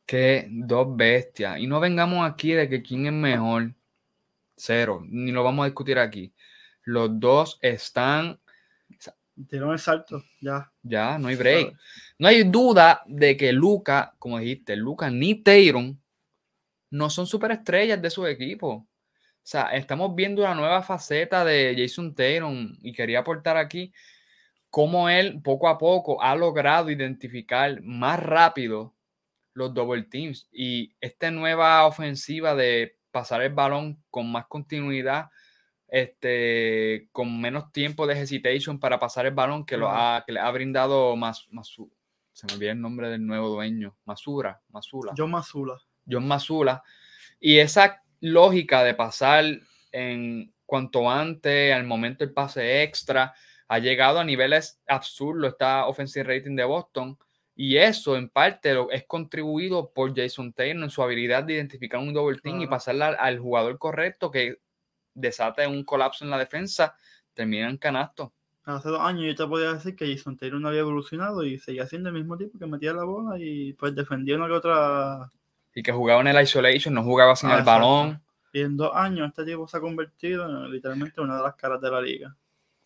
Que 0.06 0.48
dos 0.50 0.96
bestias. 0.96 1.60
Y 1.60 1.68
no 1.68 1.80
vengamos 1.80 2.30
aquí 2.30 2.54
de 2.54 2.70
que 2.70 2.82
quién 2.82 3.06
es 3.06 3.14
mejor. 3.14 3.74
Cero. 4.56 5.02
Ni 5.08 5.32
lo 5.32 5.44
vamos 5.44 5.64
a 5.64 5.68
discutir 5.68 6.00
aquí. 6.00 6.34
Los 6.84 7.20
dos 7.20 7.60
están. 7.62 8.40
Dieron 9.36 9.72
el 9.72 9.80
salto, 9.80 10.24
ya. 10.40 10.72
Ya, 10.84 11.18
no 11.18 11.30
hay 11.30 11.36
break. 11.36 11.76
No 12.20 12.28
hay 12.28 12.44
duda 12.44 13.02
de 13.08 13.36
que 13.36 13.52
Luca, 13.52 14.14
como 14.20 14.40
dijiste, 14.40 14.76
Luca 14.76 15.10
ni 15.10 15.36
Tatum 15.36 15.98
no 16.92 17.10
son 17.10 17.26
superestrellas 17.26 18.02
de 18.02 18.10
su 18.10 18.26
equipo. 18.28 18.70
O 18.70 18.88
sea, 19.44 19.72
estamos 19.74 20.14
viendo 20.14 20.44
una 20.44 20.54
nueva 20.54 20.84
faceta 20.84 21.44
de 21.44 21.76
Jason 21.76 22.14
Tatum 22.14 22.78
y 22.82 22.94
quería 22.94 23.20
aportar 23.20 23.58
aquí 23.58 23.92
cómo 24.72 25.10
él 25.10 25.42
poco 25.44 25.68
a 25.68 25.78
poco 25.78 26.24
ha 26.24 26.36
logrado 26.36 26.90
identificar 26.90 27.82
más 27.84 28.20
rápido 28.20 28.96
los 29.54 29.74
double 29.74 30.04
teams 30.04 30.48
y 30.52 30.96
esta 31.02 31.30
nueva 31.30 31.86
ofensiva 31.86 32.56
de 32.56 32.98
pasar 33.12 33.42
el 33.42 33.54
balón 33.54 34.02
con 34.10 34.32
más 34.32 34.48
continuidad, 34.48 35.30
este, 35.90 37.10
con 37.12 37.40
menos 37.42 37.74
tiempo 37.74 38.08
de 38.08 38.20
hesitation 38.20 38.80
para 38.80 38.98
pasar 38.98 39.26
el 39.26 39.34
balón 39.34 39.66
que, 39.66 39.76
lo 39.76 39.90
ha, 39.90 40.24
que 40.26 40.32
le 40.32 40.40
ha 40.40 40.50
brindado 40.50 41.18
más, 41.18 41.50
se 42.32 42.46
me 42.48 42.54
olvidó 42.54 42.72
el 42.72 42.82
nombre 42.82 43.10
del 43.10 43.28
nuevo 43.28 43.50
dueño, 43.50 43.98
Masura, 44.06 44.62
Masula. 44.70 45.14
John 45.18 45.32
Mazula. 45.32 45.78
John 46.10 46.26
Masula. 46.26 46.82
Y 47.42 47.58
esa 47.58 48.02
lógica 48.22 48.86
de 48.86 48.94
pasar 48.94 49.44
en 49.92 50.54
cuanto 50.66 51.12
antes, 51.12 51.74
al 51.74 51.84
momento 51.84 52.24
del 52.24 52.34
pase 52.34 52.84
extra, 52.84 53.34
ha 53.72 53.80
llegado 53.80 54.20
a 54.20 54.26
niveles 54.26 54.82
absurdos 54.86 55.54
esta 55.54 55.86
offensive 55.86 56.26
rating 56.26 56.58
de 56.58 56.66
Boston. 56.66 57.18
Y 57.56 57.78
eso 57.78 58.18
en 58.18 58.28
parte 58.28 58.74
lo, 58.74 58.92
es 58.92 59.06
contribuido 59.08 59.94
por 59.94 60.14
Jason 60.14 60.52
Taylor 60.52 60.84
en 60.84 60.90
su 60.90 61.02
habilidad 61.02 61.46
de 61.46 61.54
identificar 61.54 62.02
un 62.02 62.14
double 62.14 62.38
team 62.40 62.60
y 62.60 62.68
pasarla 62.68 63.08
al, 63.08 63.16
al 63.18 63.40
jugador 63.40 63.78
correcto 63.78 64.30
que 64.30 64.58
desate 65.14 65.66
un 65.68 65.86
colapso 65.86 66.26
en 66.26 66.32
la 66.32 66.38
defensa, 66.38 66.98
termina 67.34 67.70
en 67.70 67.78
canasto. 67.78 68.34
Hace 68.66 68.90
dos 68.90 69.00
años 69.00 69.24
yo 69.24 69.36
te 69.36 69.50
podía 69.50 69.72
decir 69.72 69.96
que 69.96 70.14
Jason 70.14 70.36
Taylor 70.36 70.60
no 70.60 70.68
había 70.68 70.82
evolucionado 70.82 71.46
y 71.46 71.58
seguía 71.58 71.88
siendo 71.88 72.10
el 72.10 72.16
mismo 72.16 72.38
tipo 72.38 72.60
que 72.60 72.66
metía 72.66 72.92
la 72.92 73.06
bola 73.06 73.40
y 73.40 73.72
pues 73.74 73.96
defendía 73.96 74.36
una 74.36 74.48
que 74.48 74.54
otra. 74.54 75.30
Y 75.74 75.82
que 75.82 75.94
jugaba 75.94 76.20
en 76.20 76.28
el 76.28 76.44
isolation, 76.44 76.94
no 76.94 77.04
jugaba 77.04 77.38
sin 77.38 77.50
Ah, 77.50 77.60
el 77.60 77.64
balón. 77.64 78.22
Y 78.52 78.60
en 78.60 78.76
dos 78.76 78.92
años 78.94 79.30
este 79.30 79.46
tipo 79.46 79.66
se 79.66 79.78
ha 79.78 79.80
convertido 79.80 80.46
en 80.46 80.70
literalmente 80.70 81.22
una 81.22 81.38
de 81.38 81.44
las 81.44 81.56
caras 81.56 81.80
de 81.80 81.90
la 81.90 82.02
liga. 82.02 82.36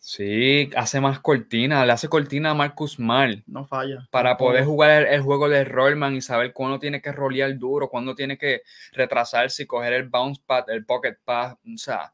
Sí, 0.08 0.70
hace 0.76 1.00
más 1.00 1.18
cortina, 1.18 1.84
le 1.84 1.90
hace 1.90 2.08
cortina 2.08 2.50
a 2.50 2.54
Marcus 2.54 3.00
Mal. 3.00 3.42
No 3.48 3.66
falla. 3.66 4.06
para 4.12 4.36
poder 4.36 4.64
jugar 4.64 5.02
el, 5.02 5.06
el 5.14 5.20
juego 5.20 5.48
de 5.48 5.64
rollman 5.64 6.14
y 6.14 6.20
saber 6.22 6.52
cuándo 6.52 6.78
tiene 6.78 7.02
que 7.02 7.10
rolear 7.10 7.58
duro, 7.58 7.88
cuándo 7.88 8.14
tiene 8.14 8.38
que 8.38 8.62
retrasarse 8.92 9.64
y 9.64 9.66
coger 9.66 9.94
el 9.94 10.08
bounce 10.08 10.40
pad, 10.46 10.70
el 10.70 10.84
pocket 10.86 11.16
pass. 11.24 11.54
O 11.54 11.76
sea, 11.76 12.12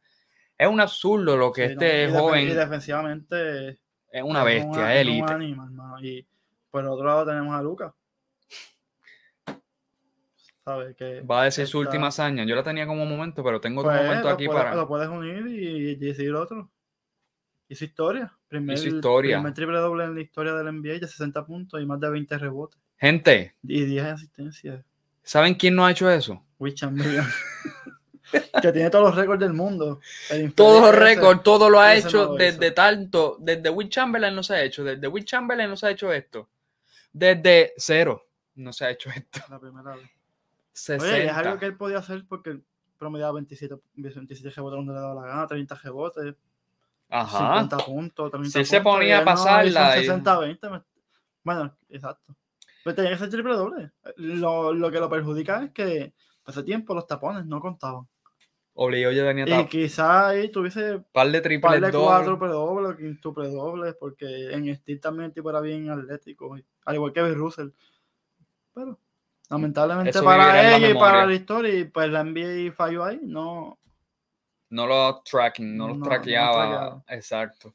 es 0.57 0.67
un 0.69 0.81
absurdo 0.81 1.37
lo 1.37 1.53
que 1.53 1.69
Sí, 1.69 1.75
no, 1.75 1.83
este 1.83 2.05
y 2.09 2.13
joven 2.13 2.49
Y 2.49 2.55
defensivamente 2.55 3.69
es 4.11 4.23
una 4.23 4.39
es 4.41 4.45
bestia, 4.47 4.71
un- 4.71 4.79
es 4.79 4.85
un 4.85 4.91
élite. 5.13 5.33
animal, 5.35 5.71
mano. 5.73 6.01
Y 6.01 6.27
por 6.71 6.85
el 6.85 6.89
otro 6.89 7.05
lado 7.07 7.27
tenemos 7.27 7.55
a 7.55 7.61
Lucas. 7.61 7.93
¿Sabes? 10.65 10.97
Que 10.97 11.21
Va 11.21 11.43
a 11.43 11.45
decir 11.45 11.67
su 11.67 11.79
última 11.79 12.07
hazaña. 12.07 12.45
Yo 12.45 12.55
la 12.57 12.63
tenía 12.63 12.87
como 12.87 13.05
momento, 13.05 13.45
pero 13.45 13.61
tengo 13.61 13.81
otro 13.83 13.93
pues, 13.93 14.03
momento 14.03 14.29
aquí 14.31 14.47
puedes- 14.47 14.63
para. 14.63 14.75
Lo 14.77 14.89
puedes 14.89 15.09
unir 15.11 15.47
y 15.47 15.95
decir 15.97 16.33
otro. 16.35 16.71
Hizo 17.73 17.87
historia. 17.87 18.31
Primer, 18.49 18.77
historia. 18.77 19.39
Primer 19.39 19.55
triple 19.55 19.79
doble 19.79 20.05
en 20.05 20.15
la 20.15 20.21
historia 20.21 20.53
del 20.53 20.67
NBA 20.75 20.99
de 20.99 21.09
60 21.09 21.47
puntos 21.47 21.81
y 21.81 21.87
más 21.87 21.99
de 21.99 22.11
20 22.11 22.37
rebotes. 22.37 22.79
Gente, 22.99 23.55
Y 23.63 23.87
10 23.87 24.05
asistencias. 24.05 24.85
¿saben 25.23 25.55
quién 25.55 25.75
no 25.75 25.87
ha 25.87 25.91
hecho 25.91 26.11
eso? 26.11 26.45
Will 26.59 26.75
Chamberlain. 26.75 27.25
que 28.63 28.73
tiene 28.73 28.91
todos 28.91 29.07
los 29.07 29.17
récords 29.17 29.41
del 29.41 29.55
mundo. 29.55 30.01
Todos 30.55 30.83
los 30.83 30.95
récords, 30.95 31.43
todo 31.43 31.71
lo 31.71 31.81
ha 31.81 31.95
hecho 31.95 32.27
no 32.27 32.35
desde 32.35 32.67
hizo. 32.67 32.75
tanto. 32.75 33.37
Desde 33.41 33.71
Will 33.71 33.89
Chamberlain 33.89 34.35
no 34.35 34.43
se 34.43 34.55
ha 34.55 34.63
hecho. 34.63 34.85
Desde 34.85 35.09
Will 35.09 35.25
Chamberlain 35.25 35.71
no 35.71 35.77
se 35.77 35.87
ha 35.87 35.91
hecho 35.93 36.13
esto. 36.13 36.51
Desde 37.11 37.73
cero 37.79 38.29
no 38.57 38.75
se 38.75 38.85
ha 38.85 38.91
hecho 38.91 39.09
esto. 39.09 39.41
La 39.49 39.59
primera 39.59 39.97
vez. 39.97 40.11
60. 40.75 41.07
Oye, 41.07 41.25
es 41.25 41.33
algo 41.33 41.59
que 41.59 41.67
él 41.67 41.77
podía 41.77 41.99
hacer 41.99 42.25
porque 42.29 42.61
promediaba 42.99 43.33
27, 43.33 43.77
27 43.95 44.51
rebotes 44.51 44.77
donde 44.77 44.93
le 44.93 45.01
daba 45.01 45.15
la 45.15 45.27
gana, 45.27 45.47
30 45.47 45.75
rebotes, 45.77 46.35
Ajá. 47.15 47.61
50 47.63 47.77
puntos, 47.79 48.31
30 48.31 48.51
Si 48.51 48.59
él 48.61 48.67
se 48.67 48.77
puntos, 48.79 48.93
ponía 48.95 49.09
y 49.09 49.13
a 49.13 49.19
no 49.21 49.25
pasarla 49.27 49.97
y- 49.99 50.01
60, 50.01 50.39
20. 50.39 50.71
me- 50.71 50.83
Bueno, 51.45 51.77
exacto. 51.91 52.35
Pero 52.85 52.97
tenía 52.97 53.11
que 53.13 53.19
ser 53.19 53.29
triple 53.31 53.55
doble. 53.55 53.91
Lo, 54.17 54.73
lo 54.73 54.91
que 54.91 54.99
lo 54.99 55.09
perjudica 55.11 55.63
es 55.65 55.71
que 55.73 56.15
hace 56.47 56.63
tiempo 56.63 56.95
los 56.95 57.07
tapones 57.07 57.45
no 57.47 57.61
contaban. 57.61 58.09
Obligado 58.75 59.13
ya 59.13 59.25
tenía 59.25 59.45
Y 59.47 59.51
tap- 59.51 59.69
quizá 59.69 60.29
ahí 60.29 60.51
tuviese 60.51 61.01
par 61.13 61.27
de 61.31 61.39
par 61.39 61.43
triples 61.43 61.81
de 61.83 61.91
dobles. 61.91 62.29
cuatro 62.39 62.49
dobles, 62.49 62.97
quintuple 62.97 63.49
dobles, 63.51 63.95
porque 64.01 64.51
en 64.53 64.75
Steel 64.75 64.99
también 64.99 65.27
el 65.27 65.33
tipo 65.35 65.51
era 65.51 65.61
bien 65.61 65.91
atlético, 65.91 66.57
y- 66.57 66.65
al 66.87 66.95
igual 66.95 67.13
que 67.13 67.23
Bill 67.23 67.35
Russell. 67.35 67.69
Pero 68.73 68.99
lamentablemente 69.51 70.11
Eso 70.11 70.25
para 70.25 70.47
la 70.47 70.77
ella 70.77 70.89
y 70.91 70.95
para 70.95 71.27
la 71.27 71.35
historia, 71.35 71.75
y 71.79 71.85
pues 71.85 72.09
la 72.11 72.21
NBA 72.25 72.73
falló 72.73 73.05
ahí, 73.05 73.21
no. 73.23 73.79
No 74.73 74.87
lo 74.87 75.23
tracking, 75.23 75.77
no 75.77 75.87
No, 75.89 75.93
lo 75.95 75.99
no 76.01 76.05
traqueaba. 76.07 76.53
traqueaba. 76.69 77.05
Exacto. 77.09 77.75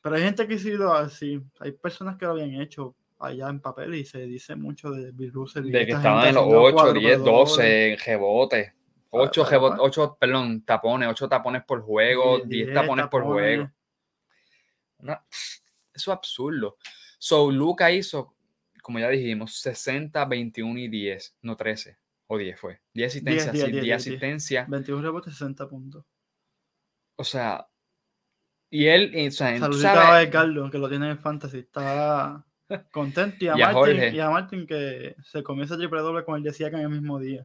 Pero 0.00 0.14
hay 0.14 0.22
gente 0.22 0.46
que 0.46 0.58
sí 0.58 0.70
lo 0.72 0.92
así. 0.94 1.42
Hay 1.58 1.72
personas 1.72 2.16
que 2.16 2.24
lo 2.24 2.30
habían 2.32 2.54
hecho 2.60 2.94
allá 3.18 3.48
en 3.48 3.58
papel 3.60 3.96
y 3.96 4.04
se 4.04 4.20
dice 4.26 4.54
mucho 4.54 4.90
de 4.92 5.10
Bill 5.10 5.32
Russell. 5.32 5.64
De 5.64 5.84
que 5.84 5.92
esta 5.92 5.96
estaban 5.96 6.26
en 6.28 6.34
los 6.36 6.44
haciendo 6.44 6.62
8, 6.62 6.74
cuádruple 6.76 7.00
10, 7.08 7.18
doble. 7.18 7.32
12 7.32 7.96
rebotes. 8.06 8.72
8, 9.10 9.44
Para- 9.44 9.60
para- 9.60 9.82
8, 9.82 10.16
perdón, 10.20 10.64
tapones, 10.64 11.08
8 11.08 11.28
tapones 11.28 11.64
por 11.64 11.80
juego, 11.82 12.36
10 12.38 12.48
10 12.48 12.74
tapones 12.74 13.06
por 13.08 13.24
juego. 13.24 13.70
Una- 14.98 15.24
eso 15.94 16.12
es 16.12 16.16
absurdo. 16.16 16.76
So, 17.18 17.50
Luca 17.50 17.90
hizo, 17.90 18.34
como 18.82 18.98
ya 19.00 19.08
dijimos, 19.08 19.58
60, 19.60 20.24
21 20.26 20.78
y 20.78 20.88
10, 20.88 21.36
no 21.42 21.56
13 21.56 21.96
o 22.28 22.38
10 22.38 22.58
fue. 22.60 22.80
10 22.94 23.12
asistencias, 23.12 23.52
10, 23.52 23.64
sí, 23.66 23.72
10, 23.72 23.82
10 23.82 23.84
10. 23.84 23.96
asistencias. 23.96 24.68
21 24.68 25.02
rebotes, 25.02 25.32
60 25.32 25.68
puntos. 25.68 26.04
O 27.16 27.24
sea, 27.24 27.66
y 28.70 28.86
él, 28.86 29.10
y, 29.14 29.28
o 29.28 29.30
sea, 29.30 29.54
tú 29.54 29.60
Saludito 29.60 29.88
a 29.88 29.94
sabes, 29.94 30.28
Edgardo, 30.28 30.70
que 30.70 30.78
lo 30.78 30.88
tiene 30.88 31.10
en 31.10 31.18
Fantasy. 31.18 31.58
Está 31.58 32.44
contento. 32.92 33.44
Y 33.44 33.48
a, 33.48 33.56
Y 33.56 33.62
a 33.62 33.72
Martin, 33.72 33.96
Jorge. 33.96 34.10
y 34.16 34.20
a 34.20 34.30
Martin, 34.30 34.66
que 34.66 35.16
se 35.22 35.42
comió 35.42 35.64
ese 35.64 35.76
triple 35.76 36.00
doble 36.00 36.24
con 36.24 36.36
el 36.36 36.42
de 36.42 36.52
Siakam 36.52 36.80
el 36.80 36.88
mismo 36.88 37.18
día. 37.18 37.44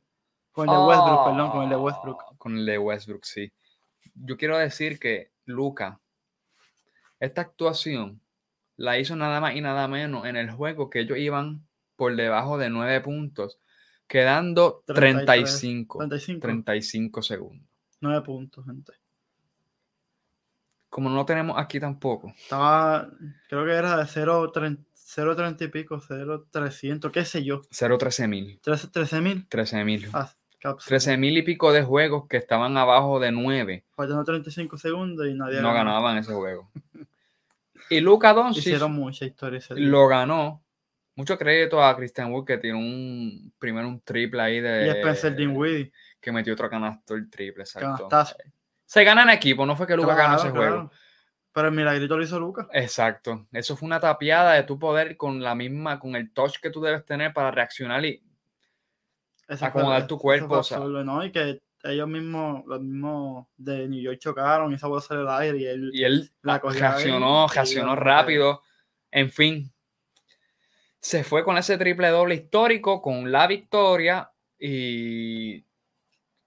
Con 0.52 0.68
el 0.68 0.76
de 0.76 0.82
Westbrook, 0.82 1.26
perdón, 1.26 1.52
con 1.52 1.64
el 1.64 1.70
de 1.70 1.76
Westbrook. 1.78 2.24
Ah, 2.24 2.36
Con 2.38 2.58
el 2.58 2.66
de 2.66 2.78
Westbrook, 2.78 3.24
sí. 3.24 3.54
Yo 4.16 4.36
quiero 4.36 4.58
decir 4.58 5.00
que 5.00 5.32
Luca, 5.46 6.02
esta 7.20 7.42
actuación 7.42 8.22
la 8.76 9.00
hizo 9.00 9.16
nada 9.16 9.40
más 9.40 9.56
y 9.56 9.62
nada 9.62 9.88
menos 9.88 10.26
en 10.26 10.36
el 10.36 10.52
juego 10.52 10.90
que 10.90 11.00
ellos 11.00 11.18
iban 11.18 11.66
por 11.96 12.16
debajo 12.16 12.58
de 12.58 12.70
9 12.70 13.00
puntos, 13.02 13.60
quedando 14.08 14.84
33, 14.88 15.26
35, 15.26 15.98
35. 16.00 16.42
35 16.42 17.22
segundos. 17.22 17.70
9 18.02 18.22
puntos, 18.24 18.66
gente. 18.66 18.92
Como 20.92 21.10
no 21.10 21.26
tenemos 21.26 21.58
aquí 21.58 21.80
tampoco. 21.80 22.34
Estaba, 22.38 23.10
creo 23.50 23.66
que 23.66 23.72
era 23.72 23.96
de 23.96 24.04
0.30 24.04 25.62
y 25.64 25.68
pico, 25.70 26.00
0.300, 26.02 27.12
qué 27.12 27.24
sé 27.26 27.44
yo. 27.44 27.62
0-13 27.72 28.28
mil. 28.28 28.60
13 28.62 29.22
mil. 29.22 29.48
13 29.48 29.84
mil. 29.86 30.10
Ah, 30.12 30.30
caps. 30.60 30.84
13 30.86 31.16
mil 31.18 31.38
y 31.38 31.44
pico 31.44 31.72
de 31.72 31.82
juegos 31.84 32.28
que 32.28 32.36
estaban 32.38 32.76
abajo 32.78 33.20
de 33.22 33.32
9 33.32 33.86
Faltando 33.96 34.24
35 34.26 34.78
segundos 34.78 35.26
y 35.28 35.34
nadie 35.34 35.62
no 35.62 35.74
ganó. 35.74 35.92
ganaban 35.92 36.18
ese 36.18 36.34
juego. 36.36 36.70
Y 37.90 38.02
Luca 38.02 38.34
Doncic 38.34 38.60
Hicieron 38.60 38.92
mucha 38.94 39.26
historia 39.26 39.60
ese 39.60 39.74
día. 39.76 39.88
lo 39.88 40.08
ganó. 40.08 40.62
Mucho 41.16 41.38
crédito 41.38 41.82
a 41.84 41.96
Christian 41.96 42.32
Wood 42.34 42.46
que 42.46 42.58
tiene 42.58 42.78
un 42.78 43.54
primero 43.58 43.88
un 43.88 44.02
triple 44.02 44.42
ahí 44.42 44.60
de 44.60 44.88
Y 44.88 44.90
Spencer 44.90 45.36
Dinwiddie. 45.36 45.92
que 46.20 46.32
metió 46.34 46.52
otro 46.54 46.70
canasto 46.70 47.16
el 47.16 47.30
triple, 47.30 47.64
exacto. 47.64 48.08
Canastazo. 48.10 48.36
Se 48.92 49.06
gana 49.06 49.24
en 49.24 49.30
equipo, 49.30 49.66
no 49.66 49.78
fue 49.78 49.88
que 49.88 49.96
Luca 49.96 50.16
ganó 50.16 50.36
Claro, 50.36 50.42
ese 50.42 50.50
juego. 50.50 50.92
Pero 51.54 51.68
el 51.70 51.74
milagrito 51.74 52.18
lo 52.18 52.24
hizo 52.26 52.38
Lucas. 52.42 52.68
Exacto. 52.74 53.48
Eso 53.54 53.78
fue 53.78 53.86
una 53.88 54.02
tapiada 54.02 54.52
de 54.56 54.64
tu 54.64 54.78
poder 54.78 55.16
con 55.16 55.42
la 55.42 55.56
misma, 55.56 55.98
con 55.98 56.14
el 56.18 56.34
touch 56.34 56.58
que 56.62 56.70
tú 56.72 56.82
debes 56.82 57.06
tener 57.06 57.32
para 57.34 57.52
reaccionar 57.52 58.04
y 58.04 58.22
Ese 59.48 59.64
Acomodar 59.64 60.02
fue- 60.02 60.08
tu 60.10 60.18
cuerpo, 60.18 60.48
fue 60.50 60.58
o 60.58 60.64
sea. 60.64 60.78
absurdo, 60.78 61.06
¿no? 61.06 61.24
Y 61.24 61.32
que 61.32 61.62
ellos 61.84 62.08
mismos, 62.10 62.66
los 62.68 62.82
mismos 62.82 63.48
de 63.56 63.88
New 63.88 64.02
York 64.02 64.20
chocaron 64.20 64.74
y 64.74 64.76
esa 64.76 64.88
bola 64.88 65.02
salió 65.02 65.22
al 65.22 65.42
aire 65.42 65.58
y 65.58 65.66
él 65.68 65.92
Y 65.94 66.04
él 66.04 66.30
La 66.42 66.60
cogió 66.60 66.76
ahí 66.86 66.92
reaccionó, 66.92 67.46
y 67.50 67.56
reaccionó 67.56 67.96
rápido. 67.96 68.62
En 69.10 69.32
fin, 69.32 69.72
se 71.00 71.24
fue 71.24 71.46
con 71.46 71.58
ese 71.58 71.78
triple 71.78 72.10
doble 72.10 72.36
histórico, 72.36 73.02
con 73.02 73.32
la 73.32 73.48
victoria 73.48 74.30
y 74.60 75.66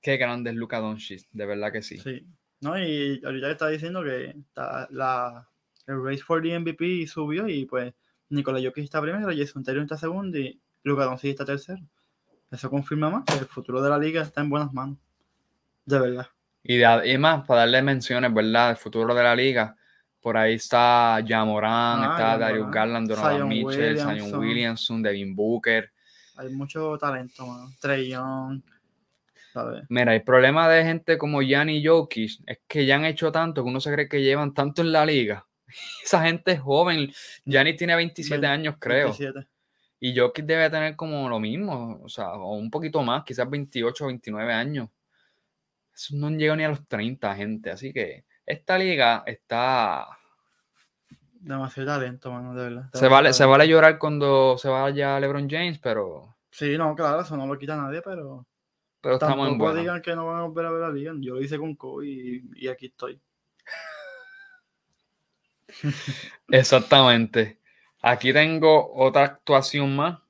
qué 0.05 0.17
grande 0.19 0.51
es 0.51 0.57
Luka 0.57 0.79
Doncic, 0.81 1.27
de 1.33 1.47
verdad 1.47 1.73
que 1.73 1.83
sí. 1.83 1.99
Sí. 1.99 2.25
No, 2.61 2.79
y 2.79 3.21
ahorita 3.25 3.51
está 3.51 3.69
diciendo 3.69 4.03
que 4.05 4.27
está 4.39 4.87
la, 4.91 5.49
el 5.87 6.05
race 6.05 6.23
for 6.23 6.43
the 6.43 6.59
MVP 6.59 7.07
subió 7.07 7.49
y 7.49 7.65
pues 7.65 7.93
Nikola 8.29 8.61
Jokic 8.63 8.85
está 8.85 9.01
primero, 9.01 9.29
Jason 9.37 9.65
Taylor 9.65 9.83
está 9.83 9.97
segundo 9.97 10.39
y 10.39 10.61
Luka 10.83 11.05
Doncic 11.05 11.31
está 11.31 11.45
tercero. 11.45 11.81
Eso 12.51 12.71
confirma 12.71 13.11
más 13.11 13.25
que 13.25 13.35
el 13.39 13.47
futuro 13.47 13.83
de 13.83 13.91
la 13.91 13.99
liga 13.99 14.23
está 14.23 14.41
en 14.43 14.51
buenas 14.51 14.73
manos. 14.73 14.99
De 15.87 15.99
verdad. 15.99 16.27
Y, 16.63 16.77
de- 16.77 17.13
y 17.13 17.19
más, 17.19 17.47
para 17.47 17.61
darle 17.61 17.83
menciones, 17.83 18.33
¿verdad? 18.33 18.71
El 18.71 18.77
futuro 18.77 19.15
de 19.15 19.23
la 19.23 19.35
liga. 19.35 19.77
Por 20.21 20.37
ahí 20.37 20.55
está 20.55 21.19
Jamoran, 21.27 22.01
Ah, 22.03 22.09
está 22.13 22.39
Darius 22.39 22.71
Garland, 22.71 23.09
Donovan 23.09 23.49
Mitchell, 23.49 23.97
Zion 23.99 24.09
Williamson. 24.13 24.39
Williamson, 24.41 25.03
Devin 25.03 25.35
Booker. 25.37 25.91
Hay 26.37 26.49
mucho 26.51 26.97
talento, 26.97 27.47
mano. 27.47 27.71
Trey 27.81 28.09
Young, 28.09 28.63
¿sabes? 29.55 29.85
Mira, 29.89 30.15
el 30.15 30.23
problema 30.25 30.69
de 30.69 30.85
gente 30.85 31.17
como 31.17 31.41
Gianni 31.41 31.83
Jokic 31.87 32.41
es 32.47 32.59
que 32.69 32.85
ya 32.85 32.97
han 32.97 33.05
hecho 33.07 33.33
tanto 33.33 33.63
que 33.63 33.71
uno 33.71 33.81
se 33.81 33.91
cree 33.93 34.09
que 34.09 34.21
llevan 34.21 34.53
tanto 34.53 34.83
en 34.83 34.93
la 34.93 35.07
liga. 35.07 35.47
Esa 36.05 36.23
gente 36.25 36.53
es 36.53 36.61
joven. 36.61 37.11
Gianni 37.47 37.75
tiene 37.77 37.95
27 37.97 38.41
Vein- 38.41 38.51
años, 38.53 38.75
creo. 38.79 39.07
27. 39.15 39.47
Y 40.01 40.15
Jokic 40.19 40.45
debe 40.45 40.69
tener 40.69 40.97
como 40.97 41.29
lo 41.31 41.41
mismo, 41.41 42.01
o 42.03 42.09
sea, 42.11 42.35
o 42.35 42.55
un 42.57 42.71
poquito 42.71 43.03
más, 43.03 43.25
quizás 43.25 43.49
28 43.49 44.05
o 44.05 44.09
29 44.09 44.53
años. 44.53 44.91
Eso 45.95 46.17
no 46.17 46.29
llega 46.31 46.57
ni 46.57 46.65
a 46.65 46.69
los 46.69 46.87
30, 46.87 47.35
gente. 47.37 47.71
Así 47.71 47.93
que 47.93 48.25
esta 48.45 48.77
liga 48.77 49.23
está. 49.25 50.07
Demasiado 51.41 51.89
talento, 51.91 52.33
mano, 52.33 52.55
de 52.55 52.63
verdad. 52.65 52.91
Se 52.93 53.07
vale, 53.09 53.33
se 53.33 53.45
vale 53.45 53.69
llorar 53.69 53.99
cuando 53.99 54.57
se 54.59 54.69
vaya 54.69 55.21
LeBron 55.21 55.49
James, 55.49 55.79
pero, 55.79 56.35
Sí, 56.51 56.77
no, 56.79 56.95
claro, 56.95 57.21
eso 57.21 57.37
no 57.37 57.47
lo 57.47 57.59
quita 57.59 57.77
nadie, 57.77 58.01
pero 58.03 58.47
pero 59.05 59.17
estamos 59.17 59.51
en 59.51 59.59
buena. 59.59 59.81
digan 59.81 60.01
que 60.01 60.17
no 60.17 60.27
van 60.27 60.39
a 60.39 60.43
volver 60.45 60.65
a 60.65 60.71
ver 60.71 60.81
la 60.81 60.91
liga. 60.91 61.13
Yo 61.19 61.35
lo 61.35 61.43
hice 61.43 61.59
con 61.59 61.75
Kobe 61.77 62.07
y, 62.07 62.43
y 62.55 62.69
aquí 62.69 62.87
estoy. 62.87 63.21
Exactamente. 66.49 67.61
Aquí 68.01 68.33
tengo 68.33 68.95
otra 68.95 69.25
actuación 69.25 69.95
más. 69.95 70.21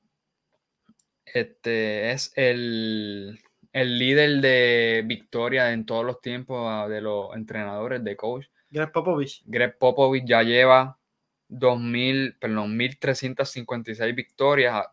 Este 1.24 2.10
es 2.10 2.32
el, 2.34 3.40
el 3.72 3.98
líder 3.98 4.40
de 4.40 5.04
victoria 5.06 5.72
en 5.72 5.86
todos 5.86 6.04
los 6.04 6.20
tiempos 6.20 6.66
ah, 6.68 6.88
de 6.88 7.00
los 7.00 7.32
entrenadores 7.36 8.02
de 8.02 8.16
coach. 8.16 8.46
Greg 8.70 8.90
Popovich. 8.90 9.44
Greg 9.46 9.78
Popovich 9.78 10.24
ya 10.26 10.42
lleva 10.42 10.98
2000, 11.46 12.38
perdón, 12.40 12.76
1356 12.76 14.14
victorias. 14.16 14.84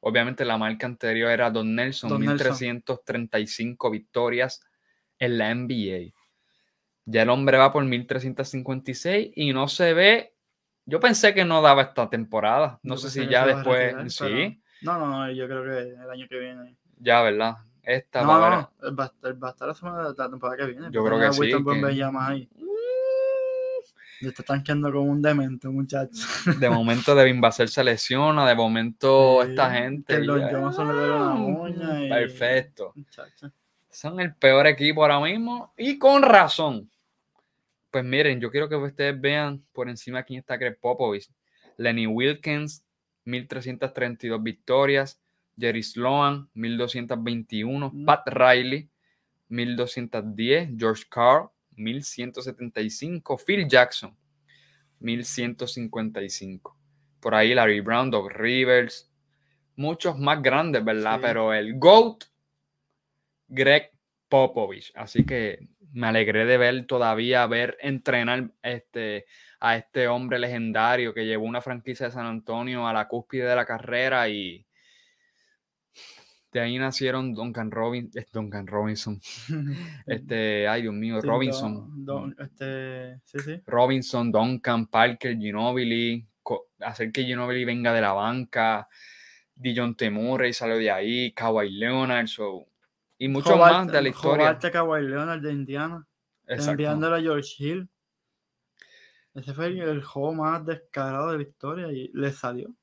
Obviamente 0.00 0.44
la 0.44 0.58
marca 0.58 0.86
anterior 0.86 1.30
era 1.30 1.50
Don 1.50 1.74
Nelson, 1.74 2.10
Don 2.10 2.20
Nelson. 2.20 2.52
1335 2.52 3.90
victorias 3.90 4.60
en 5.18 5.38
la 5.38 5.50
NBA. 5.54 6.12
Ya 7.06 7.22
el 7.22 7.30
hombre 7.30 7.56
va 7.58 7.72
por 7.72 7.84
1356 7.84 9.32
y 9.36 9.52
no 9.52 9.68
se 9.68 9.94
ve. 9.94 10.34
Yo 10.84 11.00
pensé 11.00 11.34
que 11.34 11.44
no 11.44 11.62
daba 11.62 11.82
esta 11.82 12.08
temporada. 12.10 12.78
No 12.82 12.94
Yo 12.94 12.98
sé 12.98 13.10
si 13.10 13.28
ya 13.28 13.46
después. 13.46 13.94
retirar, 13.94 14.10
sí, 14.10 14.62
No, 14.82 14.98
no, 14.98 15.06
no, 15.08 15.30
yo 15.32 15.46
creo 15.46 15.64
que 15.64 15.78
el 15.94 16.10
año 16.10 16.26
que 16.28 16.38
viene. 16.38 16.76
ya, 16.98 17.22
¿verdad? 17.22 17.56
Esta 17.82 18.22
No, 18.22 18.28
va 18.28 18.34
a 18.34 18.50
no, 18.50 18.70
ver- 18.82 18.98
va, 18.98 19.04
a 19.04 19.06
estar- 19.06 19.42
va 19.42 19.48
a 19.48 19.50
estar 19.52 19.68
la 19.68 19.74
semana 19.74 20.08
de 20.08 20.14
la 20.16 20.28
temporada 20.30 20.56
que 20.58 20.72
viene. 20.72 20.88
Yo 20.90 21.04
creo 21.04 21.18
que 21.20 21.32
sí, 21.32 21.40
que- 21.40 21.56
ahí. 22.18 22.48
Y 24.20 24.28
está 24.28 24.42
tanqueando 24.42 24.90
como 24.90 25.10
un 25.10 25.20
demente, 25.22 25.68
muchacho. 25.68 26.10
De 26.60 26.70
momento 26.70 27.14
Devin 27.14 27.40
Vassell 27.40 27.68
se 27.68 27.84
lesiona, 27.84 28.48
de 28.48 28.54
momento 28.54 29.40
Sí, 29.42 29.50
esta 29.50 29.70
gente. 29.74 30.14
que 30.16 30.20
los 30.24 30.40
ya- 30.40 30.50
Johnson 30.58 30.88
le 30.88 30.94
duele 30.94 31.14
una 31.14 31.34
uña 31.34 32.04
y- 32.04 32.08
Perfecto. 32.08 32.92
Muchacho. 32.94 33.52
Son 33.90 34.20
el 34.20 34.34
peor 34.34 34.66
equipo 34.66 35.02
ahora 35.02 35.20
mismo 35.20 35.72
y 35.76 35.98
con 35.98 36.22
razón. 36.22 36.90
Pues 37.90 38.04
miren, 38.04 38.40
yo 38.40 38.50
quiero 38.50 38.68
que 38.68 38.76
ustedes 38.76 39.18
vean 39.20 39.62
por 39.72 39.88
encima 39.88 40.22
quién 40.22 40.40
está 40.40 40.56
Greg 40.56 40.78
Popovich. 40.80 41.30
Lenny 41.78 42.06
Wilkins, 42.06 42.82
1332 43.24 44.42
victorias. 44.42 45.20
Jerry 45.58 45.82
Sloan, 45.82 46.48
1221. 46.52 47.90
Mm. 47.92 48.04
Pat 48.04 48.28
Riley, 48.28 48.90
1210. 49.48 50.70
George 50.78 51.04
Carl, 51.08 51.48
1175. 51.76 53.38
Phil 53.38 53.68
Jackson, 53.68 54.16
1155. 55.00 56.76
Por 57.20 57.34
ahí 57.34 57.54
Larry 57.54 57.80
Brown, 57.80 58.10
Doc 58.10 58.30
Rivers. 58.32 59.10
Muchos 59.76 60.18
más 60.18 60.42
grandes, 60.42 60.84
¿verdad? 60.84 61.16
Sí. 61.16 61.20
Pero 61.22 61.52
el 61.52 61.78
GOAT, 61.78 62.24
Greg 63.48 63.90
Popovich. 64.28 64.92
Así 64.94 65.24
que 65.24 65.68
me 65.92 66.08
alegré 66.08 66.44
de 66.46 66.58
ver 66.58 66.86
todavía, 66.86 67.46
ver 67.46 67.76
entrenar 67.80 68.50
este, 68.62 69.26
a 69.60 69.76
este 69.76 70.08
hombre 70.08 70.38
legendario 70.38 71.14
que 71.14 71.24
llevó 71.24 71.46
una 71.46 71.62
franquicia 71.62 72.06
de 72.06 72.12
San 72.12 72.26
Antonio 72.26 72.86
a 72.86 72.92
la 72.92 73.08
cúspide 73.08 73.46
de 73.46 73.56
la 73.56 73.64
carrera 73.64 74.28
y 74.28 74.66
de 76.56 76.62
ahí 76.62 76.78
nacieron 76.78 77.34
Duncan, 77.34 77.70
Robin, 77.70 78.10
eh, 78.14 78.24
Duncan 78.32 78.66
Robinson. 78.66 79.20
Este, 80.06 80.66
ay 80.68 80.82
Dios 80.82 80.94
mío, 80.94 81.20
Sí, 81.20 81.26
Robinson. 81.28 82.04
Don- 82.04 82.34
don- 82.34 82.36
este, 82.38 83.20
sí, 83.24 83.38
sí. 83.40 83.62
Robinson, 83.66 84.32
Duncan, 84.32 84.86
Parker, 84.86 85.36
Ginobili, 85.36 86.26
hacer 86.80 87.12
que 87.12 87.24
Ginobili 87.24 87.64
venga 87.64 87.92
de 87.92 88.00
la 88.00 88.12
banca, 88.12 88.88
Dijon 89.54 89.94
Temure 89.96 90.48
y 90.48 90.52
salió 90.52 90.76
de 90.76 90.90
ahí, 90.90 91.32
Kawhi 91.32 91.70
Leonard, 91.70 92.26
so- 92.26 92.66
y 93.18 93.28
Hobart- 93.28 93.58
más 93.84 93.86
de 93.92 94.02
la 94.02 94.08
historia. 94.08 94.58
Kawhi 94.58 95.02
Leonard 95.02 95.40
de 95.40 95.52
Indiana. 95.52 96.06
Exacto. 96.46 96.70
Enviándole 96.72 97.16
a 97.16 97.20
George 97.20 97.54
Hill. 97.58 97.88
Ese 99.34 99.52
fue 99.52 99.66
el, 99.66 99.80
el 99.80 100.02
juego 100.02 100.32
más 100.34 100.64
descarado 100.64 101.30
de 101.32 101.38
la 101.38 101.42
historia 101.42 101.92
y 101.92 102.10
le 102.14 102.30
salió. 102.32 102.74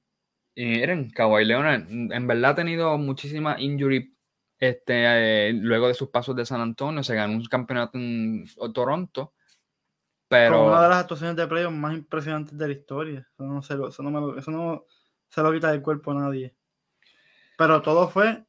Miren, 0.55 1.09
Kawhi 1.09 1.45
Leonard 1.45 1.89
en 1.89 2.27
verdad 2.27 2.51
ha 2.51 2.55
tenido 2.55 2.97
muchísimas 2.97 3.59
injury 3.59 4.15
este, 4.59 5.49
eh, 5.49 5.53
luego 5.53 5.87
de 5.87 5.93
sus 5.93 6.09
pasos 6.09 6.35
de 6.35 6.45
San 6.45 6.61
Antonio, 6.61 7.03
se 7.03 7.15
ganó 7.15 7.33
un 7.33 7.43
campeonato 7.45 7.97
en 7.97 8.45
Toronto, 8.73 9.33
pero 10.27 10.67
una 10.67 10.81
de 10.81 10.89
las 10.89 10.97
actuaciones 10.99 11.35
de 11.35 11.47
playoff 11.47 11.73
más 11.73 11.93
impresionantes 11.93 12.57
de 12.57 12.67
la 12.67 12.73
historia. 12.73 13.27
Eso 13.33 13.43
no, 13.43 13.61
se 13.61 13.75
lo, 13.75 13.89
eso 13.89 14.01
no, 14.01 14.09
me 14.09 14.39
eso 14.39 14.51
no 14.51 14.85
se 15.29 15.43
lo 15.43 15.51
quita 15.53 15.71
del 15.71 15.81
cuerpo 15.81 16.11
a 16.11 16.15
nadie. 16.15 16.55
Pero 17.57 17.81
todo 17.81 18.07
fue 18.09 18.43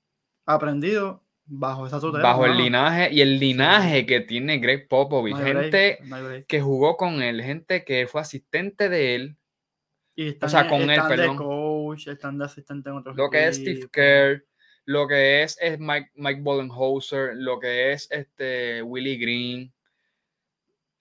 aprendido 0.47 1.23
bajo 1.45 1.87
esa 1.87 2.01
tutela. 2.01 2.23
bajo 2.23 2.47
el 2.47 2.57
linaje 2.57 3.13
y 3.13 3.21
el 3.21 3.39
linaje 3.39 4.07
que 4.07 4.21
tiene 4.21 4.59
Greg 4.59 4.89
Popovich, 4.89 5.37
break, 5.37 5.57
gente 5.57 5.99
hay 6.01 6.23
break. 6.23 6.47
que 6.47 6.61
jugó 6.61 6.97
con 6.97 7.21
él, 7.21 7.43
gente 7.43 7.85
que 7.85 8.07
fue 8.07 8.23
asistente 8.23 8.89
de 8.89 9.15
él, 9.15 9.37
Y 10.15 10.29
están, 10.29 10.49
sea, 10.49 10.69
con 10.69 10.89
él, 10.89 11.03
perdón. 11.07 11.37
Coach, 11.95 12.09
están 12.09 12.39
de 12.39 12.45
asistente 12.45 12.91
en 12.91 12.97
otros 12.97 13.17
lo 13.17 13.31
que 13.31 13.49
es 13.49 13.57
Steve. 13.57 13.89
Kerr, 13.91 14.47
lo 14.85 15.09
que 15.09 15.43
es, 15.43 15.57
es 15.61 15.79
Mike, 15.79 16.11
Mike 16.15 16.41
Budenholzer, 16.43 17.35
lo 17.35 17.59
que 17.59 17.93
es 17.93 18.09
este 18.11 18.83
Willie 18.83 19.17
Green, 19.17 19.73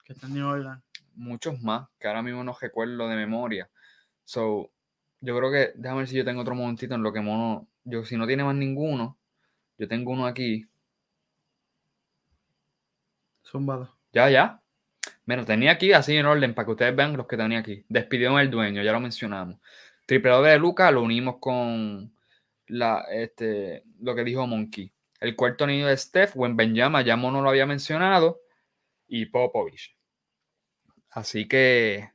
Que 0.03 0.13
está 0.13 0.27
en 0.27 0.35
New 0.35 0.47
Orleans. 0.47 0.83
muchos 1.15 1.61
más 1.61 1.87
que 1.99 2.07
ahora 2.07 2.21
mismo 2.21 2.43
no 2.43 2.55
recuerdo 2.59 3.07
de 3.07 3.15
memoria. 3.15 3.69
So, 4.23 4.71
yo 5.19 5.37
creo 5.37 5.51
que, 5.51 5.73
déjame 5.75 6.01
ver 6.01 6.07
si 6.07 6.15
yo 6.15 6.25
tengo 6.25 6.41
otro 6.41 6.55
momentito 6.55 6.95
en 6.95 7.03
lo 7.03 7.11
que 7.11 7.21
mono, 7.21 7.67
yo 7.83 8.05
si 8.05 8.17
no 8.17 8.27
tiene 8.27 8.43
más 8.43 8.55
ninguno, 8.55 9.17
yo 9.77 9.87
tengo 9.87 10.11
uno 10.11 10.25
aquí. 10.25 10.67
Zumbado. 13.43 13.97
Ya, 14.13 14.29
ya. 14.29 14.61
Mira, 15.25 15.45
tenía 15.45 15.71
aquí 15.71 15.93
así 15.93 16.15
en 16.15 16.25
orden 16.25 16.53
para 16.53 16.65
que 16.65 16.71
ustedes 16.71 16.95
vean 16.95 17.15
los 17.15 17.27
que 17.27 17.37
tenía 17.37 17.59
aquí. 17.59 17.85
Despidieron 17.87 18.39
el 18.39 18.49
dueño, 18.51 18.83
ya 18.83 18.91
lo 18.91 18.99
mencionamos. 18.99 19.59
Triple 20.05 20.31
doble 20.31 20.49
de 20.51 20.59
Luca 20.59 20.91
lo 20.91 21.01
unimos 21.01 21.37
con 21.39 22.13
la, 22.67 23.05
este, 23.11 23.83
lo 23.99 24.15
que 24.15 24.23
dijo 24.23 24.47
Monkey. 24.47 24.91
El 25.19 25.35
cuarto 25.35 25.63
anillo 25.63 25.87
de 25.87 25.95
Steph, 25.95 26.35
Benjama, 26.35 27.01
ya 27.01 27.15
Mono 27.15 27.41
lo 27.41 27.49
había 27.49 27.65
mencionado. 27.65 28.41
Y 29.07 29.27
Popovich. 29.27 29.95
Así 31.11 31.47
que, 31.47 32.09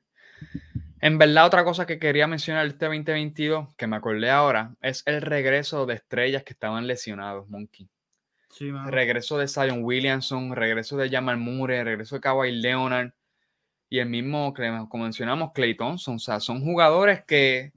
en 1.01 1.16
verdad, 1.16 1.47
otra 1.47 1.64
cosa 1.64 1.86
que 1.86 1.99
quería 1.99 2.26
mencionar 2.26 2.66
este 2.66 2.86
2022, 2.86 3.74
que 3.76 3.86
me 3.86 3.97
acordé 3.97 4.30
ahora, 4.30 4.74
es 4.82 5.05
el 5.07 5.22
regreso 5.22 5.86
de 5.86 5.95
estrellas 5.95 6.43
que 6.43 6.53
estaban 6.53 6.86
lesionados, 6.86 7.49
Monkey. 7.49 7.89
Sí. 8.51 8.70
Regreso 8.86 9.39
de 9.39 9.47
Zion 9.47 9.84
Williamson, 9.84 10.57
regreso 10.57 10.97
de 10.97 11.09
Jamal 11.09 11.36
Murray, 11.36 11.84
regreso 11.84 12.16
de 12.16 12.20
Kawhi 12.20 12.53
Leonard 12.53 13.12
y 13.89 14.01
el 14.01 14.09
mismo, 14.09 14.53
que 14.53 14.84
como 14.89 15.05
mencionamos, 15.05 15.53
Clay 15.53 15.76
Thompson. 15.76 16.16
O 16.16 16.18
sea, 16.18 16.41
son 16.41 16.62
jugadores 16.62 17.24
que 17.24 17.72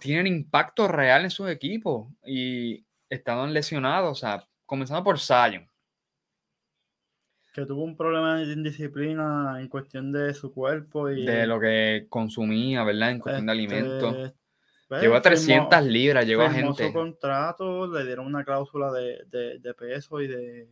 tienen 0.00 0.26
impacto 0.26 0.88
real 0.88 1.22
en 1.24 1.30
sus 1.30 1.48
equipos 1.48 2.08
y 2.24 2.84
estaban 3.08 3.52
lesionados. 3.52 4.10
O 4.10 4.14
sea, 4.20 4.46
comenzando 4.66 5.04
por 5.04 5.18
Zion. 5.20 5.68
que 7.52 7.66
tuvo 7.66 7.82
un 7.82 7.96
problema 7.96 8.36
de 8.38 8.52
indisciplina 8.52 9.56
en 9.60 9.68
cuestión 9.68 10.12
de 10.12 10.32
su 10.34 10.52
cuerpo 10.52 11.10
y 11.10 11.26
de 11.26 11.46
lo 11.48 11.58
que 11.58 12.06
consumía, 12.08 12.84
¿verdad? 12.84 13.10
En 13.10 13.18
cuestión 13.18 13.46
de 13.46 13.52
alimentos. 13.52 14.14
este, 14.16 14.36
pues, 14.88 15.02
Llegó 15.02 15.14
a 15.16 15.18
firmó- 15.18 15.22
300 15.22 15.82
libras, 15.84 16.26
llegó 16.26 16.42
a 16.42 16.50
gente. 16.50 16.86
su 16.86 16.92
contrato, 16.92 17.86
le 17.88 18.04
dieron 18.06 18.26
una 18.26 18.44
cláusula 18.44 18.92
de, 18.92 19.24
de- 19.26 19.58
de 19.58 19.74
peso 19.74 20.20
y 20.20 20.28
de, 20.28 20.68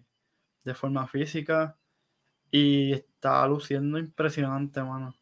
de 0.64 0.74
forma 0.74 1.07
física 1.09 1.76
y 2.51 2.93
está 2.93 3.45
luciendo 3.49 3.99
impresionante, 3.99 4.81
mano. 4.81 5.14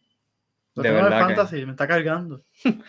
Lo 0.75 0.83
De 0.83 0.89
tengo 0.91 0.99
en 1.01 1.05
el 1.07 1.11
verdad 1.11 1.29
que- 1.29 1.35
fantasy, 1.37 1.65
me 1.65 1.71
está 1.73 1.89
cargando. 1.89 2.43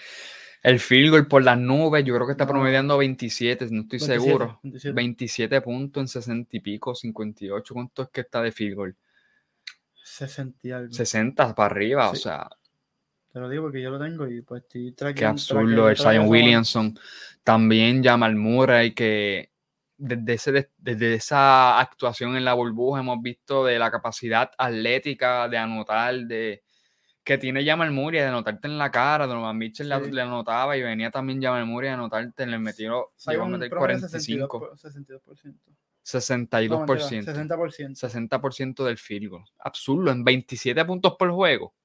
El 0.64 0.80
field 0.80 1.12
goal 1.12 1.28
por 1.28 1.44
las 1.44 1.58
nubes, 1.58 2.04
yo 2.04 2.16
creo 2.16 2.26
que 2.26 2.32
está 2.32 2.48
promediando 2.48 2.98
27, 2.98 3.68
no 3.72 3.82
estoy 3.82 4.00
27, 4.00 4.20
seguro. 4.20 4.60
27. 4.64 4.96
27 4.96 5.62
puntos 5.62 6.02
en 6.02 6.08
60 6.08 6.58
y 6.58 6.60
pico, 6.60 6.96
58. 6.96 7.74
¿Cuánto 7.74 8.02
es 8.04 8.10
que 8.10 8.22
está 8.22 8.42
de 8.42 8.52
field 8.52 8.76
goal? 8.76 8.96
60 10.04 10.60
y 10.64 10.72
algo. 10.72 10.94
60 10.94 11.54
para 11.54 11.74
arriba, 11.74 12.10
o 12.10 12.16
sea, 12.16 12.50
Te 13.32 13.40
lo 13.40 13.50
digo 13.50 13.64
porque 13.64 13.82
yo 13.82 13.92
lo 13.92 14.00
tengo 14.00 14.28
y 14.28 14.42
pues 14.42 14.64
estoy 14.64 15.14
qué 15.14 15.26
absurdo. 15.26 15.90
El 15.90 15.98
Zion 15.98 16.28
Williamson 16.28 16.98
también 17.44 18.02
llama 18.02 18.26
al 18.26 18.36
Murray, 18.36 18.94
que 18.94 19.52
desde, 19.98 20.34
ese, 20.34 20.72
desde 20.78 21.14
esa 21.16 21.80
actuación 21.80 22.36
en 22.36 22.46
la 22.46 22.54
burbuja 22.54 23.02
hemos 23.02 23.22
visto 23.22 23.66
de 23.66 23.80
la 23.80 23.92
capacidad 23.92 24.52
atlética 24.58 25.48
de 25.50 25.58
anotar, 25.58 26.16
de 26.16 26.64
que 27.28 27.38
tiene 27.38 27.66
Jamal 27.66 27.92
Murray, 27.92 28.22
de 28.22 28.28
anotarte 28.28 28.70
en 28.70 28.78
la 28.78 28.90
cara, 28.90 29.28
Donovan 29.28 29.58
Mitchell 29.58 29.92
Sí. 30.02 30.12
le 30.12 30.22
anotaba 30.22 30.78
y 30.78 30.82
venía 30.82 31.12
también 31.12 31.42
Jamal 31.42 31.66
Murray 31.66 31.90
a 31.90 31.96
anotarte, 31.96 32.48
le 32.48 32.58
metió, 32.58 33.12
llegó 33.28 33.44
a 33.44 33.48
meter 33.50 33.70
promedio 33.70 34.00
45, 34.00 34.78
62%. 34.78 35.60
62%. 36.04 36.70
62%. 36.70 36.70
No, 36.70 36.86
mentira, 36.86 37.94
60%. 37.94 37.96
60% 37.98 38.86
del 38.86 38.98
field 38.98 39.28
goal. 39.30 39.44
Absurdo, 39.60 40.10
en 40.10 40.24
27 40.24 40.86
puntos 40.86 41.16
por 41.20 41.30
juego. 41.32 41.76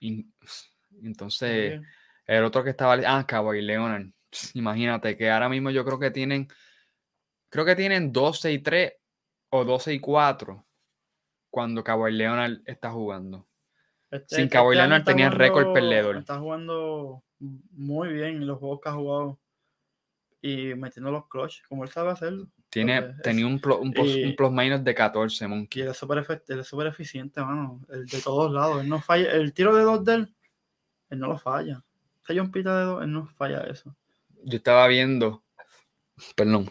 Y- 0.00 0.24
entonces, 1.02 1.72
Bien. 1.72 1.86
el 2.26 2.42
otro 2.44 2.64
que 2.64 2.70
estaba. 2.70 2.96
Ah, 3.06 3.26
Kawhi 3.26 3.60
Leonard. 3.60 4.06
Imagínate 4.54 5.14
que 5.14 5.30
ahora 5.30 5.50
mismo 5.50 5.68
yo 5.68 5.84
creo 5.84 5.98
que 5.98 6.10
tienen. 6.10 6.48
Creo 7.50 7.66
que 7.66 7.76
tienen 7.76 8.12
12 8.12 8.50
y 8.50 8.60
3 8.60 8.94
o 9.50 9.62
12 9.66 9.92
y 9.92 10.00
4 10.00 10.66
cuando 11.56 11.82
Kawhi 11.82 12.12
Leonard 12.12 12.58
está 12.66 12.90
jugando. 12.90 13.46
Este- 14.10 14.34
Sin 14.36 14.44
este 14.44 14.56
Kawhi 14.58 14.76
año 14.76 14.88
Leonard 14.88 15.04
tenía 15.04 15.30
récord 15.30 15.72
perdedor. 15.72 16.18
Está 16.18 16.38
jugando 16.38 17.22
muy 17.38 18.12
bien 18.12 18.36
en 18.36 18.46
los 18.46 18.58
juegos 18.58 18.80
que 18.82 18.90
ha 18.90 18.92
jugado 18.92 19.38
y 20.42 20.74
metiendo 20.74 21.10
los 21.10 21.26
clutch, 21.28 21.62
como 21.66 21.82
él 21.84 21.88
sabe 21.90 22.10
hacerlo. 22.10 22.46
Tiene, 22.68 23.00
Pues, 23.00 23.16
es- 23.16 23.22
tenía 23.22 23.46
un, 23.46 23.58
plus, 23.58 23.78
un, 23.80 23.90
plus, 23.90 24.06
un 24.06 24.28
y- 24.28 24.32
plus 24.34 24.52
minus 24.52 24.84
de 24.84 24.94
14, 24.94 25.46
Y 25.46 25.48
Monkey. 25.48 25.82
efe- 25.84 26.42
él 26.46 26.58
es 26.60 26.66
súper 26.66 26.88
eficiente, 26.88 27.40
mano. 27.40 27.80
El 27.88 28.04
de 28.04 28.20
todos 28.20 28.52
lados. 28.52 28.82
Él 28.82 28.88
no 28.90 29.00
falla. 29.00 29.32
El 29.32 29.54
tiro 29.54 29.74
de 29.74 29.82
dos 29.82 30.04
de 30.04 30.14
él, 30.14 30.34
él 31.08 31.18
no 31.18 31.28
lo 31.28 31.38
falla. 31.38 31.82
Si 32.26 32.38
un 32.38 32.52
pita 32.52 32.78
de 32.78 32.84
dos, 32.84 33.02
él 33.02 33.10
no 33.12 33.26
falla 33.28 33.62
eso. 33.62 33.96
Yo 34.44 34.58
estaba 34.58 34.86
viendo. 34.88 35.42
Perdón. 36.36 36.70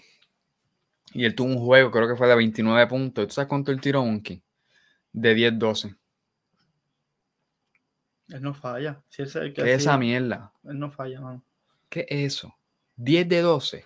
Y 1.12 1.26
él 1.26 1.34
tuvo 1.34 1.48
un 1.48 1.58
juego, 1.58 1.90
creo 1.90 2.08
que 2.08 2.16
fue 2.16 2.28
de 2.28 2.36
29 2.36 2.86
puntos. 2.86 3.28
¿Tú 3.28 3.34
sabes 3.34 3.48
cuánto 3.50 3.72
él 3.72 3.82
tiró, 3.82 4.06
Monkey? 4.06 4.44
De 5.18 5.34
10-12. 5.34 5.96
Él 8.30 8.42
no 8.42 8.54
falla. 8.54 9.02
Si 9.10 9.22
él, 9.22 9.30
se- 9.30 9.40
el 9.40 9.54
que 9.54 9.64
¿Qué 9.64 9.74
es 9.74 9.82
esa 9.82 9.98
mierda? 9.98 10.52
él 10.66 10.78
no 10.80 10.92
falla, 10.92 11.22
mano. 11.22 11.44
¿Qué 11.90 12.06
es 12.10 12.34
eso? 12.34 12.56
10 12.98 13.28
de 13.30 13.42
12. 13.42 13.86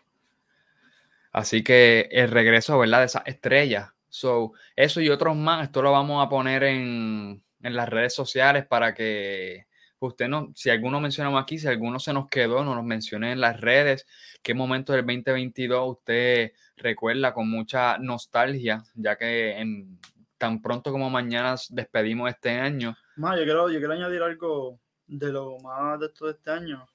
Así 1.31 1.63
que 1.63 2.09
el 2.11 2.31
regreso, 2.31 2.79
¿verdad? 2.79 2.99
De 2.99 3.05
esas 3.05 3.23
estrellas. 3.25 3.89
So, 4.07 4.53
eso 4.75 5.01
y 5.01 5.09
otros 5.09 5.35
más, 5.35 5.63
esto 5.65 5.83
lo 5.83 5.91
vamos 5.91 6.25
a 6.25 6.29
poner 6.29 6.63
en, 6.63 7.43
en 7.61 7.75
las 7.75 7.87
redes 7.87 8.15
sociales 8.15 8.65
para 8.65 8.95
que 8.95 9.67
usted 9.99 10.27
no, 10.27 10.51
si 10.55 10.71
alguno 10.71 10.99
mencionamos 10.99 11.39
aquí, 11.39 11.59
si 11.59 11.67
alguno 11.67 11.99
se 11.99 12.13
nos 12.13 12.27
quedó, 12.27 12.63
nos 12.63 12.75
los 12.75 12.85
mencione 12.85 13.31
en 13.33 13.41
las 13.41 13.59
redes. 13.61 14.07
¿Qué 14.41 14.55
momento 14.55 14.93
del 14.93 15.05
2022 15.05 15.97
usted 15.97 16.53
recuerda 16.77 17.33
con 17.35 17.47
mucha 17.51 17.99
nostalgia, 17.99 18.83
ya 18.95 19.15
que 19.17 19.51
en, 19.59 19.99
tan 20.39 20.61
pronto 20.61 20.91
como 20.91 21.09
mañana 21.09 21.55
despedimos 21.69 22.29
este 22.29 22.51
año? 22.51 22.97
Más, 23.17 23.37
yo 23.37 23.43
quiero, 23.43 23.69
yo 23.69 23.77
quiero 23.77 23.93
añadir 23.93 24.23
algo 24.23 24.79
de 25.05 25.31
lo 25.31 25.59
más 25.59 25.99
de 25.99 26.07
esto 26.07 26.25
de 26.25 26.31
este 26.31 26.49
año. 26.49 26.87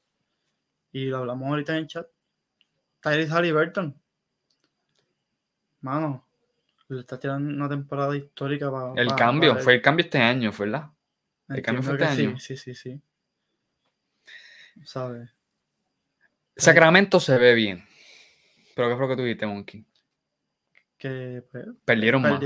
Y 0.91 1.07
lo 1.07 1.19
hablamos 1.19 1.49
ahorita 1.49 1.73
en 1.73 1.79
el 1.79 1.87
chat. 1.87 2.07
Tyrese 3.01 3.33
Halliburton. 3.33 4.01
Mano, 5.83 6.27
le 6.89 7.01
está 7.01 7.19
tirando 7.19 7.53
una 7.53 7.69
temporada 7.69 8.17
histórica 8.17 8.71
para. 8.71 9.01
El 9.01 9.15
cambio, 9.15 9.57
fue 9.57 9.75
el 9.75 9.83
cambio 9.83 10.05
este 10.05 10.19
año, 10.19 10.51
¿verdad? 10.59 10.91
el 11.49 11.63
cambio 11.63 11.83
fue 11.83 11.95
este 11.95 12.05
año. 12.07 12.39
Sí, 12.39 12.57
sí, 12.57 12.75
sí, 12.75 12.75
sí. 12.75 13.03
¿Sabes? 14.83 15.31
Sacramento 16.57 17.21
se 17.21 17.37
ve 17.37 17.55
bien. 17.55 17.85
Pero 18.75 18.89
¿qué 18.89 18.97
fue 18.97 19.03
lo 19.03 19.09
que 19.09 19.17
tú 19.17 19.23
dijiste, 19.23 19.47
Monkey? 19.47 19.85
Que 20.97 21.45
pues, 21.51 21.67
Perdieron 21.85 22.23
más. 22.23 22.41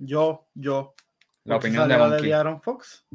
Yo, 0.00 0.48
yo. 0.54 0.94
La 1.44 1.56
opinión 1.56 1.88
de 1.88 1.96
Monkey. 1.96 2.32
Aaron 2.32 2.60
Fox. 2.60 3.06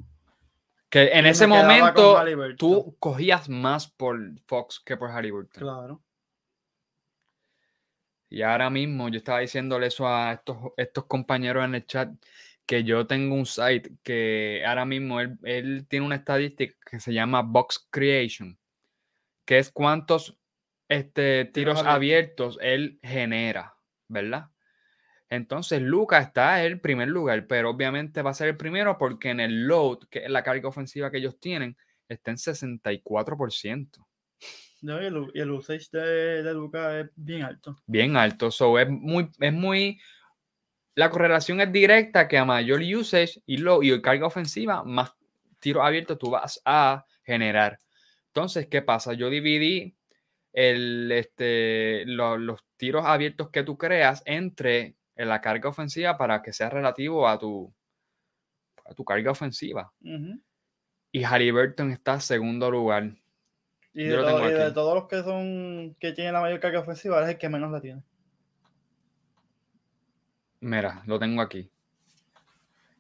Que 0.90 1.10
en 1.10 1.26
ese 1.26 1.48
momento 1.48 2.24
tú 2.58 2.96
cogías 3.00 3.50
más 3.50 3.88
por 3.88 4.20
Fox 4.46 4.80
que 4.80 4.96
por 4.96 5.10
Halliburton. 5.10 5.62
Claro. 5.62 6.04
Y 8.30 8.44
ahora 8.44 8.70
mismo 8.70 9.10
yo 9.10 9.18
estaba 9.18 9.40
diciéndole 9.40 9.88
eso 9.88 10.08
a 10.08 10.34
estos, 10.34 10.58
estos 10.78 11.06
compañeros 11.06 11.66
en 11.66 11.76
el 11.76 11.86
chat, 11.86 12.10
que 12.66 12.84
yo 12.84 13.06
tengo 13.08 13.36
un 13.36 13.46
site 13.46 13.92
que 14.04 14.64
ahora 14.66 14.86
mismo 14.86 15.20
él, 15.20 15.38
él 15.44 15.86
tiene 15.88 16.06
una 16.06 16.16
estadística 16.16 16.76
que 16.90 17.00
se 17.00 17.14
llama 17.14 17.42
Box 17.42 17.88
Creation, 17.90 18.58
que 19.46 19.58
es 19.58 19.72
cuántos 19.72 20.38
este, 20.88 21.46
tiros 21.46 21.84
abiertos 21.84 22.58
él 22.62 23.00
genera, 23.02 23.76
¿verdad? 24.08 24.50
Entonces 25.36 25.82
Luca 25.82 26.20
está 26.20 26.62
en 26.66 26.72
el 26.74 26.80
primer 26.80 27.08
lugar, 27.10 27.46
pero 27.48 27.70
obviamente 27.70 28.22
va 28.22 28.32
a 28.32 28.34
ser 28.34 28.50
el 28.50 28.58
primero 28.58 28.98
porque 28.98 29.30
en 29.30 29.40
el 29.40 29.68
load, 29.68 30.00
que 30.10 30.26
es 30.26 30.30
la 30.30 30.44
carga 30.44 30.68
ofensiva 30.70 31.12
que 31.12 31.18
ellos 31.18 31.40
tienen, 31.40 31.78
está 32.08 32.32
en 32.32 32.38
64%. 32.38 34.08
No, 34.82 35.02
y, 35.02 35.06
el, 35.06 35.32
y 35.34 35.40
el 35.40 35.52
usage 35.52 35.88
de, 35.92 36.44
de 36.44 36.54
Luca 36.54 37.00
es 37.00 37.10
bien 37.16 37.44
alto. 37.44 37.78
bien 37.88 38.18
alto. 38.18 38.52
So 38.52 38.78
es 38.78 38.88
muy, 38.90 39.30
es 39.40 39.54
muy. 39.54 40.00
La 40.94 41.10
correlación 41.10 41.60
es 41.62 41.72
directa 41.72 42.28
que 42.28 42.38
a 42.38 42.46
mayor 42.46 42.82
usage 42.82 43.42
y, 43.46 43.58
lo, 43.58 43.82
y 43.84 44.00
carga 44.02 44.28
ofensiva, 44.28 44.84
más 44.84 45.14
tiros 45.60 45.84
abiertos 45.84 46.18
tú 46.20 46.30
vas 46.30 46.62
a 46.66 47.06
generar. 47.24 47.80
Entonces, 48.28 48.68
¿qué 48.68 48.82
pasa? 48.82 49.14
Yo 49.14 49.30
dividí 49.30 49.96
el, 50.54 51.12
este, 51.12 52.04
lo- 52.06 52.38
los 52.38 52.64
tiros 52.78 53.06
abiertos 53.06 53.50
que 53.50 53.64
tú 53.64 53.78
creas 53.78 54.22
entre 54.26 54.96
la 55.16 55.40
carga 55.42 55.70
ofensiva 55.70 56.18
para 56.18 56.42
que 56.42 56.52
sea 56.54 56.70
relativo 56.70 57.28
a 57.28 57.38
tu, 57.40 57.74
a 58.86 58.94
tu 58.94 59.06
carga 59.06 59.32
ofensiva. 59.32 59.92
Ujú. 60.02 60.40
Y 61.12 61.24
Halliburton 61.24 61.92
está 61.92 62.20
segundo 62.20 62.70
lugar. 62.70 63.12
Y, 63.94 64.04
de, 64.04 64.16
lo 64.18 64.24
todo- 64.24 64.36
tengo 64.38 64.50
y 64.50 64.54
de 64.54 64.64
aquí. 64.66 64.74
todos 64.74 64.96
los 64.96 65.08
que 65.08 65.24
son 65.24 65.96
que 66.00 66.12
tienen 66.12 66.34
la 66.34 66.42
mayor 66.42 66.60
carga 66.60 66.80
ofensiva, 66.82 67.24
es 67.24 67.30
el 67.30 67.38
que 67.38 67.48
menos 67.48 67.72
la 67.72 67.80
tiene. 67.80 68.04
Mira, 70.60 71.04
lo 71.06 71.20
tengo 71.20 71.42
aquí. 71.42 71.70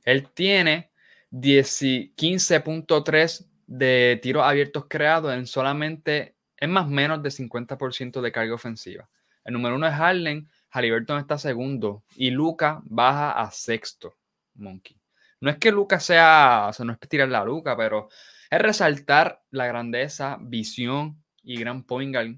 Él 0.03 0.29
tiene 0.33 0.91
10 1.31 1.81
y 1.81 2.13
15.3 2.15 3.47
de 3.67 4.19
tiros 4.21 4.43
abiertos 4.43 4.85
creados 4.87 5.33
en 5.33 5.47
solamente, 5.47 6.35
es 6.57 6.69
más 6.69 6.87
menos 6.87 7.23
de 7.23 7.31
50% 7.31 8.21
de 8.21 8.31
carga 8.31 8.53
ofensiva. 8.53 9.09
El 9.43 9.53
número 9.53 9.75
uno 9.75 9.87
es 9.87 9.93
Harden, 9.93 10.47
Halliburton 10.75 11.19
está 11.19 11.37
segundo 11.37 12.03
y 12.15 12.31
Luca 12.31 12.81
baja 12.83 13.31
a 13.31 13.49
sexto, 13.51 14.15
Monkey. 14.55 14.99
No 15.39 15.49
es 15.49 15.57
que 15.57 15.71
Luca 15.71 15.99
sea, 15.99 16.67
o 16.69 16.73
sea, 16.73 16.85
no 16.85 16.93
es 16.93 16.99
tirar 17.07 17.29
la 17.29 17.45
Luca, 17.45 17.77
pero 17.77 18.09
es 18.49 18.59
resaltar 18.59 19.41
la 19.51 19.67
grandeza, 19.67 20.37
visión 20.41 21.23
y 21.43 21.57
gran 21.57 21.83
point 21.83 22.13
guard 22.13 22.35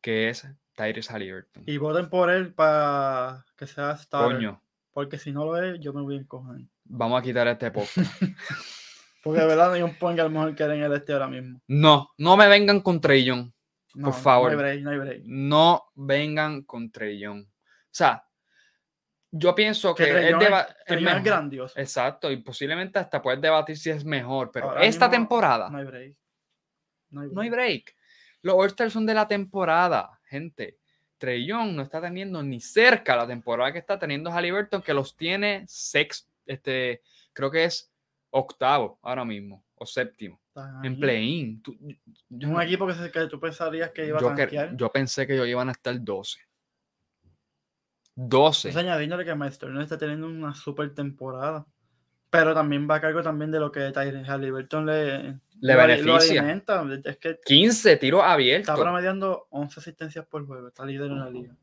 que 0.00 0.28
es 0.28 0.46
Tyrese 0.74 1.12
Halliburton. 1.12 1.62
Y 1.66 1.78
voten 1.78 2.10
por 2.10 2.30
él 2.30 2.52
para 2.52 3.46
que 3.56 3.66
sea 3.66 3.96
starter. 3.96 4.36
Coño, 4.36 4.62
Porque 4.92 5.18
si 5.18 5.32
no 5.32 5.46
lo 5.46 5.56
es, 5.56 5.80
yo 5.80 5.94
me 5.94 6.02
voy 6.02 6.16
a 6.16 6.20
encojar. 6.20 6.56
vamos 6.84 7.18
a 7.18 7.22
quitar 7.22 7.48
este 7.48 7.70
podcast. 7.70 7.96
Porque 9.22 9.40
de 9.40 9.46
verdad 9.46 9.68
no 9.68 9.72
hay 9.72 9.82
un 9.82 9.94
point 9.94 10.18
guard 10.18 10.30
mejor 10.30 10.54
que 10.54 10.64
en 10.64 10.82
el 10.82 10.92
este 10.92 11.14
ahora 11.14 11.28
mismo. 11.28 11.62
No, 11.66 12.10
no 12.18 12.36
me 12.36 12.46
vengan 12.46 12.80
con 12.82 13.00
Trellón. 13.00 13.53
No, 13.94 14.12
favor. 14.12 14.52
No 14.52 14.58
hay 14.58 14.64
break, 14.64 14.82
no 14.82 14.90
hay 14.90 14.98
break. 14.98 15.22
No 15.24 15.84
vengan 15.94 16.62
con 16.62 16.90
Trellón. 16.90 17.40
O 17.40 17.88
sea, 17.90 18.26
yo 19.30 19.54
pienso 19.54 19.94
que, 19.94 20.04
Que 20.04 20.10
él 20.10 20.16
Trae 20.16 20.30
Young 20.30 20.42
deba- 20.42 20.76
es, 21.18 21.24
grandioso. 21.24 21.78
Exacto, 21.78 22.30
y 22.30 22.36
posiblemente 22.38 22.98
hasta 22.98 23.20
puedes 23.20 23.40
debatir 23.40 23.76
si 23.76 23.90
es 23.90 24.04
mejor, 24.04 24.50
pero 24.52 24.70
Ahora 24.70 24.84
esta 24.84 25.10
temporada 25.10 25.68
No 25.70 25.78
hay 25.78 25.84
break. 25.84 26.16
No 27.10 27.20
hay 27.20 27.26
break. 27.28 27.34
no 27.34 27.40
hay 27.40 27.50
break. 27.50 27.96
Los 28.42 28.54
All-Stars 28.56 28.92
son 28.92 29.06
de 29.06 29.14
la 29.14 29.26
temporada, 29.26 30.20
gente. 30.28 30.78
Trey 31.18 31.46
Young 31.46 31.72
no 31.74 31.82
está 31.82 32.00
teniendo 32.00 32.42
ni 32.42 32.60
cerca 32.60 33.16
la 33.16 33.26
temporada 33.26 33.72
que 33.72 33.78
está 33.78 33.98
teniendo 33.98 34.30
Halliburton, 34.30 34.82
que 34.82 34.92
los 34.92 35.16
tiene 35.16 35.64
sexto, 35.66 36.30
este, 36.44 37.02
creo 37.32 37.50
que 37.50 37.64
es 37.64 37.90
octavo 38.30 38.98
ahora 39.02 39.24
mismo, 39.24 39.64
o 39.76 39.86
séptimo, 39.86 40.40
en 40.82 40.98
play-in. 41.00 41.62
Un 42.30 42.62
equipo 42.62 42.86
que, 42.86 42.94
se- 42.94 43.10
que 43.10 43.26
tú 43.26 43.38
pensarías 43.40 43.90
que 43.90 44.06
iba 44.06 44.20
yo 44.20 44.28
a 44.30 44.34
que- 44.34 44.42
tanquear. 44.42 44.76
yo 44.76 44.90
pensé 44.92 45.26
que 45.26 45.34
ellos 45.34 45.48
iban 45.48 45.68
a 45.68 45.72
estar 45.72 45.98
12. 46.02 46.38
12. 48.16 48.68
Pues 48.68 48.76
añadiéndole 48.76 49.24
que 49.24 49.34
Miles 49.34 49.58
Turner 49.58 49.82
está 49.82 49.98
teniendo 49.98 50.26
una 50.28 50.54
super 50.54 50.94
temporada. 50.94 51.66
Pero 52.30 52.52
también 52.52 52.88
va 52.90 52.96
a 52.96 53.00
cargo 53.00 53.22
también 53.22 53.52
de 53.52 53.60
lo 53.60 53.70
que 53.70 53.92
Tyrese 53.92 54.24
Halliburton 54.28 54.86
le, 54.86 55.18
Le 55.22 55.32
lo- 55.60 55.74
lo 55.74 55.76
beneficia. 55.86 56.62
Es 57.04 57.16
que 57.18 57.38
15 57.44 57.96
tiros 57.96 58.20
está 58.20 58.32
abiertos. 58.32 58.80
promediando 58.80 59.46
11 59.50 59.78
asistencias 59.80 60.26
por 60.26 60.44
juego. 60.46 60.66
Está 60.68 60.84
líder 60.84 61.10
en 61.12 61.18
la 61.20 61.30
liga. 61.30 61.56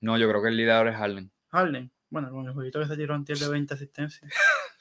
No, 0.00 0.18
yo 0.18 0.28
creo 0.28 0.42
que 0.42 0.48
el 0.48 0.56
líder 0.58 0.88
es 0.88 0.96
Harden. 0.96 1.30
Harden, 1.50 1.90
bueno, 2.10 2.30
con 2.30 2.46
el 2.46 2.52
jueguito 2.52 2.80
que 2.80 2.86
se 2.86 2.96
tiró 2.96 3.14
antes 3.14 3.40
de 3.40 3.48
20 3.48 3.74
asistencias. 3.74 4.30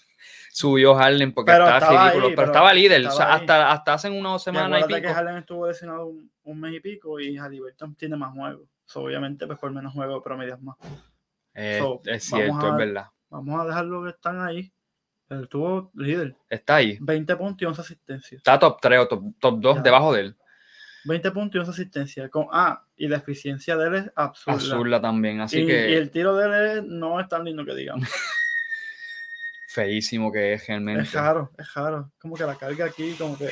Subió 0.51 0.95
Harden 0.95 1.31
porque 1.33 1.51
Pero 1.51 1.65
está 1.65 1.77
estaba 1.77 2.03
ridículo, 2.09 2.27
ahí, 2.27 2.33
pero, 2.33 2.35
pero 2.35 2.45
estaba 2.47 2.73
líder. 2.73 3.07
o 3.07 3.11
sea, 3.11 3.11
estaba 3.11 3.33
hasta, 3.35 3.71
hasta 3.71 3.93
hace 3.93 4.09
unas 4.09 4.41
Y 4.41 4.45
semanas 4.45 4.81
y 4.81 4.83
pico. 4.87 5.01
que 5.01 5.07
Harden 5.13 5.37
estuvo 5.37 5.67
lesionado 5.67 6.07
un, 6.07 6.31
un 6.43 6.59
mes 6.59 6.73
y 6.73 6.79
pico 6.79 7.19
y 7.19 7.37
Halliburton 7.37 7.95
tiene 7.95 8.17
más 8.17 8.33
juegos. 8.33 8.67
So, 8.85 9.01
obviamente, 9.03 9.45
pues 9.45 9.59
por 9.59 9.71
menos 9.71 9.93
juegos 9.93 10.21
promedias 10.23 10.59
más. 10.61 10.75
Eh, 11.53 11.77
So, 11.79 12.01
es 12.05 12.23
cierto, 12.23 12.65
a- 12.65 12.69
es 12.71 12.75
verdad. 12.77 13.05
Vamos 13.29 13.61
a 13.61 13.65
dejarlo 13.65 14.03
que 14.03 14.09
están 14.09 14.41
ahí. 14.41 14.71
Él 15.29 15.47
tuvo 15.47 15.91
líder. 15.93 16.35
Está 16.49 16.77
ahí. 16.77 16.97
20 16.99 17.35
puntos 17.35 17.61
y 17.61 17.65
11 17.65 17.81
asistencias. 17.81 18.39
Está 18.39 18.57
top 18.57 18.79
3 18.81 18.99
o 19.01 19.07
top, 19.07 19.23
top 19.39 19.59
2 19.59 19.75
Ya. 19.77 19.81
debajo 19.83 20.13
de 20.13 20.21
él. 20.21 20.35
20 21.05 21.31
puntos 21.31 21.55
y 21.55 21.59
11 21.59 21.71
asistencias. 21.71 22.29
Con, 22.31 22.47
ah, 22.51 22.83
y 22.97 23.07
la 23.07 23.17
eficiencia 23.17 23.77
de 23.77 23.87
él 23.87 23.95
es 23.95 24.11
absurda. 24.15 24.57
Azurla 24.57 24.99
también. 24.99 25.39
Así 25.41 25.61
y, 25.61 25.67
que 25.67 25.91
y 25.91 25.93
el 25.93 26.09
tiro 26.09 26.35
de 26.35 26.73
él 26.79 26.85
no 26.99 27.19
es 27.19 27.27
tan 27.27 27.43
lindo 27.45 27.63
que 27.63 27.75
digamos. 27.75 28.09
feísimo 29.71 30.31
que 30.31 30.53
es 30.53 30.67
realmente. 30.67 31.03
es 31.03 31.13
raro, 31.13 31.51
es 31.57 31.73
raro. 31.75 32.11
Como 32.19 32.35
que 32.35 32.43
la 32.43 32.55
carga 32.55 32.85
aquí, 32.85 33.13
como 33.17 33.37
que. 33.37 33.49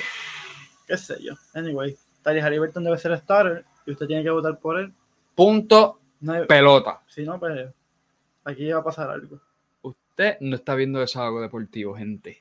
qué 0.87 0.97
sé 0.97 1.17
yo. 1.21 1.33
Anyway, 1.53 1.95
Tyrese 2.23 2.41
Halliburton 2.45 2.83
debe 2.83 2.97
ser 2.97 3.17
starter 3.19 3.63
y 3.85 3.91
usted 3.91 4.07
tiene 4.07 4.23
que 4.23 4.29
votar 4.31 4.57
por 4.59 4.79
él. 4.79 4.93
Punto 5.35 6.01
No 6.21 6.33
hay- 6.33 6.45
pelota. 6.47 7.01
si 7.07 7.23
no, 7.23 7.39
pues 7.39 7.67
aquí 8.43 8.67
va 8.71 8.79
a 8.79 8.83
pasar 8.83 9.09
algo. 9.11 9.39
Usted 9.83 10.37
no 10.41 10.55
está 10.55 10.73
viendo 10.75 10.99
Desahogo 10.99 11.41
Deportivo, 11.41 11.95
gente. 11.95 12.39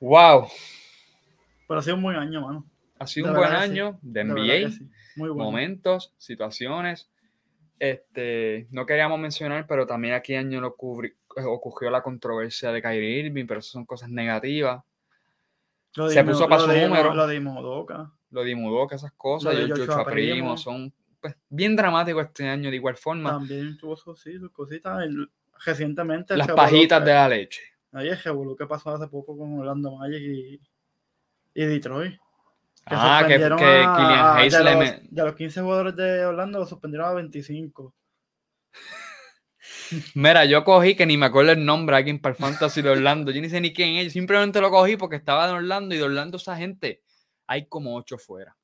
Wow. 0.00 0.48
Pero 1.68 1.80
ha 1.80 1.82
sido 1.82 1.96
un 1.96 2.02
buen 2.02 2.16
año, 2.16 2.40
mano. 2.40 2.64
Ha 2.98 3.06
sido 3.06 3.26
De 3.28 3.32
un 3.32 3.38
buen 3.38 3.50
sí. 3.50 3.56
año 3.56 3.98
de 4.02 4.24
NBA. 4.24 4.70
sí. 4.70 4.88
Muy 5.16 5.28
bueno. 5.28 5.44
momentos, 5.44 6.14
situaciones. 6.18 7.08
Este, 7.78 8.68
no 8.70 8.86
queríamos 8.86 9.18
mencionar, 9.18 9.66
pero 9.66 9.86
también 9.86 10.14
aquí 10.14 10.34
año 10.36 10.60
no 10.60 10.74
cubri- 10.76 11.12
eh, 11.12 11.16
ocurrió 11.44 11.90
la 11.90 12.02
controversia 12.02 12.72
de 12.72 12.82
Kyrie 12.82 13.20
Irving, 13.26 13.46
pero 13.46 13.60
eso 13.60 13.70
son 13.70 13.84
cosas 13.86 14.08
negativas. 14.10 14.82
Lo 15.94 16.08
se 16.08 16.24
puso 16.24 16.40
Imo- 16.44 16.48
pa' 16.48 16.56
lo 16.56 16.62
su 16.62 16.68
número. 16.68 17.14
Lo 17.14 17.26
de. 17.26 17.40
Lo 18.30 18.44
de 18.44 18.54
Mudoka, 18.54 18.96
esas 18.96 19.12
cosas, 19.12 19.54
yo, 19.54 19.74
Primo, 19.74 20.04
Primo. 20.06 20.56
son 20.56 20.92
pues, 21.20 21.36
bien 21.50 21.76
dramáticos 21.76 22.24
este 22.24 22.48
año 22.48 22.70
de 22.70 22.76
igual 22.76 22.96
forma. 22.96 23.30
También 23.30 23.76
tuvo 23.76 23.96
sus, 23.96 24.20
sí, 24.20 24.38
sus 24.38 24.50
cositas. 24.50 25.02
El- 25.02 25.30
recientemente. 25.64 26.32
el 26.34 26.38
Las 26.38 26.48
pajitas 26.48 27.04
de 27.04 27.12
la 27.12 27.28
leche. 27.28 27.62
Ahí 27.92 28.08
el 28.08 28.18
revolú 28.18 28.56
que 28.56 28.66
pasó 28.66 28.90
hace 28.90 29.06
poco 29.06 29.36
con 29.36 29.58
Orlando 29.58 29.94
Magic 29.96 30.20
y, 30.20 30.60
y 31.54 31.64
Detroit. 31.66 32.14
Que 32.14 32.94
Ah, 32.96 33.22
que, 33.22 33.34
que 33.34 33.38
suspendieron 33.38 33.58
Killian 33.96 34.18
a- 34.18 34.34
Hayes 34.36 34.52
de 34.58 34.64
le 34.64 34.74
los, 34.74 35.10
de 35.10 35.24
los 35.24 35.34
15 35.36 35.60
jugadores 35.60 35.94
de 35.96 36.24
Orlando 36.24 36.58
lo 36.58 36.66
suspendieron 36.66 37.06
a 37.08 37.12
25. 37.12 37.94
Mira, 40.14 40.44
yo 40.44 40.64
cogí 40.64 40.94
que 40.94 41.06
ni 41.06 41.16
me 41.16 41.26
acuerdo 41.26 41.52
el 41.52 41.64
nombre 41.64 41.96
aquí 41.96 42.10
en 42.10 42.18
para 42.20 42.34
el 42.34 42.38
Fantasy 42.40 42.82
de 42.82 42.90
Orlando. 42.90 43.30
Yo 43.32 43.40
ni 43.40 43.48
sé 43.48 43.60
ni 43.60 43.72
quién 43.72 43.96
es. 43.96 44.12
Simplemente 44.12 44.60
lo 44.60 44.70
cogí 44.70 44.96
porque 44.96 45.16
estaba 45.16 45.46
de 45.46 45.52
Orlando 45.54 45.94
y 45.94 45.98
de 45.98 46.04
Orlando 46.04 46.36
esa 46.36 46.56
gente. 46.56 47.02
Hay 47.46 47.66
como 47.66 47.96
ocho 47.96 48.18
fuera, 48.18 48.56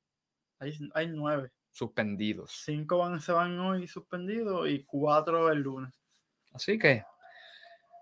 Hay, 0.59 0.73
hay 0.93 1.07
nueve. 1.07 1.51
suspendidos. 1.71 2.51
Cinco 2.65 2.97
van, 2.97 3.19
se 3.21 3.31
van 3.31 3.59
hoy 3.59 3.87
suspendidos 3.87 4.69
y 4.69 4.83
cuatro 4.85 5.51
el 5.51 5.59
lunes. 5.59 5.93
Así 6.53 6.77
que 6.79 7.03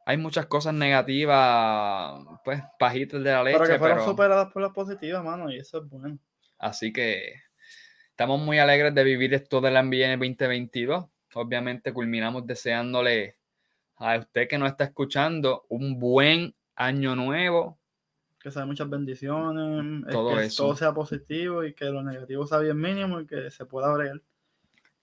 hay 0.05 0.17
muchas 0.17 0.45
cosas 0.45 0.73
negativas, 0.73 2.21
pues, 2.45 2.61
pajitas 2.80 3.21
de 3.23 3.32
la 3.32 3.43
leche, 3.43 3.57
pero 3.59 3.73
que 3.73 3.80
fueron 3.80 3.97
pero- 3.97 4.09
superadas 4.09 4.51
por 4.53 4.61
las 4.61 4.71
positivas, 4.71 5.23
mano, 5.23 5.51
y 5.51 5.57
eso 5.59 5.80
es 5.84 5.89
bueno. 5.89 6.17
así 6.59 6.93
que 6.93 7.34
estamos 8.11 8.39
muy 8.39 8.57
alegres 8.59 8.95
de 8.95 9.03
vivir 9.03 9.34
esto 9.34 9.59
de 9.61 9.69
la 9.71 9.82
NBA 9.84 10.05
en 10.05 10.11
el 10.11 10.19
2022. 10.19 11.05
Obviamente 11.38 11.94
culminamos 11.94 12.46
deseándole 12.48 13.38
a 13.98 14.18
usted 14.18 14.48
que 14.48 14.58
nos 14.58 14.70
está 14.70 14.86
escuchando 14.86 15.66
un 15.70 16.00
buen 16.00 16.54
año 16.76 17.16
nuevo. 17.16 17.78
Que 18.40 18.52
sea 18.52 18.66
muchas 18.66 18.90
bendiciones, 18.90 20.06
es 20.08 20.12
Todo 20.14 20.36
que 20.36 20.46
eso. 20.46 20.64
todo 20.66 20.76
sea 20.76 20.94
positivo 20.94 21.64
y 21.64 21.74
que 21.74 21.86
lo 21.86 22.02
negativo 22.04 22.46
sea 22.48 22.60
bien 22.60 22.80
mínimo 22.80 23.20
y 23.20 23.28
que 23.28 23.50
se 23.52 23.66
pueda 23.66 23.92
bregar. 23.94 24.22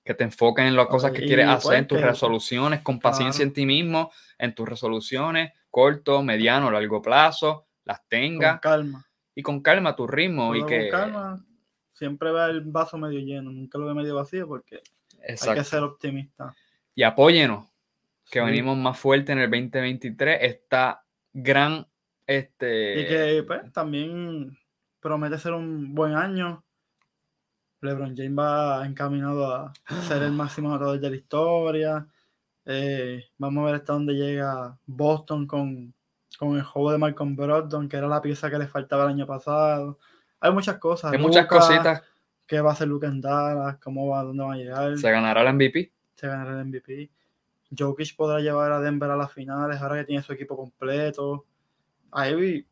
que 0.06 0.12
te 0.12 0.22
enfoques 0.24 0.66
en 0.66 0.76
las 0.76 0.86
cosas 0.86 1.12
que 1.12 1.24
quieres 1.24 1.46
pues, 1.46 1.56
hacer, 1.64 1.78
en 1.78 1.86
tus 1.88 1.96
que- 1.98 2.04
resoluciones, 2.04 2.82
con 2.82 3.00
paciencia 3.00 3.38
Claro. 3.38 3.48
en 3.48 3.54
ti 3.54 3.64
mismo, 3.64 4.12
en 4.36 4.54
tus 4.54 4.68
resoluciones, 4.68 5.52
corto, 5.70 6.22
mediano, 6.22 6.70
largo 6.70 7.00
plazo, 7.00 7.64
las 7.84 8.00
Con 8.00 8.08
tengas 8.10 8.60
calma. 8.60 9.06
y 9.34 9.40
con 9.42 9.62
calma 9.62 9.96
tu 9.96 10.06
ritmo 10.06 10.54
y 10.54 10.66
que 10.66 10.90
con 10.90 11.00
calma. 11.00 11.46
Siempre 11.94 12.32
ve 12.32 12.50
el 12.50 12.60
vaso 12.60 12.98
medio 12.98 13.18
lleno, 13.20 13.50
nunca 13.50 13.78
lo 13.78 13.86
ve 13.86 13.94
medio 13.94 14.14
vacío 14.16 14.46
porque 14.46 14.82
hay 15.28 15.54
que 15.54 15.64
ser 15.64 15.82
optimista. 15.82 16.54
y 16.94 17.02
apóyenos, 17.02 17.66
que 18.30 18.40
Sí. 18.40 18.44
venimos 18.44 18.76
más 18.76 18.98
fuerte 18.98 19.32
en 19.32 19.38
el 19.38 19.50
2023, 19.50 20.38
esta 20.42 21.04
gran 21.32 21.86
este 22.26 23.00
Y 23.00 23.06
que 23.06 23.44
pues, 23.46 23.72
también 23.72 24.56
promete 25.00 25.38
ser 25.38 25.52
un 25.52 25.94
buen 25.94 26.14
año. 26.14 26.64
LeBron 27.82 28.16
James 28.16 28.38
va 28.38 28.86
encaminado 28.86 29.46
a 29.54 29.72
ser 30.08 30.22
el 30.22 30.32
máximo 30.32 30.70
anotador 30.70 30.98
de 31.00 31.10
la 31.10 31.16
historia. 31.16 32.06
Eh, 32.64 33.22
vamos 33.36 33.62
a 33.62 33.66
ver 33.66 33.74
hasta 33.74 33.92
dónde 33.92 34.14
llega 34.14 34.78
Boston 34.86 35.46
con, 35.46 35.92
con 36.38 36.56
el 36.56 36.62
juego 36.62 36.92
de 36.92 36.98
Malcolm 36.98 37.36
Brogdon, 37.36 37.88
que 37.90 37.98
era 37.98 38.08
la 38.08 38.22
pieza 38.22 38.48
que 38.50 38.58
le 38.58 38.66
faltaba 38.68 39.04
el 39.04 39.10
año 39.10 39.26
pasado. 39.26 39.98
Hay 40.40 40.52
muchas 40.52 40.78
cosas. 40.78 41.12
hay 41.12 41.18
muchas 41.18 41.46
cositas, 41.46 42.02
¿Qué 42.46 42.60
va 42.60 42.70
a 42.70 42.72
hacer 42.74 42.88
Luka 42.88 43.06
en 43.06 43.20
Dallas? 43.20 43.76
¿Cómo 43.78 44.08
va? 44.08 44.22
¿Dónde 44.22 44.44
va 44.44 44.52
a 44.54 44.56
llegar? 44.56 44.98
se 44.98 45.10
ganará 45.10 45.42
el 45.42 45.48
MVP. 45.54 45.90
se 46.14 46.26
ganará 46.28 46.60
el 46.60 46.66
MVP. 46.66 47.10
Jokic 47.76 48.14
podrá 48.16 48.40
llevar 48.40 48.70
a 48.72 48.80
Denver 48.80 49.10
a 49.10 49.16
las 49.16 49.32
finales 49.32 49.80
ahora 49.80 49.96
que 49.96 50.04
tiene 50.04 50.22
su 50.22 50.32
equipo 50.32 50.56
completo. 50.56 51.44
Ahí 52.12 52.64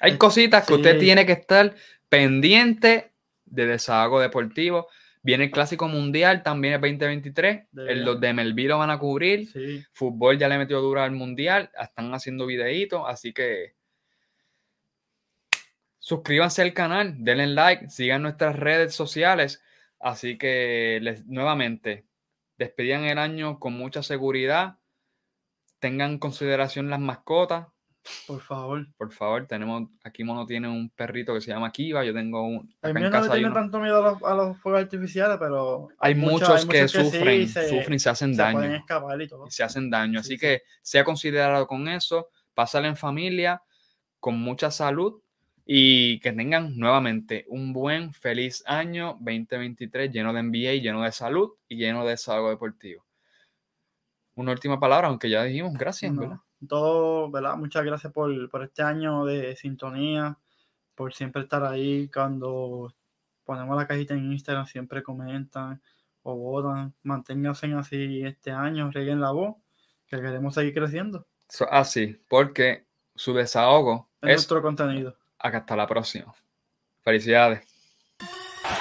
Hay 0.00 0.12
Eh, 0.12 0.18
cositas 0.18 0.66
que 0.66 0.74
usted 0.74 0.98
tiene 0.98 1.24
que 1.26 1.32
estar 1.32 1.74
pendiente 2.08 3.12
de 3.44 3.66
desahogo 3.66 4.20
deportivo. 4.20 4.88
Viene 5.22 5.44
el 5.44 5.50
Clásico 5.50 5.86
Mundial 5.86 6.42
también 6.42 6.74
el 6.74 6.80
2023. 6.80 7.64
De 7.72 7.92
el- 7.92 8.04
los 8.04 8.18
de 8.20 8.28
MLB 8.32 8.66
lo 8.68 8.78
van 8.78 8.90
a 8.90 8.98
cubrir. 8.98 9.46
sí, 9.48 9.84
Fútbol 9.92 10.38
ya 10.38 10.48
le 10.48 10.58
metió 10.58 10.80
duro 10.80 11.02
al 11.02 11.12
mundial, 11.12 11.70
están 11.80 12.12
haciendo 12.14 12.46
videitos, 12.46 13.02
así 13.06 13.32
que 13.32 13.74
suscríbanse 16.10 16.60
al 16.62 16.74
canal, 16.74 17.14
denle 17.18 17.46
like, 17.46 17.88
sigan 17.88 18.22
nuestras 18.22 18.56
redes 18.56 18.94
sociales. 18.96 19.62
Así 20.00 20.36
que 20.38 20.98
les, 21.02 21.24
nuevamente, 21.26 22.04
despidan 22.58 23.04
el 23.04 23.18
año 23.18 23.60
con 23.60 23.74
mucha 23.74 24.02
seguridad, 24.02 24.78
tengan 25.78 26.12
en 26.12 26.18
consideración 26.18 26.90
las 26.90 26.98
mascotas. 26.98 27.68
por 28.26 28.40
favor. 28.40 28.86
Por 28.96 29.12
favor, 29.12 29.46
tenemos 29.46 29.88
aquí 30.02 30.24
Mono 30.24 30.46
tiene 30.46 30.66
un 30.68 30.90
perrito 30.90 31.32
que 31.32 31.40
se 31.40 31.52
llama 31.52 31.70
Kiva, 31.70 32.02
yo 32.04 32.12
tengo 32.12 32.42
un 32.42 32.74
El 32.82 32.90
acá 32.90 32.98
mío 32.98 33.06
en 33.06 33.12
no 33.12 33.18
casa 33.20 33.32
hay 33.34 33.38
tiene 33.40 33.54
tanto 33.54 33.78
miedo 33.78 33.98
a 34.04 34.10
los, 34.10 34.22
a 34.24 34.34
los 34.34 34.58
fuegos 34.58 34.82
artificiales, 34.82 35.36
pero 35.38 35.88
Hay 36.00 36.14
muchos- 36.16 36.32
muchos 36.48 36.62
hay 36.62 36.68
que 36.68 36.88
sí 36.88 36.98
sufren, 37.04 37.48
se- 37.48 37.68
sufren 37.68 37.94
y 37.94 37.98
se 38.00 38.10
hacen 38.10 38.34
se 38.34 38.42
daño. 38.42 38.58
pueden 38.58 38.74
escapar 38.74 39.20
y 39.22 39.28
todo. 39.28 39.46
y 39.46 39.50
se 39.52 39.62
hacen 39.62 39.90
daño. 39.90 40.14
Sí, 40.14 40.18
Así 40.20 40.34
sí. 40.34 40.38
que 40.40 40.62
sea 40.82 41.04
considerado 41.04 41.66
con 41.68 41.86
eso, 41.88 42.30
pásale 42.54 42.88
en 42.88 42.96
familia, 42.96 43.62
con 44.18 44.40
mucha 44.40 44.70
salud 44.72 45.22
y 45.72 46.18
que 46.18 46.32
tengan 46.32 46.76
nuevamente 46.76 47.44
un 47.46 47.72
buen, 47.72 48.12
feliz 48.12 48.64
año 48.66 49.18
2023 49.20 50.10
lleno 50.10 50.32
de 50.32 50.42
NBA, 50.42 50.82
lleno 50.82 51.04
de 51.04 51.12
salud 51.12 51.52
y 51.68 51.76
lleno 51.76 52.02
de 52.02 52.10
desahogo 52.10 52.50
deportivo. 52.50 53.06
Una 54.34 54.50
última 54.50 54.80
palabra, 54.80 55.06
aunque 55.06 55.30
ya 55.30 55.44
dijimos, 55.44 55.74
gracias, 55.74 56.12
No, 56.12 56.22
¿verdad? 56.22 56.36
Todo, 56.68 57.30
¿verdad? 57.30 57.56
Muchas 57.56 57.84
gracias 57.84 58.12
por, 58.12 58.50
por 58.50 58.64
este 58.64 58.82
año 58.82 59.24
de 59.24 59.54
sintonía, 59.54 60.36
por 60.96 61.14
siempre 61.14 61.42
estar 61.42 61.62
ahí 61.62 62.10
cuando 62.12 62.92
ponemos 63.44 63.76
la 63.76 63.86
cajita 63.86 64.14
en 64.14 64.32
Instagram, 64.32 64.66
siempre 64.66 65.04
comentan 65.04 65.80
o 66.22 66.34
votan. 66.34 66.94
Manténganse 67.04 67.72
así 67.74 68.22
este 68.24 68.50
año, 68.50 68.90
reguen 68.90 69.20
la 69.20 69.30
voz, 69.30 69.54
que 70.08 70.16
queremos 70.16 70.52
seguir 70.52 70.74
creciendo 70.74 71.28
así, 71.70 72.20
porque 72.28 72.86
su 73.14 73.34
desahogo 73.34 74.08
es 74.20 74.30
nuestro 74.30 74.62
contenido. 74.62 75.19
Hasta 75.42 75.76
la 75.76 75.86
próxima. 75.86 76.34
Felicidades. 77.04 77.60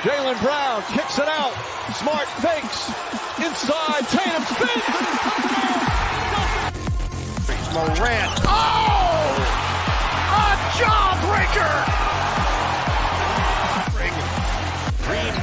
Jalen 0.03 0.39
Brown 0.41 0.83
kicks 0.93 1.17
it 1.17 1.27
out. 1.27 1.53
Smart 1.95 2.27
fakes. 2.39 2.89
Inside. 3.39 4.07
Tatum 4.09 4.43
spins. 4.43 4.83
Morant. 7.73 8.31
Oh! 8.45 9.39
A 10.33 10.57
jawbreaker! 10.79 11.75
Green 15.05 15.33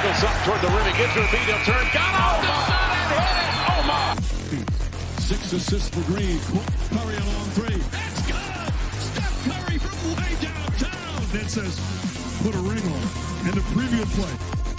angles 0.00 0.24
up 0.24 0.36
toward 0.44 0.60
the 0.60 0.68
rim. 0.68 0.84
He 0.86 0.92
gives 0.96 1.14
her 1.14 1.20
a 1.20 1.30
beat. 1.30 1.48
Turn. 1.64 1.86
Got 1.92 2.12
the 2.40 2.48
it. 2.48 3.30
Oh 3.68 3.82
my! 3.86 4.16
Six 5.18 5.52
assists 5.52 5.88
for 5.90 6.02
Green. 6.12 6.38
Curry 6.90 7.16
a 7.16 7.24
long 7.24 7.48
three. 7.50 8.09
That 11.32 11.48
says 11.48 11.78
put 12.42 12.56
a 12.56 12.58
ring 12.58 12.82
on. 12.82 13.02
And 13.46 13.54
the 13.54 13.60
preview 13.70 14.04
play. 14.16 14.69